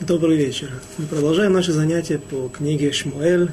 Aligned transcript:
Добрый 0.00 0.36
вечер. 0.36 0.72
Мы 0.98 1.06
продолжаем 1.06 1.52
наши 1.52 1.70
занятия 1.70 2.18
по 2.18 2.48
книге 2.48 2.90
Шмуэль, 2.90 3.48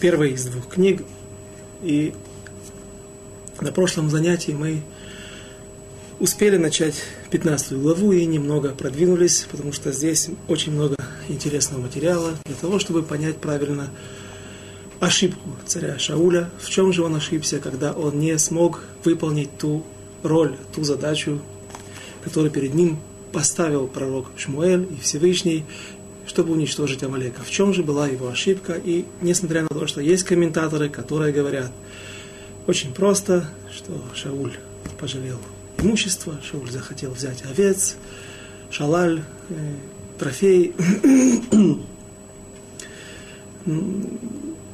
первой 0.00 0.32
из 0.32 0.44
двух 0.46 0.66
книг. 0.66 1.04
И 1.84 2.12
на 3.60 3.70
прошлом 3.70 4.10
занятии 4.10 4.50
мы 4.50 4.82
успели 6.18 6.56
начать 6.56 7.04
15 7.30 7.74
главу 7.74 8.10
и 8.10 8.26
немного 8.26 8.70
продвинулись, 8.70 9.46
потому 9.48 9.72
что 9.72 9.92
здесь 9.92 10.30
очень 10.48 10.72
много 10.72 10.96
интересного 11.28 11.82
материала 11.82 12.32
для 12.44 12.56
того, 12.56 12.80
чтобы 12.80 13.04
понять 13.04 13.36
правильно 13.36 13.88
ошибку 14.98 15.48
царя 15.64 15.96
Шауля, 15.96 16.50
в 16.60 16.68
чем 16.70 16.92
же 16.92 17.04
он 17.04 17.14
ошибся, 17.14 17.60
когда 17.60 17.92
он 17.92 18.18
не 18.18 18.36
смог 18.36 18.82
выполнить 19.04 19.56
ту 19.58 19.84
роль, 20.24 20.56
ту 20.74 20.82
задачу, 20.82 21.40
которую 22.24 22.50
перед 22.50 22.74
ним 22.74 22.98
поставил 23.32 23.86
пророк 23.86 24.26
Шмуэль 24.36 24.86
и 24.90 25.00
Всевышний, 25.00 25.64
чтобы 26.26 26.52
уничтожить 26.52 27.02
Амалека. 27.02 27.42
В 27.42 27.50
чем 27.50 27.74
же 27.74 27.82
была 27.82 28.06
его 28.08 28.28
ошибка? 28.28 28.74
И 28.74 29.04
несмотря 29.20 29.62
на 29.62 29.68
то, 29.68 29.86
что 29.86 30.00
есть 30.00 30.24
комментаторы, 30.24 30.88
которые 30.88 31.32
говорят 31.32 31.72
очень 32.66 32.94
просто, 32.94 33.48
что 33.72 33.92
Шауль 34.14 34.54
пожалел 35.00 35.38
имущество, 35.78 36.38
Шауль 36.48 36.70
захотел 36.70 37.10
взять 37.10 37.42
овец, 37.44 37.96
шалаль, 38.70 39.22
э, 39.48 39.54
трофей. 40.18 40.74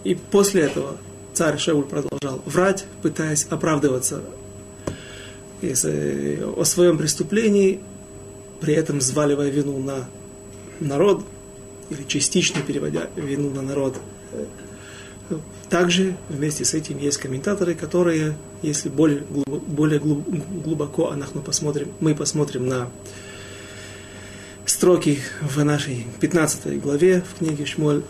И 0.05 0.15
после 0.31 0.63
этого 0.63 0.97
царь 1.35 1.59
Шауль 1.59 1.85
продолжал 1.85 2.43
врать, 2.47 2.85
пытаясь 3.03 3.47
оправдываться 3.51 4.23
о 5.61 6.65
своем 6.65 6.99
преступлении, 6.99 7.81
при 8.61 8.75
этом 8.75 8.99
взваливая 8.99 9.51
вину 9.51 9.79
на 9.79 10.09
народ, 10.81 11.25
или 11.91 12.03
частично 12.05 12.61
переводя 12.63 13.09
вину 13.17 13.51
на 13.51 13.63
народ. 13.63 13.99
Также 15.69 16.17
вместе 16.31 16.65
с 16.65 16.73
этим 16.73 16.99
есть 16.99 17.19
комментаторы, 17.19 17.75
которые, 17.75 18.37
если 18.63 18.89
более, 18.89 19.21
более 19.21 20.01
глубоко 20.01 21.15
мы 21.35 21.43
посмотрим, 21.43 21.89
мы 22.01 22.15
посмотрим 22.15 22.67
на 22.67 22.89
строки 24.65 25.19
в 25.43 25.63
нашей 25.63 26.07
15 26.21 26.81
главе 26.81 27.23
в 27.23 27.39
книге 27.39 27.67
Шмоль 27.67 28.03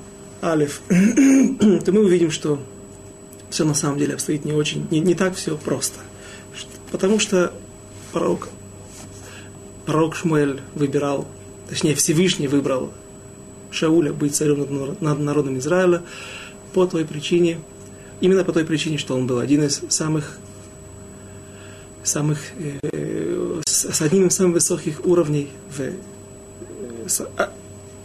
Алиф, 0.42 0.82
то 0.88 1.92
мы 1.92 2.04
увидим, 2.04 2.30
что 2.30 2.60
все 3.50 3.64
на 3.64 3.74
самом 3.74 3.98
деле 3.98 4.14
обстоит 4.14 4.44
не 4.44 4.52
очень, 4.52 4.86
не, 4.90 5.00
не 5.00 5.14
так 5.14 5.34
все 5.34 5.56
просто. 5.56 5.98
Потому 6.92 7.18
что 7.18 7.52
пророк 8.12 8.48
пророк 9.88 10.14
Шмуэль 10.14 10.60
выбирал, 10.74 11.26
точнее 11.66 11.94
Всевышний 11.94 12.46
выбрал 12.46 12.92
Шауля 13.70 14.12
быть 14.12 14.36
царем 14.36 14.66
над 15.00 15.18
народом 15.18 15.56
Израиля 15.56 16.02
по 16.74 16.86
той 16.86 17.06
причине, 17.06 17.58
именно 18.20 18.44
по 18.44 18.52
той 18.52 18.66
причине, 18.66 18.98
что 18.98 19.16
он 19.16 19.26
был 19.26 19.38
один 19.38 19.62
из 19.62 19.80
самых, 19.88 20.38
самых 22.02 22.38
э, 22.58 23.60
с 23.64 24.02
одним 24.02 24.26
из 24.26 24.34
самых 24.34 24.56
высоких 24.56 25.06
уровней 25.06 25.48
в, 25.74 27.08
с, 27.08 27.26
а, 27.38 27.50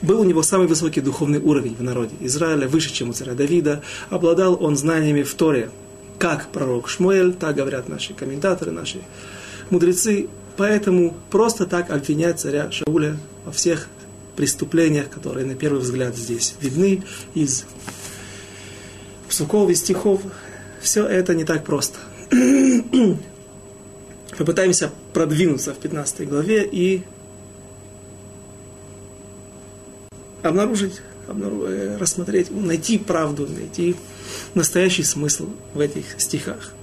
был 0.01 0.21
у 0.21 0.23
него 0.23 0.41
самый 0.41 0.67
высокий 0.67 1.01
духовный 1.01 1.39
уровень 1.39 1.75
в 1.75 1.83
народе 1.83 2.15
Израиля, 2.21 2.69
выше, 2.69 2.93
чем 2.93 3.09
у 3.09 3.13
царя 3.13 3.33
Давида. 3.33 3.81
Обладал 4.09 4.57
он 4.63 4.77
знаниями 4.77 5.23
в 5.23 5.33
Торе, 5.33 5.69
как 6.17 6.47
пророк 6.47 6.87
Шмуэль, 6.87 7.33
так 7.33 7.57
говорят 7.57 7.89
наши 7.89 8.13
комментаторы, 8.13 8.71
наши 8.71 8.99
мудрецы. 9.69 10.29
Поэтому 10.55 11.15
просто 11.31 11.65
так 11.65 11.89
обвинять 11.89 12.39
царя 12.39 12.71
Шауля 12.71 13.17
во 13.45 13.51
всех 13.51 13.87
преступлениях, 14.35 15.09
которые 15.09 15.45
на 15.45 15.55
первый 15.55 15.79
взгляд 15.79 16.15
здесь 16.15 16.55
видны 16.61 17.03
из 17.33 17.65
псуков 19.27 19.69
и 19.69 19.75
стихов, 19.75 20.21
все 20.81 21.05
это 21.05 21.33
не 21.33 21.43
так 21.43 21.63
просто. 21.63 21.97
Попытаемся 24.37 24.91
продвинуться 25.13 25.73
в 25.73 25.77
15 25.77 26.27
главе 26.27 26.67
и 26.71 27.03
обнаружить, 30.41 31.01
обнаружить, 31.27 31.69
э, 31.69 31.97
рассмотреть, 31.97 32.51
найти 32.51 32.97
правду, 32.97 33.47
найти 33.47 33.95
настоящий 34.53 35.03
смысл 35.03 35.49
в 35.73 35.79
этих 35.79 36.19
стихах. 36.19 36.73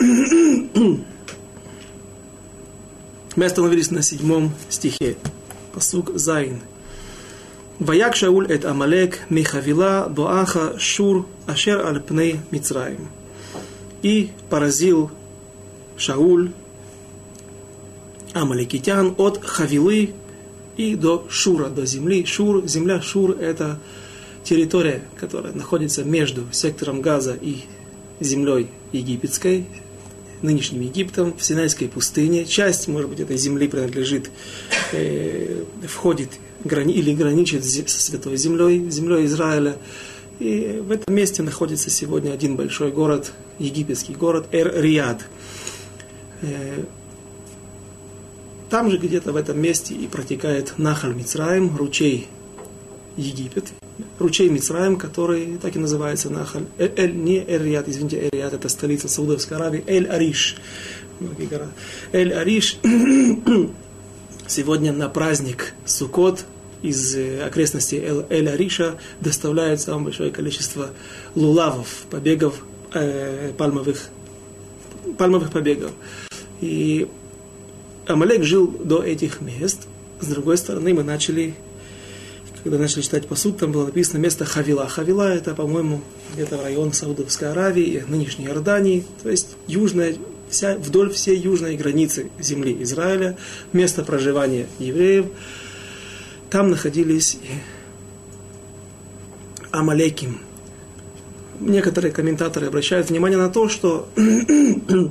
Мы 3.36 3.46
остановились 3.46 3.90
на 3.90 4.00
седьмом 4.00 4.52
стихе. 4.68 5.16
Пасук 5.72 6.12
Зайн. 6.14 6.60
Ваяк 7.80 8.14
Шауль 8.14 8.46
эт 8.50 8.64
Амалек 8.64 9.22
Михавила 9.28 10.06
Боаха 10.08 10.78
Шур 10.78 11.26
Ашер 11.46 11.84
Альпней 11.84 12.38
Мицраим. 12.52 13.08
И 14.02 14.30
поразил 14.50 15.10
Шауль 15.96 16.52
Амаликитян 18.34 19.16
от 19.18 19.44
Хавилы 19.44 20.14
и 20.76 20.94
до 20.94 21.26
Шура, 21.28 21.68
до 21.68 21.86
земли. 21.86 22.24
Шур, 22.24 22.64
земля 22.68 23.02
Шур– 23.02 23.32
это 23.40 23.80
территория, 24.44 25.02
которая 25.18 25.52
находится 25.52 26.04
между 26.04 26.44
сектором 26.52 27.00
Газа 27.00 27.34
и 27.34 27.64
землей 28.20 28.68
египетской, 28.92 29.66
нынешним 30.44 30.82
Египтом, 30.82 31.34
в 31.36 31.42
Синайской 31.42 31.88
пустыне. 31.88 32.44
Часть, 32.44 32.86
может 32.86 33.10
быть, 33.10 33.20
этой 33.20 33.36
земли 33.36 33.66
принадлежит, 33.66 34.30
э, 34.92 35.64
входит 35.88 36.30
грани, 36.62 36.92
или 36.92 37.14
граничит 37.14 37.64
со 37.64 38.00
Святой 38.00 38.36
Землей, 38.36 38.88
землей 38.90 39.26
Израиля. 39.26 39.76
И 40.38 40.82
в 40.84 40.90
этом 40.90 41.14
месте 41.14 41.42
находится 41.42 41.90
сегодня 41.90 42.32
один 42.32 42.56
большой 42.56 42.90
город, 42.90 43.32
египетский 43.58 44.14
город 44.14 44.46
Эр-Риад. 44.52 45.24
Э, 46.42 46.84
там 48.70 48.90
же 48.90 48.98
где-то 48.98 49.32
в 49.32 49.36
этом 49.36 49.60
месте 49.60 49.94
и 49.94 50.06
протекает 50.06 50.74
Нахаль 50.78 51.14
Мицраим, 51.14 51.76
ручей 51.76 52.26
Египет, 53.16 53.72
ручей 54.18 54.48
Мицраем, 54.48 54.96
который 54.96 55.58
так 55.58 55.76
и 55.76 55.78
называется 55.78 56.30
Нахаль. 56.30 56.66
Э, 56.78 56.88
Эль, 56.96 57.14
не 57.14 57.38
Эль-Риад, 57.38 57.88
извините, 57.88 58.18
Эль-Риад 58.18 58.54
это 58.54 58.68
столица 58.68 59.08
Саудовской 59.08 59.56
Аравии, 59.56 59.84
Эль-Ариш. 59.86 60.56
Эль-Ариш 62.12 62.78
сегодня 64.46 64.92
на 64.92 65.08
праздник 65.08 65.74
Сукот 65.84 66.44
из 66.82 67.14
э, 67.16 67.42
окрестностей 67.42 67.98
Эль-Ариша 68.28 68.98
доставляют 69.20 69.80
самое 69.80 70.04
большое 70.04 70.30
количество 70.30 70.90
лулавов, 71.34 72.04
побегов, 72.10 72.64
э, 72.92 73.52
пальмовых, 73.56 74.08
пальмовых 75.16 75.50
побегов. 75.50 75.92
И 76.60 77.08
Амалек 78.06 78.42
жил 78.42 78.68
до 78.68 79.02
этих 79.02 79.40
мест. 79.40 79.86
С 80.20 80.26
другой 80.26 80.58
стороны, 80.58 80.94
мы 80.94 81.02
начали 81.02 81.54
когда 82.64 82.78
начали 82.78 83.02
читать 83.02 83.28
посуд, 83.28 83.58
там 83.58 83.70
было 83.72 83.84
написано 83.84 84.18
место 84.18 84.46
Хавила. 84.46 84.88
Хавила 84.88 85.28
это, 85.28 85.54
по-моему, 85.54 86.00
где-то 86.32 86.56
район 86.62 86.94
Саудовской 86.94 87.50
Аравии, 87.50 88.02
нынешней 88.08 88.46
Иордании, 88.46 89.04
то 89.22 89.28
есть 89.28 89.56
южная, 89.66 90.16
вся, 90.48 90.74
вдоль 90.76 91.12
всей 91.12 91.36
южной 91.36 91.76
границы 91.76 92.30
земли 92.40 92.74
Израиля, 92.82 93.36
место 93.74 94.02
проживания 94.02 94.66
евреев. 94.78 95.26
Там 96.48 96.70
находились 96.70 97.36
Амалеким. 99.70 100.40
Некоторые 101.60 102.12
комментаторы 102.12 102.68
обращают 102.68 103.10
внимание 103.10 103.36
на 103.36 103.50
то, 103.50 103.68
что 103.68 104.08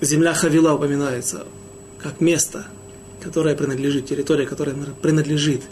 земля 0.00 0.32
Хавила 0.32 0.72
упоминается 0.72 1.46
как 1.98 2.22
место– 2.22 2.66
которая 3.24 3.56
принадлежит, 3.56 4.06
территория, 4.06 4.46
которая 4.46 4.76
принадлежит 5.00 5.62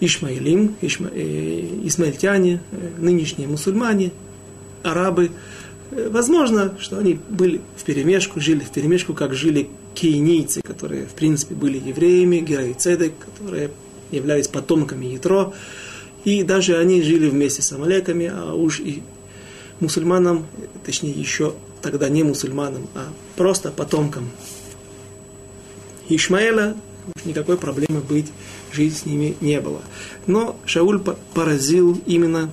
Ишмаилим, 0.00 0.74
ишма, 0.82 1.10
э, 1.14 1.78
исмаильтяне, 1.84 2.60
э, 2.72 2.88
нынешние 2.98 3.46
мусульмане, 3.46 4.10
арабы. 4.82 5.30
Э, 5.92 6.08
возможно, 6.10 6.76
что 6.80 6.98
они 6.98 7.20
были 7.28 7.60
в 7.76 7.84
перемешку, 7.84 8.40
жили 8.40 8.64
в 8.64 8.70
перемешку, 8.72 9.14
как 9.14 9.32
жили 9.34 9.68
кейнийцы, 9.94 10.60
которые, 10.60 11.06
в 11.06 11.12
принципе, 11.12 11.54
были 11.54 11.78
евреями, 11.78 12.38
героицедек, 12.38 13.12
которые 13.16 13.70
являлись 14.10 14.48
потомками 14.48 15.06
Ятро. 15.06 15.54
И 16.24 16.42
даже 16.42 16.78
они 16.78 17.00
жили 17.02 17.28
вместе 17.28 17.62
с 17.62 17.70
амалеками, 17.72 18.26
а 18.34 18.54
уж 18.54 18.80
и 18.80 19.02
мусульманам, 19.78 20.46
точнее 20.84 21.12
еще 21.12 21.54
тогда 21.80 22.08
не 22.08 22.24
мусульманам, 22.24 22.88
а 22.96 23.08
просто 23.36 23.70
потомкам 23.70 24.30
Ишмаэля 26.11 26.75
никакой 27.25 27.57
проблемы 27.57 28.01
быть, 28.01 28.31
жить 28.71 28.97
с 28.97 29.05
ними 29.05 29.35
не 29.41 29.59
было. 29.61 29.81
Но 30.25 30.57
Шауль 30.65 30.99
поразил 31.33 32.01
именно 32.05 32.49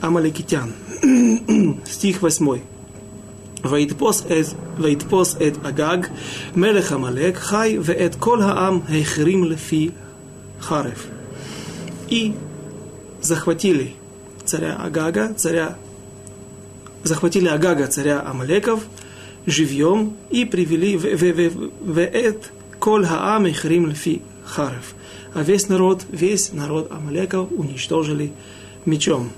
амаликитян. 0.00 0.72
Стих 1.84 2.22
8. 2.22 2.60
ויתפוס 3.64 4.22
את, 4.26 4.46
ויתפוס 4.78 5.36
את 5.36 5.66
אגג, 5.66 5.98
מלך 6.56 6.92
עמלק, 6.92 7.36
חי, 7.36 7.78
ואת 7.80 8.14
כל 8.14 8.42
העם 8.42 8.80
החרים 8.88 9.44
לפי 9.44 9.90
חרב. 10.60 11.06
И 12.10 12.32
захватили 13.20 13.94
царя 14.44 14.76
Агага, 14.76 15.34
царя, 15.34 15.76
захватили 17.04 17.48
Агага, 17.48 17.86
царя 17.86 18.22
Амалеков, 18.24 18.80
живьем 19.46 20.14
и 20.30 20.44
привели 20.44 20.96
в, 20.96 21.04
в, 21.04 21.22
в, 21.32 21.70
в 21.80 21.98
эт 21.98 22.52
кол 22.78 23.04
хаам 23.04 23.46
и 23.46 23.52
хрим 23.52 23.90
лфи 23.90 24.22
харев. 24.44 24.94
А 25.34 25.42
весь 25.42 25.68
народ, 25.68 26.02
весь 26.10 26.52
народ 26.52 26.90
Амалеков 26.90 27.48
уничтожили 27.52 28.32
мечом. 28.84 29.30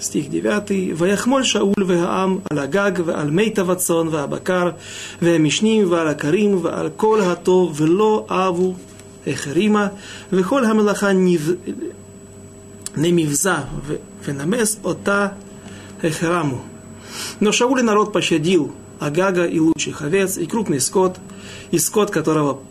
стих 0.00 0.30
9, 0.30 0.94
ויחמול 0.96 1.42
שאול 1.42 1.84
והעם 1.86 2.38
על 2.50 2.58
הגג 2.58 2.92
ועל 3.04 3.30
מיטב 3.30 3.70
הצאן 3.70 4.08
והבקר 4.08 4.70
והמשנים 5.22 5.92
ועל 5.92 6.08
הכרים 6.08 6.58
ועל 6.62 6.90
כל 6.96 7.20
הטוב 7.20 7.80
ולא 7.80 8.26
אהבו 8.30 8.74
החרימה 9.26 9.88
וכל 10.32 10.64
המלאכה 10.64 11.12
немивза 12.96 13.58
ונמס 14.24 14.80
אותה 14.84 15.28
החרמו. 16.04 16.62
Но 17.40 17.52
Шауль 17.52 17.82
народ 17.82 18.12
пощадил 18.12 18.72
Агага 18.99 19.45
и 19.45 19.59
лучших 19.59 20.01
овец, 20.01 20.37
и 20.37 20.45
крупный 20.45 20.79
скот, 20.79 21.17
и 21.71 21.77
скот, 21.77 22.11
которого 22.11 22.61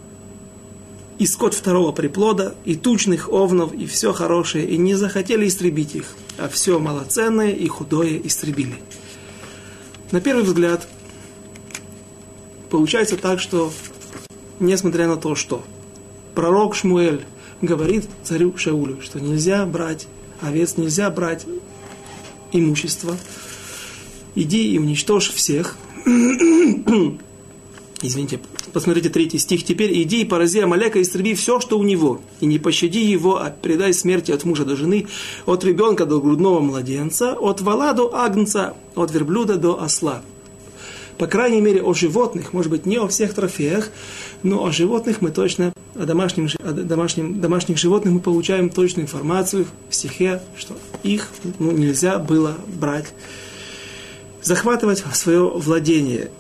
и 1.19 1.27
скот 1.27 1.55
второго 1.55 1.93
приплода, 1.93 2.55
и 2.65 2.75
тучных 2.75 3.33
овнов, 3.33 3.73
и 3.73 3.87
все 3.87 4.13
хорошее, 4.13 4.67
и 4.67 4.77
не 4.77 4.95
захотели 4.95 5.47
истребить 5.47 5.95
их, 5.95 6.07
а 6.37 6.49
все 6.49 6.81
малоценное 6.81 7.53
и 7.53 7.69
худое 7.69 8.21
истребили. 8.25 8.75
На 10.11 10.21
первый 10.21 10.43
взгляд, 10.43 10.89
получается 12.71 13.17
так, 13.17 13.39
что, 13.39 13.73
несмотря 14.59 15.07
на 15.07 15.17
то, 15.17 15.37
что 15.37 15.65
пророк 16.35 16.75
Шмуэль 16.75 17.25
говорит 17.61 18.09
царю 18.25 18.57
Шаулю, 18.57 19.01
что 19.01 19.21
нельзя 19.21 19.65
брать 19.65 20.09
овец, 20.41 20.77
нельзя 20.77 21.09
брать 21.09 21.47
имущество, 22.51 23.17
иди 24.35 24.73
и 24.73 24.79
уничтожь 24.79 25.31
всех, 25.31 25.77
извините, 28.03 28.41
посмотрите 28.73 29.09
третий 29.09 29.39
стих, 29.39 29.65
теперь 29.65 29.93
иди 30.03 30.23
и 30.23 30.25
порази 30.25 30.61
Амалека, 30.61 31.01
истреби 31.01 31.35
все, 31.35 31.61
что 31.61 31.79
у 31.79 31.83
него, 31.83 32.21
и 32.41 32.47
не 32.47 32.59
пощади 32.59 32.99
его, 32.99 33.37
а 33.37 33.51
предай 33.51 33.93
смерти 33.93 34.33
от 34.33 34.45
мужа 34.45 34.65
до 34.65 34.77
жены, 34.77 35.07
от 35.47 35.65
ребенка 35.65 36.07
до 36.07 36.21
грудного 36.21 36.61
младенца, 36.61 37.35
от 37.35 37.61
вала 37.61 37.93
до 37.93 38.15
агнца, 38.15 38.75
от 38.95 39.13
верблюда 39.13 39.57
до 39.57 39.81
осла. 39.83 40.23
По 41.19 41.27
крайней 41.27 41.61
мере, 41.61 41.83
о 41.83 41.95
животных, 41.95 42.53
может 42.53 42.71
быть, 42.71 42.87
не 42.87 42.97
о 42.97 43.07
всех 43.07 43.35
трофеях, 43.35 43.91
но 44.43 44.65
о 44.65 44.73
животных 44.73 45.21
мы 45.21 45.31
точно, 45.31 45.73
о, 45.95 46.05
домашнем, 46.05 46.49
о 46.59 46.73
домашнем, 46.73 47.41
домашних 47.41 47.79
животных 47.79 48.15
мы 48.15 48.21
получаем 48.21 48.71
точную 48.71 49.05
информацию 49.05 49.67
в 49.89 49.95
стихе, 49.95 50.41
что 50.57 50.75
их 51.03 51.29
ну, 51.61 51.71
нельзя 51.71 52.19
было 52.19 52.57
брать, 52.67 53.13
захватывать 54.43 55.05
в 55.05 55.15
свое 55.15 55.49
владение. 55.49 56.31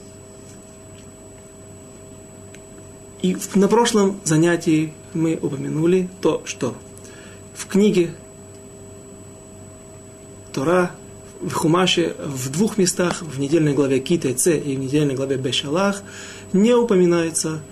И 3.22 3.36
на 3.54 3.68
прошлом 3.68 4.20
занятии 4.24 4.92
мы 5.14 5.38
упомянули 5.40 6.08
то, 6.20 6.42
что 6.44 6.74
в 7.54 7.66
книге 7.66 8.14
Тора, 10.52 10.90
в 11.40 11.52
Хумаше, 11.52 12.14
в 12.18 12.50
двух 12.50 12.78
местах, 12.78 13.22
в 13.22 13.38
недельной 13.38 13.74
главе 13.74 14.00
Кита 14.00 14.34
Ц 14.34 14.56
и 14.56 14.76
в 14.76 14.78
недельной 14.78 15.14
главе 15.14 15.36
Бешалах, 15.36 16.02
не 16.52 16.74
упоминается 16.74 17.62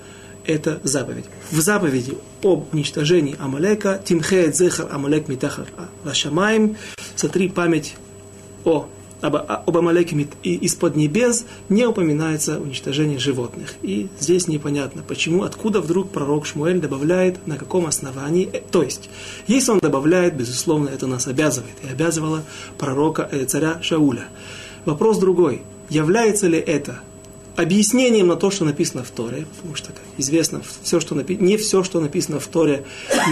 эта 0.46 0.80
заповедь. 0.84 1.26
В 1.50 1.60
заповеди 1.60 2.16
об 2.42 2.72
уничтожении 2.72 3.36
Амалека, 3.38 4.00
Тимхеет 4.04 4.56
Зехар 4.56 4.88
Амалек 4.90 5.28
Митахар 5.28 5.66
Лашамаем, 6.04 6.76
сотри 7.16 7.48
память 7.48 7.96
о 8.64 8.88
об, 9.20 9.36
об 9.36 9.76
Амалеке 9.76 10.28
из-под 10.42 10.96
небес 10.96 11.44
не 11.68 11.86
упоминается 11.86 12.58
уничтожение 12.58 13.18
животных. 13.18 13.74
И 13.82 14.08
здесь 14.18 14.48
непонятно, 14.48 15.02
почему, 15.06 15.42
откуда 15.42 15.80
вдруг 15.80 16.10
пророк 16.10 16.46
Шмуэль 16.46 16.80
добавляет, 16.80 17.46
на 17.46 17.56
каком 17.56 17.86
основании. 17.86 18.48
Э, 18.52 18.60
то 18.70 18.82
есть, 18.82 19.10
если 19.46 19.72
он 19.72 19.78
добавляет, 19.78 20.36
безусловно, 20.36 20.88
это 20.88 21.06
нас 21.06 21.26
обязывает. 21.26 21.74
И 21.82 21.88
обязывало 21.88 22.42
пророка, 22.78 23.28
э, 23.30 23.44
царя 23.44 23.80
Шауля. 23.82 24.28
Вопрос 24.84 25.18
другой. 25.18 25.62
Является 25.88 26.46
ли 26.46 26.58
это 26.58 27.00
объяснением 27.56 28.28
на 28.28 28.36
то, 28.36 28.50
что 28.50 28.64
написано 28.64 29.04
в 29.04 29.10
Торе, 29.10 29.46
потому 29.56 29.74
что, 29.74 29.88
как 29.88 30.02
известно, 30.16 30.62
все, 30.82 31.00
что 31.00 31.14
напи... 31.14 31.36
не 31.36 31.56
все, 31.56 31.82
что 31.82 32.00
написано 32.00 32.40
в 32.40 32.46
Торе, 32.46 32.84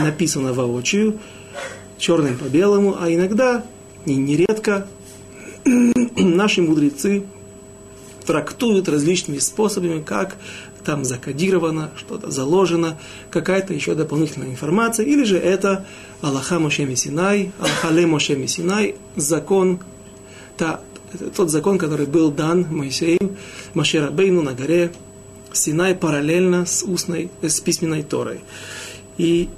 написано 0.03 0.53
воочию, 0.53 1.19
черным 1.99 2.37
по 2.37 2.45
белому, 2.45 2.97
а 3.01 3.11
иногда, 3.13 3.65
и 4.05 4.15
нередко, 4.15 4.87
наши 6.17 6.63
мудрецы 6.63 7.25
трактуют 8.27 8.89
различными 8.89 9.39
способами, 9.39 10.03
как 10.03 10.37
там 10.85 11.05
закодировано, 11.05 11.91
что-то 11.97 12.31
заложено, 12.31 12.99
какая-то 13.31 13.75
еще 13.75 13.95
дополнительная 13.95 14.49
информация, 14.49 15.07
или 15.07 15.25
же 15.25 15.39
это 15.39 15.87
Аллаха 16.21 16.59
Моше 16.59 16.85
Мессинай, 16.85 17.53
Аллахале 17.59 18.07
Моше 18.07 18.37
Мессинай, 18.37 18.97
закон, 19.17 19.81
та, 20.57 20.81
тот 21.37 21.51
закон, 21.51 21.79
который 21.79 22.07
был 22.07 22.31
дан 22.31 22.67
Моисею, 22.71 23.37
Машера 23.75 24.11
Бейну 24.11 24.43
на 24.43 24.53
горе 24.53 24.93
Синай 25.53 25.95
параллельно 25.95 26.67
с 26.67 26.83
устной, 26.83 27.31
с 27.43 27.61
письменной 27.61 28.03
Торой. 28.03 28.41
И 29.17 29.49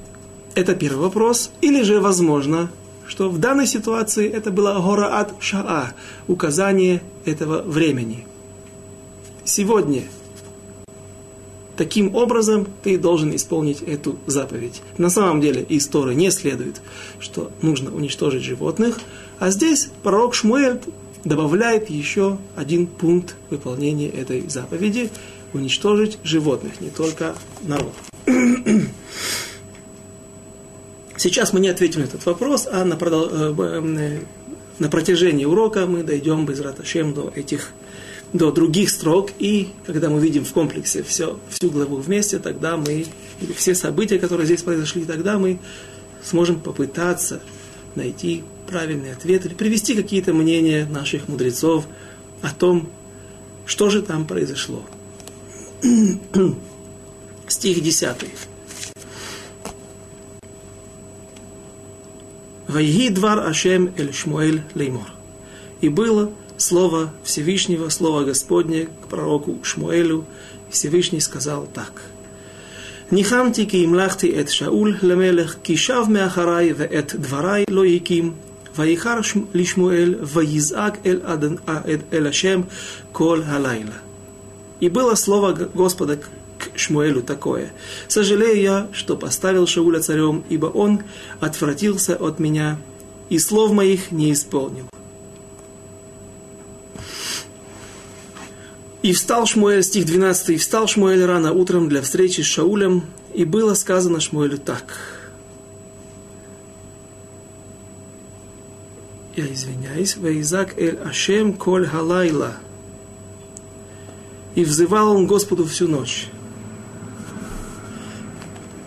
это 0.55 0.75
первый 0.75 1.03
вопрос. 1.03 1.51
Или 1.61 1.83
же, 1.83 2.01
возможно, 2.01 2.71
что 3.11 3.29
в 3.29 3.39
данной 3.39 3.67
ситуации 3.67 4.31
это 4.31 4.53
было 4.53 4.81
гора 4.81 5.19
от 5.19 5.35
шаа, 5.43 5.95
указание 6.29 7.03
этого 7.25 7.61
времени. 7.61 8.25
Сегодня 9.45 10.05
таким 11.77 12.15
образом 12.15 12.69
ты 12.85 12.97
должен 12.97 13.35
исполнить 13.35 13.83
эту 13.83 14.17
заповедь. 14.27 14.81
На 14.97 15.11
самом 15.11 15.41
деле 15.41 15.61
из 15.61 15.89
Торы 15.89 16.15
не 16.15 16.31
следует, 16.31 16.81
что 17.19 17.51
нужно 17.63 17.93
уничтожить 17.93 18.45
животных, 18.45 19.01
а 19.41 19.51
здесь 19.51 19.89
пророк 20.05 20.35
Шмуэль 20.35 20.79
добавляет 21.25 21.91
еще 21.91 22.39
один 22.55 22.87
пункт 22.87 23.35
выполнения 23.51 24.09
этой 24.09 24.49
заповеди– 24.49 25.11
уничтожить 25.53 26.19
животных, 26.23 26.81
не 26.81 26.91
только 26.91 27.35
народ. 27.63 27.93
Сейчас 31.21 31.53
мы 31.53 31.61
не 31.61 31.69
ответим 31.69 32.01
на 32.01 32.05
этот 32.05 32.25
вопрос, 32.25 32.67
а 32.67 32.83
на, 32.83 32.97
продол... 32.97 33.29
Э, 33.31 33.55
э, 33.59 34.21
на 34.79 34.89
протяжении 34.89 35.45
урока 35.45 35.85
мы 35.85 36.03
дойдем 36.03 36.47
без 36.47 36.61
раташем 36.61 37.13
до 37.13 37.31
этих 37.37 37.73
до 38.33 38.51
других 38.51 38.89
строк, 38.89 39.29
и 39.39 39.69
когда 39.85 40.09
мы 40.09 40.19
видим 40.19 40.47
в 40.47 40.53
комплексе 40.55 41.03
все, 41.03 41.39
всю 41.51 41.69
главу 41.69 41.97
вместе, 41.97 42.39
тогда 42.39 42.79
мы, 42.79 43.05
все 43.55 43.75
события, 43.75 44.19
которые 44.19 44.47
здесь 44.47 44.63
произошли, 44.63 45.05
тогда 45.05 45.39
мы 45.39 45.59
сможем 46.25 46.59
попытаться 46.59 47.43
найти 47.97 48.43
правильный 48.67 49.13
ответ 49.13 49.45
или 49.45 49.53
привести 49.53 49.95
какие-то 49.95 50.33
мнения 50.33 50.87
наших 50.87 51.29
мудрецов 51.29 51.85
о 52.41 52.55
том, 52.55 52.89
что 53.67 53.91
же 53.91 54.01
там 54.01 54.27
произошло. 54.27 54.87
Стих 57.47 57.83
10. 57.83 58.17
Вайги 62.70 63.10
двар 63.10 63.48
Ашем 63.48 63.92
эль 63.98 64.14
Шмуэль 64.14 64.62
леймор. 64.74 65.12
И 65.82 65.90
было 65.90 66.32
слово 66.58 67.12
Всевышнего, 67.24 67.90
слово 67.90 68.24
Господне 68.24 68.88
к 69.04 69.08
пророку 69.08 69.60
Шмуэлю. 69.64 70.26
Всевышний 70.70 71.20
сказал 71.20 71.68
так. 71.74 72.02
ניחמתי 73.12 73.68
כי 73.68 73.84
המלכתי 73.84 74.40
את 74.42 74.50
שאול 74.50 74.98
למלך, 75.02 75.56
כי 75.64 75.78
שב 75.78 76.04
מאחריי 76.10 76.74
ואת 76.78 77.16
דבריי 77.16 77.64
לא 77.70 77.86
הקים, 77.86 78.34
ויחר 78.76 79.20
לשמואל 79.54 80.16
ויזעק 80.22 80.98
אל, 81.06 81.22
אל 82.14 82.28
השם 82.28 82.62
כל 83.12 83.42
הלילה. 83.46 83.96
И 84.82 84.90
было 84.90 85.16
слово 85.16 85.54
Господа 85.74 86.18
к 86.18 86.30
Шмуэлю 86.81 87.23
такое. 87.23 87.73
«Сожалею 88.09 88.61
я, 88.61 88.89
что 88.93 89.17
поставил 89.17 89.67
Шауля 89.67 90.01
царем, 90.01 90.45
ибо 90.49 90.67
он 90.67 91.03
отвратился 91.39 92.17
от 92.17 92.39
меня 92.39 92.79
и 93.29 93.39
слов 93.39 93.73
моих 93.73 94.11
не 94.11 94.33
исполнил». 94.33 94.87
И 99.03 99.13
встал 99.13 99.47
Шмуэль, 99.47 99.83
стих 99.83 100.05
12, 100.05 100.51
и 100.51 100.57
встал 100.57 100.87
Шмуэль 100.87 101.25
рано 101.25 101.53
утром 101.53 101.89
для 101.89 102.03
встречи 102.03 102.43
с 102.43 102.47
Шаулем, 102.47 103.05
и 103.33 103.45
было 103.45 103.75
сказано 103.75 104.21
Шмуэлю 104.21 104.59
так. 104.59 104.85
Я 109.37 109.51
извиняюсь, 109.51 110.17
Ваизак 110.17 110.77
эль 110.79 110.99
Ашем 110.99 111.55
коль 111.55 111.87
халайла– 111.87 112.57
И 114.55 114.65
взывал 114.65 115.17
он 115.17 115.27
Господу 115.27 115.65
всю 115.65 115.89
ночь. 115.89 116.29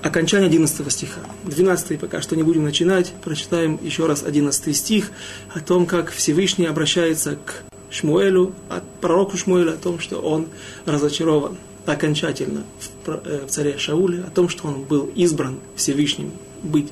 Окончание 0.04 0.48
11 0.48 0.92
стиха. 0.92 1.22
12 1.46 1.98
пока 1.98 2.22
что 2.22 2.36
не 2.36 2.44
будем 2.44 2.66
начинать. 2.66 3.14
Прочитаем 3.24 3.80
еще 3.82 4.06
раз 4.06 4.24
11 4.24 4.76
стих 4.76 5.12
о 5.54 5.62
том, 5.62 5.86
как 5.86 6.12
Всевышний 6.12 6.66
обращается 6.66 7.38
к 7.38 7.64
Шмуэлю, 7.90 8.54
от 8.68 8.84
пророку 9.00 9.38
Шмуэлю, 9.38 9.72
о 9.72 9.78
том, 9.78 10.00
что 10.00 10.20
он 10.20 10.48
разочарован 10.86 11.56
окончательно 11.86 12.66
э, 13.06 13.46
в 13.48 13.50
царе 13.50 13.78
Шауле, 13.78 14.24
о 14.24 14.30
том, 14.30 14.50
что 14.50 14.68
он 14.68 14.84
был 14.84 15.10
избран 15.16 15.60
Всевышним 15.78 16.32
быть 16.64 16.90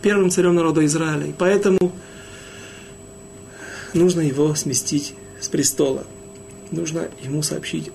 первым 0.00 0.30
царем 0.30 0.54
народа 0.54 0.86
Израиля. 0.86 1.26
И 1.26 1.34
поэтому 1.36 1.92
нужно 3.92 4.22
его 4.22 4.54
сместить 4.54 5.14
с 5.38 5.48
престола. 5.48 6.06
Нужно 6.70 7.08
ему 7.22 7.42
сообщить 7.42 7.90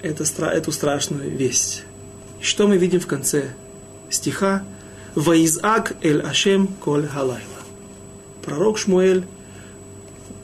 это, 0.00 0.24
эту 0.46 0.72
страшную 0.72 1.30
весть. 1.30 1.84
И 2.40 2.44
что 2.44 2.66
мы 2.66 2.78
видим 2.78 3.00
в 3.00 3.06
конце 3.06 3.50
стиха? 4.10 4.64
«Ваизак 5.14 5.96
эль 6.02 6.20
Ашем 6.20 6.68
коль 6.68 7.06
халайла». 7.06 7.42
Пророк 8.44 8.78
Шмуэль 8.78 9.24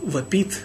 вопит 0.03 0.61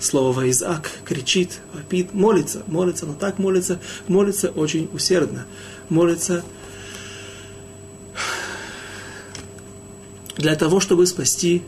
слово 0.00 0.32
«ваизак» 0.32 0.90
кричит, 1.04 1.60
вопит, 1.72 2.12
молится, 2.12 2.62
молится, 2.66 3.06
но 3.06 3.14
так 3.14 3.38
молится, 3.38 3.78
молится 4.08 4.50
очень 4.50 4.88
усердно, 4.92 5.46
молится 5.88 6.42
для 10.36 10.56
того, 10.56 10.80
чтобы 10.80 11.06
спасти 11.06 11.62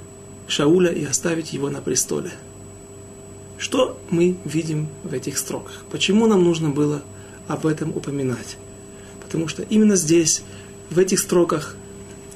Шауля 0.49 0.91
и 0.91 1.05
оставить 1.05 1.53
его 1.53 1.71
на 1.71 1.81
престоле. 1.81 2.33
Что 3.59 4.01
мы 4.11 4.37
видим 4.45 4.89
в 5.05 5.13
этих 5.13 5.39
строках? 5.39 5.85
Почему 5.91 6.27
нам 6.27 6.43
нужно 6.43 6.71
было 6.71 7.03
об 7.47 7.67
этом 7.67 7.91
упоминать? 7.97 8.57
Потому 9.33 9.49
что 9.49 9.62
именно 9.62 9.97
здесь, 9.97 10.43
в 10.91 10.99
этих 10.99 11.19
строках, 11.19 11.75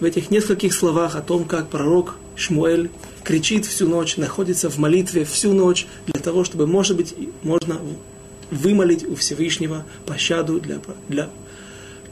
в 0.00 0.04
этих 0.04 0.30
нескольких 0.30 0.72
словах 0.72 1.14
о 1.14 1.20
том, 1.20 1.44
как 1.44 1.68
пророк 1.68 2.16
Шмуэль 2.36 2.90
кричит 3.22 3.66
всю 3.66 3.86
ночь, 3.86 4.16
находится 4.16 4.70
в 4.70 4.78
молитве 4.78 5.26
всю 5.26 5.52
ночь, 5.52 5.86
для 6.06 6.22
того, 6.22 6.42
чтобы, 6.42 6.66
может 6.66 6.96
быть, 6.96 7.14
можно 7.42 7.78
вымолить 8.50 9.04
у 9.06 9.14
Всевышнего 9.14 9.84
пощаду 10.06 10.58
для, 10.58 10.80
для, 11.10 11.28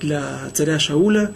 для 0.00 0.50
царя 0.52 0.78
Шауля. 0.78 1.34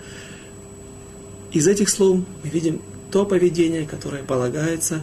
Из 1.50 1.66
этих 1.66 1.88
слов 1.88 2.18
мы 2.44 2.50
видим 2.50 2.82
то 3.10 3.24
поведение, 3.24 3.86
которое 3.86 4.22
полагается, 4.24 5.02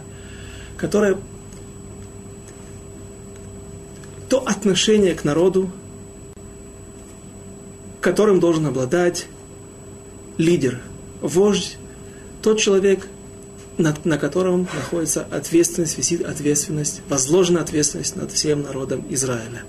которое 0.76 1.18
то 4.28 4.38
отношение 4.46 5.16
к 5.16 5.24
народу, 5.24 5.68
которым 8.06 8.38
должен 8.38 8.66
обладать 8.66 9.26
лидер, 10.38 10.80
вождь, 11.20 11.76
тот 12.40 12.60
человек, 12.60 13.08
на, 13.78 13.96
на 14.04 14.16
котором 14.16 14.68
находится 14.72 15.26
ответственность, 15.28 15.98
висит 15.98 16.24
ответственность, 16.24 17.02
возложена 17.08 17.62
ответственность 17.62 18.14
над 18.14 18.30
всем 18.30 18.62
народом 18.62 19.04
Израиля. 19.10 19.64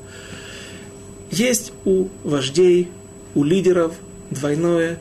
Есть 1.31 1.73
у 1.83 2.09
вождей, 2.23 2.91
у 3.33 3.43
лидеров 3.43 3.95
двойное 4.29 4.99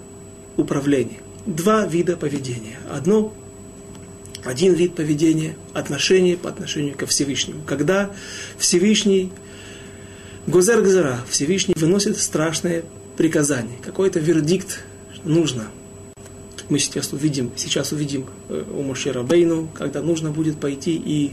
управление. 0.56 1.20
Два 1.44 1.84
вида 1.84 2.16
поведения. 2.16 2.78
Одно, 2.90 3.34
один 4.44 4.72
вид 4.72 4.94
поведения, 4.94 5.56
отношение 5.74 6.38
по 6.38 6.48
отношению 6.48 6.96
ко 6.96 7.04
Всевышнему. 7.04 7.60
Когда 7.66 8.12
Всевышний, 8.56 9.30
Гозер 10.46 10.80
Гзара, 10.80 11.18
Всевышний 11.28 11.74
выносит 11.76 12.16
страшное 12.16 12.82
приказание, 13.16 13.78
какой-то 13.82 14.20
вердикт 14.20 14.84
нужно– 15.24 15.68
мы 16.68 16.78
сейчас 16.78 17.12
увидим, 17.12 17.52
сейчас 17.56 17.92
увидим 17.92 18.26
э, 18.48 18.64
у 18.72 18.82
Мошера 18.82 19.22
Бейну, 19.22 19.68
когда 19.74 20.02
нужно 20.02 20.30
будет 20.30 20.58
пойти 20.58 20.96
и 20.96 21.32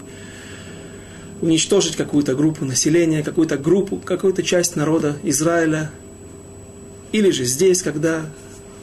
уничтожить 1.41 1.95
какую-то 1.95 2.35
группу 2.35 2.65
населения, 2.65 3.23
какую-то 3.23 3.57
группу, 3.57 3.97
какую-то 3.97 4.43
часть 4.43 4.75
народа 4.75 5.17
Израиля. 5.23 5.91
Или 7.11 7.31
же 7.31 7.45
здесь, 7.45 7.81
когда, 7.81 8.27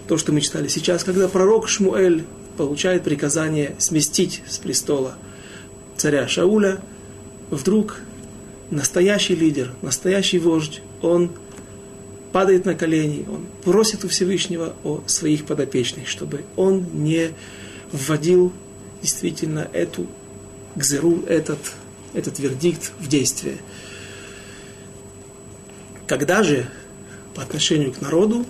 то, 0.08 0.18
что 0.18 0.32
мы 0.32 0.40
читали 0.40 0.68
сейчас, 0.68 1.04
когда 1.04 1.28
пророк 1.28 1.68
Шмуэль 1.68 2.24
получает 2.56 3.04
приказание 3.04 3.74
сместить 3.78 4.42
с 4.48 4.58
престола 4.58 5.14
царя 5.96 6.26
Шауля, 6.26 6.80
вдруг 7.50 8.00
настоящий 8.70 9.36
лидер, 9.36 9.72
настоящий 9.82 10.38
вождь, 10.38 10.82
он 11.00 11.30
падает 12.32 12.64
на 12.64 12.74
колени, 12.74 13.26
он 13.28 13.46
просит 13.64 14.04
у 14.04 14.08
Всевышнего 14.08 14.74
о 14.84 15.02
своих 15.06 15.46
подопечных, 15.46 16.08
чтобы 16.08 16.44
он 16.56 16.86
не 16.92 17.32
вводил 17.92 18.52
действительно 19.02 19.68
эту 19.72 20.06
гзеру, 20.76 21.22
этот, 21.26 21.58
этот 22.14 22.38
вердикт 22.38 22.92
в 22.98 23.08
действие. 23.08 23.58
Когда 26.06 26.42
же 26.42 26.68
по 27.34 27.42
отношению 27.42 27.92
к 27.92 28.00
народу 28.00 28.44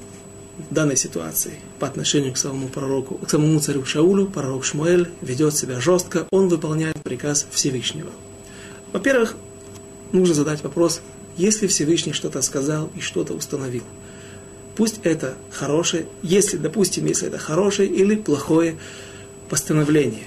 в 0.70 0.74
данной 0.74 0.96
ситуации, 0.96 1.54
по 1.78 1.86
отношению 1.86 2.32
к 2.32 2.36
самому 2.36 2.68
пророку, 2.68 3.14
к 3.16 3.30
самому 3.30 3.60
царю 3.60 3.84
Шаулю, 3.84 4.26
пророк 4.26 4.64
Шмуэль 4.64 5.10
ведет 5.22 5.56
себя 5.56 5.80
жестко, 5.80 6.26
он 6.30 6.48
выполняет 6.48 7.02
приказ 7.02 7.46
Всевышнего. 7.50 8.10
Во-первых, 8.92 9.36
нужно 10.12 10.34
задать 10.34 10.62
вопрос, 10.62 11.00
если 11.40 11.66
Всевышний 11.66 12.12
что-то 12.12 12.42
сказал 12.42 12.90
и 12.94 13.00
что-то 13.00 13.32
установил. 13.32 13.82
Пусть 14.76 15.00
это 15.04 15.34
хорошее, 15.50 16.06
если, 16.22 16.58
допустим, 16.58 17.06
если 17.06 17.28
это 17.28 17.38
хорошее 17.38 17.88
или 17.88 18.14
плохое 18.14 18.76
постановление, 19.48 20.26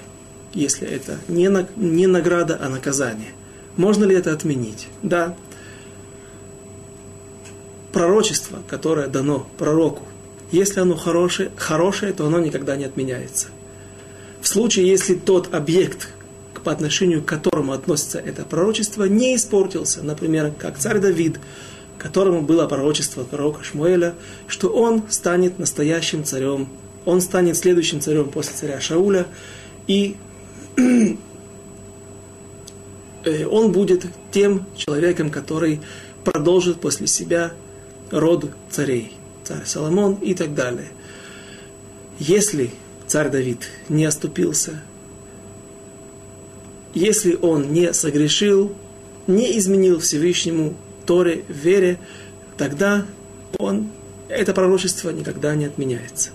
если 0.52 0.86
это 0.88 1.18
не, 1.28 1.48
не 1.76 2.06
награда, 2.06 2.58
а 2.60 2.68
наказание. 2.68 3.32
Можно 3.76 4.04
ли 4.04 4.14
это 4.16 4.32
отменить? 4.32 4.88
Да. 5.02 5.36
Пророчество, 7.92 8.58
которое 8.68 9.06
дано 9.06 9.48
пророку, 9.56 10.02
если 10.50 10.80
оно 10.80 10.96
хорошее, 10.96 11.52
хорошее, 11.56 12.12
то 12.12 12.26
оно 12.26 12.40
никогда 12.40 12.76
не 12.76 12.84
отменяется. 12.84 13.48
В 14.40 14.48
случае, 14.48 14.88
если 14.88 15.14
тот 15.14 15.54
объект, 15.54 16.08
по 16.64 16.72
отношению 16.72 17.22
к 17.22 17.26
которому 17.26 17.72
относится 17.72 18.18
это 18.18 18.44
пророчество, 18.44 19.04
не 19.04 19.36
испортился. 19.36 20.02
Например, 20.02 20.52
как 20.58 20.78
царь 20.78 20.98
Давид, 20.98 21.38
которому 21.98 22.42
было 22.42 22.66
пророчество 22.66 23.22
пророка 23.22 23.62
Шмуэля, 23.62 24.14
что 24.48 24.68
он 24.68 25.04
станет 25.10 25.58
настоящим 25.58 26.24
царем, 26.24 26.68
он 27.04 27.20
станет 27.20 27.56
следующим 27.56 28.00
царем 28.00 28.30
после 28.30 28.54
царя 28.54 28.80
Шауля, 28.80 29.26
и 29.86 30.16
э, 30.76 31.16
он 33.46 33.72
будет 33.72 34.06
тем 34.32 34.66
человеком, 34.76 35.30
который 35.30 35.80
продолжит 36.24 36.80
после 36.80 37.06
себя 37.06 37.52
род 38.10 38.50
царей, 38.70 39.12
царь 39.44 39.64
Соломон 39.66 40.14
и 40.14 40.34
так 40.34 40.54
далее. 40.54 40.88
Если 42.18 42.70
царь 43.06 43.28
Давид 43.28 43.68
не 43.88 44.04
оступился 44.06 44.82
если 46.94 47.36
он 47.40 47.72
не 47.72 47.92
согрешил, 47.92 48.74
не 49.26 49.58
изменил 49.58 49.98
Всевышнему 50.00 50.74
Торе, 51.06 51.44
вере, 51.48 51.98
тогда 52.56 53.04
он, 53.58 53.90
это 54.28 54.54
пророчество 54.54 55.10
никогда 55.10 55.54
не 55.54 55.66
отменяется. 55.66 56.30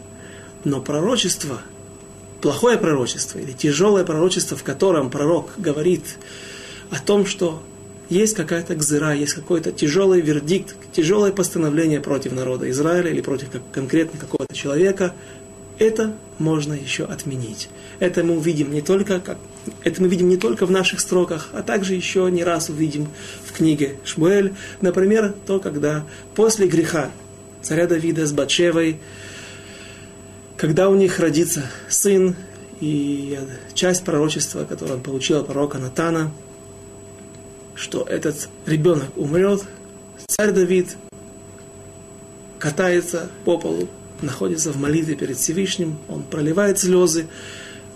Но 0.64 0.82
пророчество, 0.82 1.62
плохое 2.42 2.78
пророчество 2.78 3.40
или 3.40 3.54
тяжелое 3.54 4.04
пророчество, 4.04 4.58
в 4.58 4.64
котором 4.64 5.10
пророк 5.10 5.52
говорит 5.58 6.04
о 6.92 7.00
том, 7.00 7.26
что 7.26 7.64
есть 8.10 8.36
какая-то 8.36 8.76
гзыра, 8.76 9.14
есть 9.14 9.34
какой-то 9.34 9.72
тяжелый 9.72 10.22
вердикт, 10.22 10.76
тяжелое 10.92 11.32
постановление 11.32 12.02
против 12.02 12.34
народа 12.34 12.70
Израиля 12.72 13.12
или 13.12 13.22
против 13.22 13.50
конкретно 13.72 14.20
какого-то 14.20 14.54
человека, 14.54 15.14
это 15.78 16.16
можно 16.40 16.74
еще 16.74 17.06
отменить. 17.06 17.70
Это 18.00 18.24
мы 18.24 18.36
увидим 18.38 18.74
не 18.74 18.82
только, 18.82 19.20
как, 19.20 19.38
это 19.84 20.02
мы 20.02 20.08
видим 20.08 20.30
не 20.30 20.38
только 20.38 20.66
в 20.66 20.72
наших 20.72 21.00
строках, 21.00 21.50
а 21.54 21.62
также 21.62 21.94
еще 21.94 22.30
не 22.32 22.44
раз 22.44 22.70
увидим 22.70 23.08
в 23.46 23.54
книге 23.54 23.98
Шмуэль. 24.04 24.54
Например, 24.82 25.34
то, 25.46 25.60
когда 25.60 26.06
после 26.36 26.68
греха 26.68 27.12
царя 27.62 27.88
Давида 27.88 28.26
с 28.26 28.32
Батшевой, 28.32 29.00
когда 30.58 30.90
у 30.90 30.96
них 30.96 31.20
родится 31.20 31.66
сын, 31.88 32.36
и 32.80 33.38
часть 33.74 34.06
пророчества, 34.06 34.64
которое 34.64 34.94
он 34.94 35.02
получил 35.02 35.40
от 35.40 35.48
пророка 35.48 35.78
Натана, 35.78 36.32
что 37.76 38.04
этот 38.04 38.50
ребенок 38.66 39.18
умрет, 39.18 39.64
царь 40.28 40.52
Давид 40.52 40.96
катается 42.58 43.30
по 43.46 43.58
полу, 43.58 43.90
находится 44.22 44.72
в 44.72 44.78
молитве 44.78 45.16
перед 45.16 45.38
Всевышним, 45.38 45.98
он 46.08 46.24
проливает 46.24 46.80
слезы, 46.80 47.28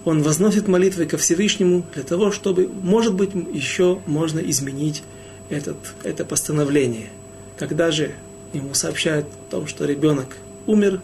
он 0.06 0.22
возносит 0.22 0.68
молитвы 0.68 1.06
ко 1.06 1.18
Всевышнему 1.18 1.86
для 1.94 2.04
того, 2.04 2.32
чтобы, 2.32 2.68
может 2.68 3.14
быть, 3.14 3.32
еще 3.54 4.02
можно 4.06 4.40
изменить 4.40 5.04
этот, 5.50 5.78
это 6.04 6.26
постановление. 6.26 7.10
когда 7.58 7.92
же 7.92 8.12
ему 8.52 8.74
сообщают 8.74 9.26
о 9.26 9.52
том, 9.52 9.68
что 9.68 9.86
ребенок 9.86 10.38
умер, 10.68 11.02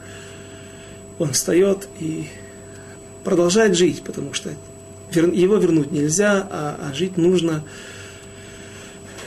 он 1.18 1.32
встает 1.34 1.88
и 2.00 2.28
продолжает 3.24 3.76
жить, 3.76 4.04
потому 4.04 4.34
что 4.34 4.52
его 5.12 5.58
вернуть 5.58 5.92
нельзя, 5.92 6.48
а, 6.50 6.80
а 6.82 6.94
жить 6.94 7.18
нужно. 7.18 7.64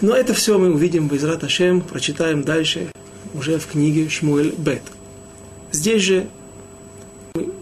Но 0.01 0.15
это 0.15 0.35
все 0.35 0.59
мы 0.59 0.73
увидим 0.73 1.09
в 1.09 1.17
Израт 1.17 1.45
Ашем, 1.45 1.81
прочитаем 1.81 2.43
дальше 2.43 2.89
уже 3.35 3.59
в 3.59 3.67
книге 3.67 4.09
Шмуэль 4.09 4.55
Бет. 4.57 4.83
Здесь 5.71 6.03
же 6.03 6.27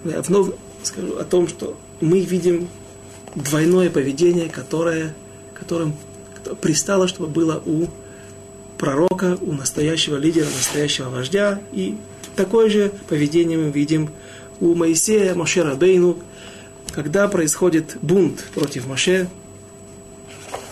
я 0.05 0.23
вновь 0.23 0.55
скажу 0.83 1.17
о 1.17 1.25
том, 1.25 1.49
что 1.49 1.77
мы 2.01 2.21
видим 2.21 2.69
двойное 3.35 3.91
поведение, 3.91 4.49
которое, 4.49 5.15
которым 5.55 5.95
пристало, 6.61 7.07
чтобы 7.09 7.29
было 7.29 7.63
у 7.65 7.87
пророка, 8.79 9.37
у 9.41 9.53
настоящего 9.53 10.17
лидера, 10.17 10.47
настоящего 10.47 11.11
вождя. 11.11 11.61
И 11.73 11.97
такое 12.37 12.71
же 12.71 12.93
поведение 13.09 13.59
мы 13.59 13.71
видим 13.71 14.11
у 14.61 14.75
Моисея, 14.75 15.35
Моше 15.35 15.63
Рабейну, 15.63 16.19
когда 16.93 17.29
происходит 17.29 17.99
бунт 18.03 18.45
против 18.55 18.87
Моше, 18.87 19.29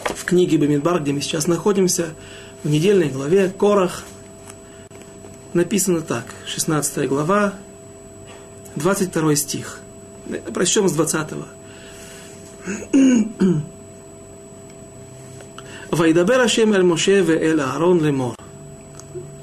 в 0.05 0.25
книге 0.25 0.59
Бамидбар, 0.59 1.01
где 1.03 1.13
мы 1.13 1.21
сейчас 1.21 1.47
находимся, 1.47 2.09
в 2.65 2.71
недельной 2.71 3.09
главе 3.09 3.51
Корах, 3.51 4.05
написано 5.53 6.01
так, 6.01 6.25
16 6.47 7.09
глава, 7.09 7.55
22 8.77 9.37
стих. 9.37 9.81
Прочтем 10.53 10.89
с 10.89 10.93
20. 10.93 11.29
Вайдабер 15.91 16.41
Ашем 16.41 16.73
эль 16.75 16.83
Моше 16.83 17.23
ве 17.23 17.39
эль 17.39 17.61
Аарон 17.61 18.05
лемор. 18.05 18.35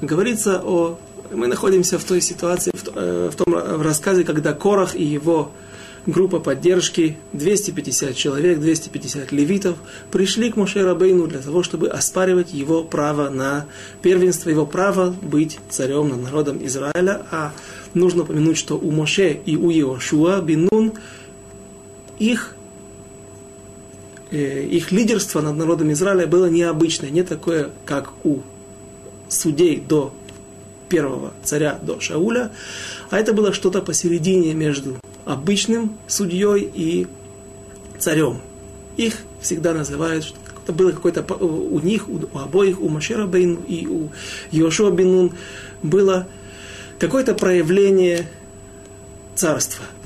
Говорится 0.00 0.62
о... 0.64 0.98
Мы 1.32 1.48
находимся 1.48 1.98
в 1.98 2.04
той 2.04 2.20
ситуации, 2.20 2.70
в, 2.72 2.84
э, 2.94 3.30
в 3.32 3.36
том 3.36 3.52
в 3.52 3.82
рассказе, 3.82 4.22
когда 4.22 4.52
Корах 4.52 4.94
и 4.94 5.02
его 5.02 5.50
группа 6.06 6.38
поддержки, 6.38 7.16
250 7.32 8.14
человек, 8.14 8.60
250 8.60 9.32
левитов, 9.32 9.76
пришли 10.10 10.50
к 10.50 10.56
Моше 10.56 10.84
Рабейну 10.84 11.26
для 11.26 11.40
того, 11.40 11.62
чтобы 11.62 11.88
оспаривать 11.88 12.52
его 12.54 12.84
право 12.84 13.28
на 13.28 13.66
первенство, 14.02 14.48
его 14.48 14.66
право 14.66 15.14
быть 15.20 15.58
царем 15.68 16.08
над 16.08 16.22
народом 16.22 16.64
Израиля. 16.64 17.22
А 17.30 17.52
нужно 17.96 18.22
упомянуть, 18.22 18.56
что 18.56 18.78
у 18.78 18.90
Моше 18.92 19.32
и 19.44 19.56
у 19.56 19.70
Иошуа 19.70 20.40
Бинун 20.40 20.92
их 22.18 22.56
Э, 24.30 24.64
их 24.64 24.90
лидерство 24.90 25.40
над 25.40 25.56
народом 25.56 25.92
Израиля 25.92 26.26
было 26.26 26.46
необычное, 26.46 27.10
не 27.10 27.22
такое, 27.22 27.70
как 27.84 28.12
у 28.24 28.40
судей 29.28 29.76
до 29.76 30.12
первого 30.88 31.32
царя, 31.44 31.78
до 31.80 32.00
Шауля, 32.00 32.50
а 33.10 33.18
это 33.18 33.32
было 33.32 33.52
что-то 33.52 33.82
посередине 33.82 34.52
между 34.52 34.96
обычным 35.24 35.96
судьей 36.08 36.70
и 36.74 37.06
царем. 37.98 38.40
Их 38.96 39.18
всегда 39.40 39.72
называют, 39.72 40.34
это 40.64 40.72
было 40.72 40.90
какое-то 40.90 41.22
у 41.36 41.78
них, 41.80 42.08
у, 42.08 42.20
у 42.32 42.38
обоих, 42.38 42.80
у 42.80 42.88
Машера 42.88 43.26
Бейну 43.26 43.60
и 43.66 43.86
у 43.86 44.10
Йошуа 44.50 44.90
Бинун 44.90 45.32
было 45.82 46.26
какое-то 46.98 47.34
проявление 47.34 48.28
царства– 49.34 49.84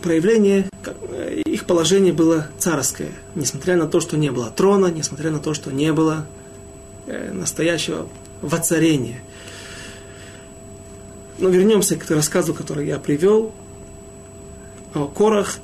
проявление, 0.00 0.68
э, 0.84 1.42
их 1.44 1.66
положение 1.66 2.12
было 2.12 2.48
царское, 2.58 3.12
несмотря 3.34 3.76
на 3.76 3.86
то, 3.86 4.00
что 4.00 4.16
не 4.16 4.30
было 4.30 4.50
трона, 4.50 4.86
несмотря 4.86 5.30
на 5.30 5.38
то, 5.38 5.54
что 5.54 5.70
не 5.70 5.92
было 5.92 6.26
э, 7.06 7.32
настоящего 7.32 8.08
воцарения. 8.42 9.22
Но 11.38 11.48
вернемся 11.48 11.96
к 11.96 12.10
рассказу, 12.10 12.54
который 12.54 12.86
я 12.86 12.98
привел 12.98 13.52
о 14.94 15.06
Корах. 15.06 15.58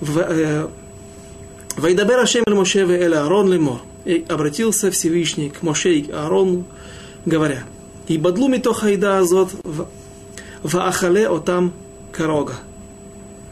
Э, 0.00 0.68
Вайдабер 1.76 2.18
Ашем 2.18 2.44
эль 2.46 2.54
Моше 2.54 2.80
эль 2.80 3.14
Аарон. 3.14 3.80
И 4.04 4.24
обратился 4.28 4.92
Всевышний 4.92 5.50
к 5.50 5.62
Моше 5.62 5.94
и 5.94 6.10
Аарону, 6.12 6.64
говоря, 7.24 7.64
«И 8.08 8.18
митоха 8.18 8.88
ида 8.90 9.18
азот 9.18 9.50
в 10.62 10.76
ахале 10.76 11.28
отам 11.28 11.72
корога». 12.12 12.54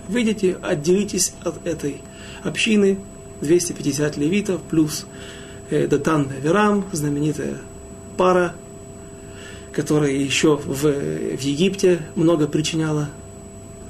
Выйдите, 0.09 0.59
отделитесь 0.63 1.33
от 1.43 1.67
этой 1.67 2.03
общины, 2.43 2.99
250 3.41 4.17
левитов, 4.17 4.61
плюс 4.63 5.07
э, 5.71 5.87
Датан 5.87 6.29
Верам, 6.43 6.85
знаменитая 6.93 7.59
пара, 8.17 8.55
которая 9.73 10.13
еще 10.13 10.57
в, 10.57 10.83
в 10.83 11.41
Египте 11.41 12.03
много 12.15 12.47
причиняла, 12.47 13.09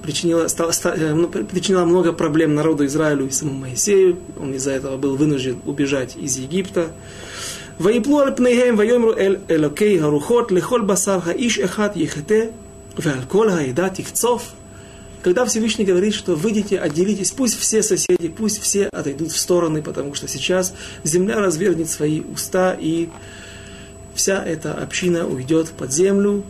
причинила, 0.02 0.46
стала, 0.48 0.70
ста, 0.70 0.94
э, 0.96 1.26
причиняла 1.50 1.84
много 1.84 2.12
проблем 2.12 2.54
народу 2.54 2.86
Израилю 2.86 3.26
и 3.26 3.30
самому 3.30 3.58
Моисею. 3.58 4.18
Он 4.38 4.54
из-за 4.54 4.70
этого 4.70 4.96
был 4.96 5.16
вынужден 5.16 5.58
убежать 5.66 6.16
из 6.16 6.38
Египта. 6.38 6.92
ויפלו 7.79 8.19
על 8.19 8.35
פניהם 8.35 8.75
ויאמרו 8.77 9.13
אל 9.13 9.35
אלוקי 9.49 9.99
הרוחות 10.01 10.51
לכל 10.51 10.81
בשר 10.81 11.19
האיש 11.23 11.59
אחד 11.59 11.89
יחטא 11.95 12.41
ועל 12.97 13.19
כל 13.27 13.49
העדה 13.49 13.89
תקצוף 13.89 14.53
когда 15.21 15.45
Всевышний 15.45 15.83
говорит, 15.83 16.13
что 16.13 16.35
выйдите, 16.35 16.79
отделитесь, 16.79 17.31
пусть 17.31 17.59
все 17.59 17.83
соседи, 17.83 18.29
пусть 18.29 18.61
все 18.61 18.87
отойдут 18.87 19.31
в 19.31 19.37
стороны, 19.37 19.81
потому 19.81 20.13
что 20.13 20.29
сейчас 20.29 20.73
земля 21.03 21.39
развернет 21.39 21.89
свои 21.89 22.21
уста, 22.21 22.73
и 22.79 23.09
вся 24.15 24.41
эта 24.43 24.73
община 24.73 25.27
уйдет 25.27 25.71
под 25.71 25.91
землю, 25.91 26.43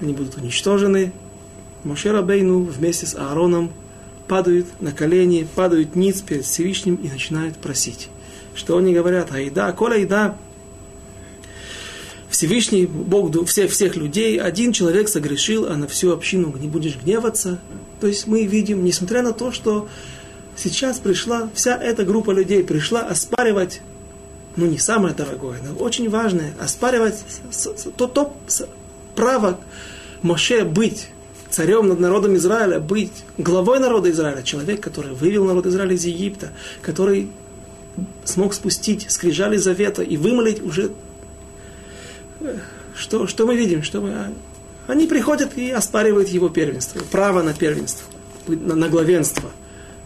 они 0.00 0.14
будут 0.14 0.36
уничтожены. 0.36 1.12
Моше 1.84 2.10
Рабейну 2.10 2.62
вместе 2.62 3.06
с 3.06 3.14
Аароном 3.14 3.72
падают 4.26 4.66
на 4.80 4.92
колени, 4.92 5.46
падают 5.54 5.94
ниц 5.94 6.22
перед 6.22 6.44
Всевышним 6.44 6.96
и 6.96 7.08
начинают 7.08 7.56
просить. 7.58 8.08
Что 8.54 8.78
они 8.78 8.94
говорят? 8.94 9.32
Айда, 9.32 9.70
кола 9.72 9.94
айда, 9.94 10.36
Всевышний 12.33 12.87
Бог 12.87 13.47
всех, 13.47 13.69
всех 13.69 13.95
людей, 13.95 14.41
один 14.41 14.73
человек 14.73 15.07
согрешил, 15.07 15.67
а 15.67 15.77
на 15.77 15.87
всю 15.87 16.11
общину 16.11 16.51
не 16.57 16.67
будешь 16.67 16.97
гневаться. 16.97 17.59
То 18.01 18.07
есть 18.07 18.25
мы 18.25 18.45
видим, 18.45 18.83
несмотря 18.83 19.21
на 19.21 19.33
то, 19.33 19.51
что 19.51 19.87
сейчас 20.55 20.97
пришла, 20.97 21.51
вся 21.53 21.77
эта 21.77 22.03
группа 22.03 22.31
людей 22.31 22.63
пришла 22.63 23.01
оспаривать, 23.01 23.81
ну 24.55 24.65
не 24.65 24.79
самое 24.79 25.13
дорогое, 25.13 25.59
но 25.61 25.75
очень 25.75 26.09
важное, 26.09 26.55
оспаривать 26.59 27.23
то, 27.97 28.07
то 28.07 28.35
право 29.15 29.59
Моше 30.23 30.65
быть 30.65 31.09
царем 31.51 31.87
над 31.87 31.99
народом 31.99 32.35
Израиля, 32.37 32.79
быть 32.79 33.13
главой 33.37 33.77
народа 33.77 34.09
Израиля, 34.09 34.41
человек, 34.41 34.81
который 34.81 35.13
вывел 35.13 35.45
народ 35.45 35.67
Израиля 35.67 35.93
из 35.93 36.05
Египта, 36.05 36.49
который 36.81 37.29
смог 38.25 38.55
спустить 38.55 39.05
скрижали 39.11 39.57
завета 39.57 40.01
и 40.01 40.17
вымолить 40.17 40.63
уже 40.63 40.93
что, 42.95 43.27
что 43.27 43.45
мы 43.45 43.55
видим? 43.55 43.83
Что 43.83 44.01
мы, 44.01 44.33
они 44.87 45.07
приходят 45.07 45.57
и 45.57 45.71
оспаривают 45.71 46.29
его 46.29 46.49
первенство, 46.49 47.01
право 47.11 47.41
на 47.41 47.53
первенство, 47.53 48.05
на, 48.47 48.75
на 48.75 48.89
главенство. 48.89 49.49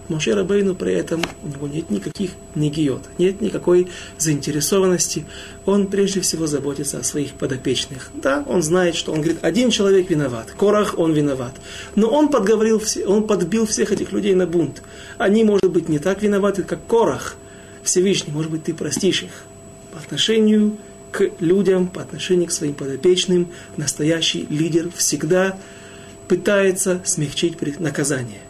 Моше 0.07 0.33
Рабейну 0.33 0.73
при 0.73 0.93
этом 0.93 1.21
у 1.43 1.47
него 1.47 1.67
нет 1.67 1.89
никаких 1.89 2.31
негиот, 2.55 3.03
нет 3.17 3.41
никакой 3.41 3.89
заинтересованности. 4.17 5.25
Он 5.65 5.87
прежде 5.87 6.21
всего 6.21 6.47
заботится 6.47 6.99
о 6.99 7.03
своих 7.03 7.33
подопечных. 7.33 8.09
Да, 8.13 8.43
он 8.47 8.63
знает, 8.63 8.95
что 8.95 9.11
он 9.11 9.17
говорит, 9.21 9.39
один 9.41 9.69
человек 9.69 10.09
виноват, 10.09 10.53
Корах 10.57 10.97
он 10.97 11.11
виноват. 11.11 11.55
Но 11.95 12.07
он 12.07 12.29
подговорил, 12.29 12.81
он 13.05 13.27
подбил 13.27 13.65
всех 13.65 13.91
этих 13.91 14.13
людей 14.13 14.33
на 14.33 14.47
бунт. 14.47 14.81
Они, 15.17 15.43
может 15.43 15.69
быть, 15.69 15.89
не 15.89 15.99
так 15.99 16.21
виноваты, 16.21 16.63
как 16.63 16.85
Корах. 16.87 17.35
Всевышний, 17.83 18.31
может 18.31 18.51
быть, 18.51 18.63
ты 18.63 18.73
простишь 18.73 19.23
их 19.23 19.31
по 19.91 19.99
отношению 19.99 20.77
к 21.11 21.29
людям, 21.39 21.87
по 21.87 22.01
отношению 22.01 22.47
к 22.47 22.51
своим 22.51 22.73
подопечным, 22.73 23.49
настоящий 23.77 24.45
лидер 24.49 24.89
всегда 24.95 25.57
пытается 26.27 27.01
смягчить 27.05 27.79
наказание. 27.79 28.41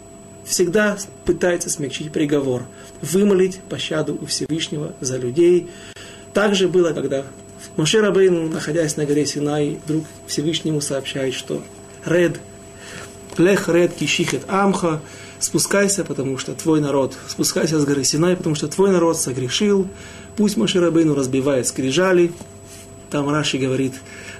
Всегда 0.44 0.96
пытается 1.24 1.70
смягчить 1.70 2.10
приговор, 2.10 2.64
вымолить 3.02 3.60
пощаду 3.68 4.18
у 4.20 4.26
Всевышнего 4.26 4.94
за 5.00 5.18
людей. 5.18 5.68
Так 6.32 6.54
же 6.54 6.68
было, 6.68 6.92
когда 6.92 7.24
Моше 7.76 8.00
Рабейну, 8.00 8.48
находясь 8.48 8.96
на 8.96 9.04
горе 9.04 9.26
Синай, 9.26 9.78
вдруг 9.84 10.04
Всевышнему 10.26 10.80
сообщает, 10.80 11.34
что 11.34 11.62
Ред, 12.04 12.40
Лех 13.36 13.68
Ред 13.68 13.94
Кишихет 13.94 14.42
Амха, 14.48 15.00
спускайся, 15.40 16.04
потому 16.04 16.38
что 16.38 16.54
твой 16.54 16.80
народ, 16.80 17.16
спускайся 17.28 17.78
с 17.78 17.84
горы 17.84 18.04
Синай, 18.04 18.36
потому 18.36 18.54
что 18.54 18.68
твой 18.68 18.90
народ 18.90 19.18
согрешил, 19.18 19.88
пусть 20.36 20.56
Маширабейну 20.56 21.14
разбивает 21.14 21.66
скрижали. 21.66 22.32
Там 23.10 23.28
Раши 23.30 23.58
говорит, 23.58 23.94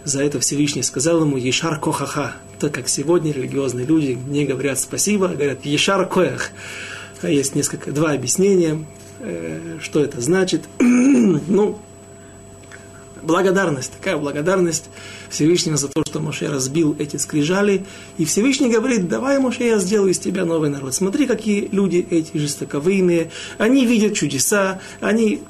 за 0.04 0.22
это 0.22 0.40
Всевышний 0.40 0.82
сказал 0.82 1.22
ему 1.22 1.36
Ешар 1.36 1.80
Кохаха, 1.80 2.36
так 2.58 2.72
как 2.72 2.88
сегодня 2.88 3.32
религиозные 3.32 3.86
люди 3.86 4.18
не 4.26 4.44
говорят 4.44 4.78
спасибо, 4.78 5.30
а 5.30 5.34
говорят 5.34 5.64
Ешар 5.64 6.06
Коях. 6.06 6.50
А 7.22 7.28
есть 7.28 7.54
несколько, 7.54 7.90
два 7.90 8.12
объяснения, 8.12 8.84
э, 9.20 9.78
что 9.80 10.00
это 10.00 10.20
значит. 10.20 10.62
ну, 10.78 11.78
благодарность, 13.22 13.92
такая 13.92 14.16
благодарность 14.16 14.84
Всевышнего 15.30 15.76
за 15.76 15.88
то, 15.88 16.02
что 16.06 16.20
Моше 16.20 16.48
разбил 16.48 16.96
эти 16.98 17.16
скрижали. 17.16 17.84
И 18.16 18.24
Всевышний 18.24 18.70
говорит, 18.70 19.08
давай, 19.08 19.38
Моше, 19.38 19.64
я 19.64 19.78
сделаю 19.78 20.12
из 20.12 20.18
тебя 20.18 20.44
новый 20.44 20.70
народ. 20.70 20.94
Смотри, 20.94 21.26
какие 21.26 21.68
люди 21.72 22.06
эти 22.10 22.36
жестоковыйные. 22.36 23.30
Они 23.58 23.86
видят 23.86 24.14
чудеса, 24.14 24.80
они... 25.00 25.42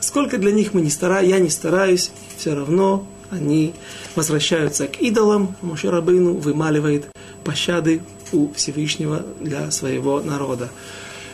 Сколько 0.00 0.36
для 0.36 0.50
них 0.50 0.74
мы 0.74 0.80
не 0.80 0.90
стараемся, 0.90 1.30
я 1.30 1.38
не 1.38 1.48
стараюсь, 1.48 2.10
все 2.36 2.54
равно 2.54 3.06
они 3.30 3.72
возвращаются 4.16 4.88
к 4.88 5.00
идолам. 5.00 5.54
Моше 5.62 5.90
Рабыну 5.90 6.34
вымаливает 6.34 7.06
пощады 7.44 8.02
у 8.32 8.52
Всевышнего 8.52 9.24
для 9.40 9.70
своего 9.70 10.20
народа. 10.20 10.70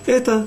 Это 0.07 0.46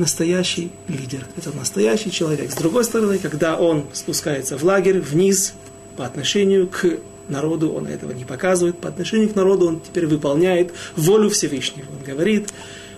настоящий 0.00 0.72
лидер, 0.88 1.26
это 1.36 1.56
настоящий 1.56 2.10
человек. 2.10 2.50
С 2.50 2.56
другой 2.56 2.84
стороны, 2.84 3.18
когда 3.18 3.56
он 3.56 3.84
спускается 3.92 4.56
в 4.56 4.64
лагерь 4.64 4.98
вниз 4.98 5.54
по 5.96 6.04
отношению 6.06 6.66
к 6.68 6.98
народу, 7.28 7.72
он 7.72 7.86
этого 7.86 8.12
не 8.12 8.24
показывает, 8.24 8.78
по 8.78 8.88
отношению 8.88 9.28
к 9.28 9.36
народу 9.36 9.68
он 9.68 9.80
теперь 9.80 10.06
выполняет 10.06 10.72
волю 10.96 11.30
Всевышнего. 11.30 11.86
Он 11.90 12.04
говорит, 12.04 12.48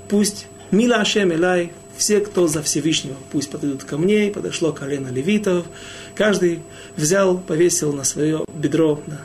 пусть 0.08 0.46
Мила 0.70 0.96
Ашем 0.96 1.32
Элай, 1.32 1.72
все, 1.96 2.20
кто 2.20 2.46
за 2.46 2.62
Всевышнего, 2.62 3.16
пусть 3.30 3.50
подойдут 3.50 3.84
ко 3.84 3.98
мне, 3.98 4.28
и 4.28 4.32
подошло 4.32 4.72
колено 4.72 5.08
левитов, 5.08 5.66
каждый 6.14 6.60
взял, 6.96 7.36
повесил 7.36 7.92
на 7.92 8.04
свое 8.04 8.44
бедро 8.54 9.02
на 9.06 9.20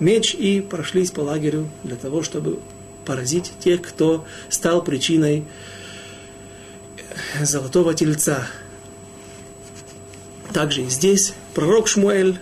меч 0.00 0.34
и 0.34 0.60
прошлись 0.60 1.10
по 1.10 1.20
лагерю 1.20 1.68
для 1.82 1.96
того, 1.96 2.22
чтобы 2.22 2.58
поразить 3.04 3.52
тех, 3.60 3.82
кто 3.82 4.24
стал 4.48 4.82
причиной 4.82 5.44
золотого 7.44 7.94
тельца. 7.94 8.46
Также 10.52 10.82
и 10.82 10.88
здесь 10.88 11.34
пророк 11.54 11.88
Шмуэль 11.88 12.38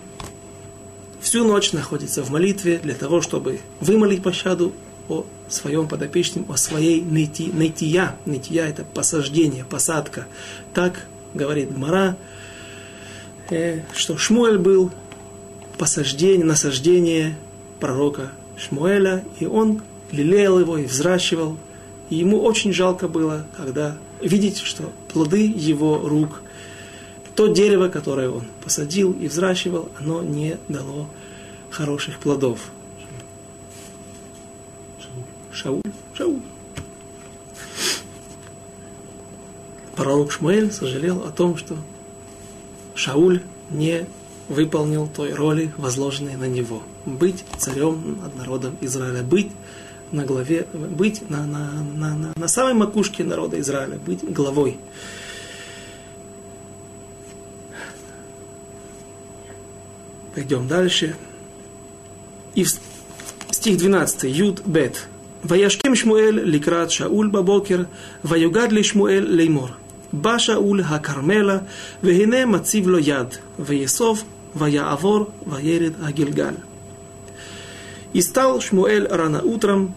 всю 1.20 1.44
ночь 1.44 1.72
находится 1.72 2.22
в 2.22 2.30
молитве 2.30 2.78
для 2.78 2.94
того, 2.94 3.20
чтобы 3.20 3.60
вымолить 3.80 4.22
пощаду 4.22 4.72
о 5.08 5.26
своем 5.48 5.88
подопечном, 5.88 6.46
о 6.48 6.56
своей 6.56 7.02
найти, 7.02 7.50
нытия. 7.52 8.16
Нытия– 8.24 8.66
это 8.68 8.84
посаждение, 8.84 9.64
посадка. 9.64 10.26
Так 10.72 11.06
говорит 11.34 11.72
Гмара, 11.74 12.16
э, 13.50 13.80
что 13.94 14.16
Шмуэль 14.16 14.58
был 14.58 14.92
посаждение, 15.76 16.44
насаждение 16.44 17.36
пророка 17.80 18.30
Шмуэля, 18.56 19.24
и 19.40 19.46
он 19.46 19.82
лелеял 20.12 20.58
его 20.58 20.78
и 20.78 20.86
взращивал. 20.86 21.58
И 22.10 22.16
ему 22.16 22.40
очень 22.42 22.72
жалко 22.72 23.08
было, 23.08 23.46
когда 23.56 23.96
видеть, 24.20 24.58
что 24.58 24.92
плоды 25.12 25.46
его 25.46 26.06
рук, 26.06 26.42
то 27.34 27.48
дерево, 27.48 27.88
которое 27.88 28.30
он 28.30 28.44
посадил 28.62 29.12
и 29.12 29.26
взращивал, 29.26 29.88
оно 29.98 30.22
не 30.22 30.58
дало 30.68 31.08
хороших 31.70 32.18
плодов. 32.18 32.60
Шауль, 35.52 35.82
Шауль. 36.14 36.40
Пророк 39.96 40.32
Шмуэль 40.32 40.72
сожалел 40.72 41.22
о 41.24 41.30
том, 41.30 41.56
что 41.56 41.76
Шауль 42.94 43.42
не 43.70 44.06
выполнил 44.48 45.08
той 45.08 45.32
роли, 45.32 45.72
возложенной 45.76 46.36
на 46.36 46.46
него. 46.46 46.82
Быть 47.06 47.44
царем 47.58 48.18
над 48.20 48.36
народом 48.36 48.76
Израиля, 48.80 49.22
быть 49.22 49.50
на 50.13 50.25
главе, 50.25 50.65
быть 50.73 51.29
на, 51.29 51.45
на, 51.45 51.83
на, 51.95 52.15
на, 52.15 52.33
на 52.35 52.47
самой 52.47 52.73
макушке 52.73 53.23
народа 53.23 53.59
Израиля, 53.59 53.97
быть 53.97 54.23
главой. 54.23 54.77
Пойдем 60.33 60.67
дальше. 60.67 61.15
И 62.55 62.63
в 62.63 62.69
стих 63.51 63.77
12, 63.77 64.23
Юд 64.23 64.61
Бет. 64.65 65.07
וישכם 65.45 65.95
שמואל 65.95 66.39
לקראת 66.43 66.91
שאול 66.91 67.27
בבוקר, 67.27 67.83
ויוגד 68.25 68.71
לשמואל 68.71 69.25
לאמור. 69.29 69.69
בא 70.13 70.37
שאול 70.37 70.81
הכרמלה, 70.85 71.57
והנה 72.03 72.45
מציב 72.45 72.87
לו 72.87 72.99
יד, 72.99 73.27
ויאסוף, 73.59 74.23
ויעבור, 74.55 75.25
וירד 75.47 75.93
הגלגל. 76.01 76.53
И 78.13 78.21
стал 78.21 78.59
Шмуэль 78.59 79.07
рано 79.07 79.41
утром, 79.43 79.93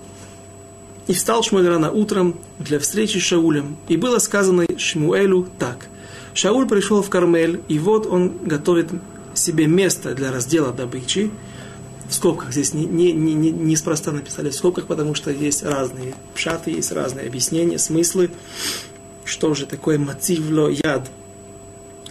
и 1.07 1.13
встал 1.13 1.41
Шмуэль 1.41 1.67
рано 1.67 1.91
утром 1.91 2.37
для 2.59 2.79
встречи 2.79 3.17
с 3.17 3.21
Шаулем. 3.21 3.77
И 3.87 3.97
было 3.97 4.19
сказано 4.19 4.65
Шмуэлю 4.77 5.47
так. 5.57 5.87
Шауль 6.33 6.67
пришел 6.67 7.01
в 7.01 7.09
Кармель, 7.09 7.61
и 7.67 7.79
вот 7.79 8.05
он 8.05 8.37
готовит 8.43 8.89
себе 9.33 9.67
место 9.67 10.13
для 10.13 10.31
раздела 10.31 10.71
добычи. 10.71 11.31
В 12.09 12.13
скобках 12.13 12.51
здесь 12.51 12.73
не, 12.73 12.85
не, 12.85 13.11
не, 13.11 13.33
не, 13.33 13.51
неспроста 13.51 14.11
написали 14.11 14.49
в 14.49 14.55
скобках, 14.55 14.85
потому 14.85 15.15
что 15.15 15.31
есть 15.31 15.63
разные 15.63 16.13
пшаты, 16.35 16.71
есть 16.71 16.91
разные 16.91 17.27
объяснения, 17.27 17.79
смыслы. 17.79 18.29
Что 19.25 19.53
же 19.53 19.65
такое 19.65 19.97
мотивло 19.97 20.69
яд? 20.69 21.09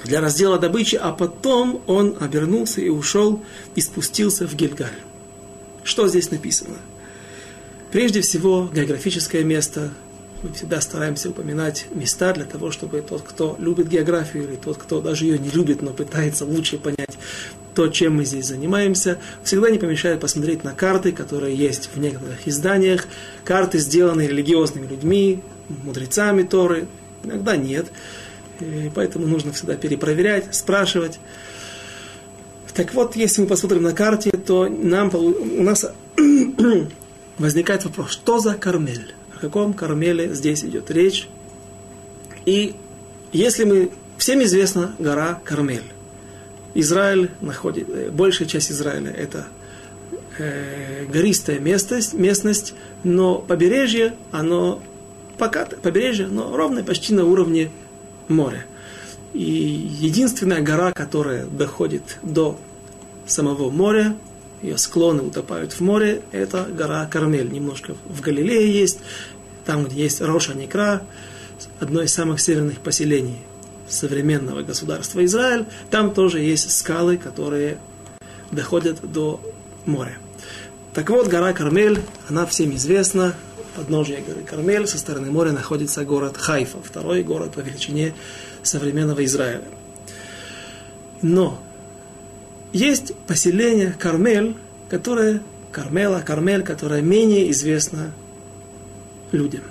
Для 0.05 0.21
раздела 0.21 0.59
добычи, 0.59 0.97
а 0.97 1.13
потом 1.13 1.83
он 1.87 2.17
обернулся 2.21 2.81
и 2.81 2.89
ушел 2.89 3.43
и 3.75 3.81
спустился 3.81 4.47
в 4.47 4.55
Гильгаль. 4.55 4.91
Что 5.83 6.09
здесь 6.09 6.31
написано? 6.31 6.77
Прежде 7.93 8.21
всего, 8.21 8.69
географическое 8.73 9.45
место. 9.45 9.91
Мы 10.43 10.53
всегда 10.53 10.81
стараемся 10.81 11.31
упоминать 11.31 11.87
места 11.95 12.33
для 12.33 12.45
того, 12.45 12.71
чтобы 12.71 13.01
тот, 13.01 13.23
кто 13.23 13.57
любит 13.59 13.89
географию, 13.89 14.45
или 14.45 14.57
тот, 14.57 14.77
кто 14.77 15.01
даже 15.01 15.25
ее 15.25 15.39
не 15.39 15.49
любит, 15.49 15.83
но 15.83 15.93
пытается 15.93 16.45
лучше 16.45 16.79
понять 16.79 17.17
то, 17.77 17.89
чем 17.89 18.17
мы 18.17 18.25
здесь 18.25 18.47
занимаемся, 18.47 19.19
всегда 19.45 19.69
не 19.69 19.79
помешает 19.79 20.19
посмотреть 20.19 20.65
на 20.65 20.73
карты, 20.73 21.13
которые 21.13 21.55
есть 21.55 21.91
в 21.95 21.99
некоторых 21.99 22.49
изданиях. 22.49 23.07
Карты, 23.45 23.79
сделанные 23.79 24.29
религиозными 24.29 24.87
людьми, 24.87 25.43
мудрецами 25.69 26.43
Торы. 26.43 26.87
Иногда 27.23 27.57
нет. 27.57 27.89
И 28.61 28.91
поэтому 28.95 29.27
нужно 29.27 29.53
всегда 29.53 29.77
перепроверять, 29.77 30.55
спрашивать. 30.55 31.21
Так 32.73 32.95
вот, 32.95 33.15
если 33.15 33.43
мы 33.43 33.47
посмотрим 33.47 33.83
на 33.83 33.93
карте, 33.93 34.31
то 34.31 34.69
нам, 34.69 35.15
у 35.15 35.63
нас 35.63 35.85
возникает 37.39 37.85
вопрос, 37.85 38.11
что 38.11 38.39
за 38.39 38.55
Кармель? 38.55 39.15
О 39.35 39.39
каком 39.39 39.75
Кармеле 39.75 40.35
здесь 40.35 40.65
идет 40.65 40.91
речь? 40.91 41.29
И 42.45 42.75
если 43.33 43.65
мы... 43.65 43.91
Всем 44.19 44.43
известна 44.43 44.95
гора 44.99 45.41
Кармель. 45.45 45.85
Израиль 46.75 47.31
находит... 47.41 47.89
Э, 47.91 48.11
большая 48.11 48.49
часть 48.49 48.73
Израиля 48.73 49.11
это 49.11 49.47
э, 50.39 51.05
гористая 51.07 51.59
местность, 51.59 52.15
местность, 52.15 52.75
но 53.05 53.39
побережье, 53.39 54.15
оно 54.33 54.83
покатое, 55.39 55.79
побережье, 55.79 56.29
но 56.29 56.57
ровное 56.57 56.83
почти 56.83 57.13
на 57.15 57.25
уровне 57.25 57.71
моря. 58.29 58.65
И 59.35 59.43
единственная 59.43 60.63
гора, 60.63 60.93
которая 60.93 61.45
доходит 61.45 62.19
до 62.23 62.59
самого 63.27 63.71
моря, 63.71 64.17
ее 64.63 64.79
склоны 64.79 65.23
утопают 65.23 65.73
в 65.73 65.81
море, 65.81 66.23
это 66.33 66.65
гора 66.65 67.07
Кармель. 67.07 67.51
Немножко 67.51 67.95
в 68.07 68.21
Галилее 68.21 68.73
есть, 68.73 69.01
там, 69.65 69.85
где 69.85 70.03
есть 70.03 70.21
Роша 70.21 70.55
Некра, 70.55 71.03
одно 71.81 72.03
из 72.03 72.13
самых 72.13 72.41
северных 72.41 72.79
поселений 72.79 73.39
современного 73.89 74.63
государства 74.63 75.25
Израиль, 75.25 75.67
там 75.91 76.13
тоже 76.13 76.41
есть 76.41 76.71
скалы, 76.77 77.17
которые 77.17 77.79
доходят 78.51 78.99
до 79.03 79.41
моря. 79.85 80.19
Так 80.95 81.11
вот, 81.11 81.29
гора 81.29 81.53
Кармель, 81.53 82.01
она 82.29 82.47
всем 82.47 82.75
известна, 82.75 83.35
подножие 83.77 84.23
горы 84.23 84.43
Кармель, 84.43 84.87
со 84.87 84.99
стороны 84.99 85.31
моря 85.31 85.53
находится 85.53 86.05
город 86.05 86.37
Хайфа, 86.37 86.79
второй 86.83 87.23
город 87.23 87.53
по 87.53 87.61
величине 87.61 88.15
современного 88.63 89.25
Израиля. 89.25 89.65
Но 91.23 91.63
есть 92.73 93.15
поселение 93.27 93.95
Кармель, 93.99 94.57
которое 94.89 95.43
Кармела, 95.73 96.21
Кармель, 96.21 96.63
которое 96.63 97.03
менее 97.03 97.51
известно 97.51 98.13
людям. 99.33 99.63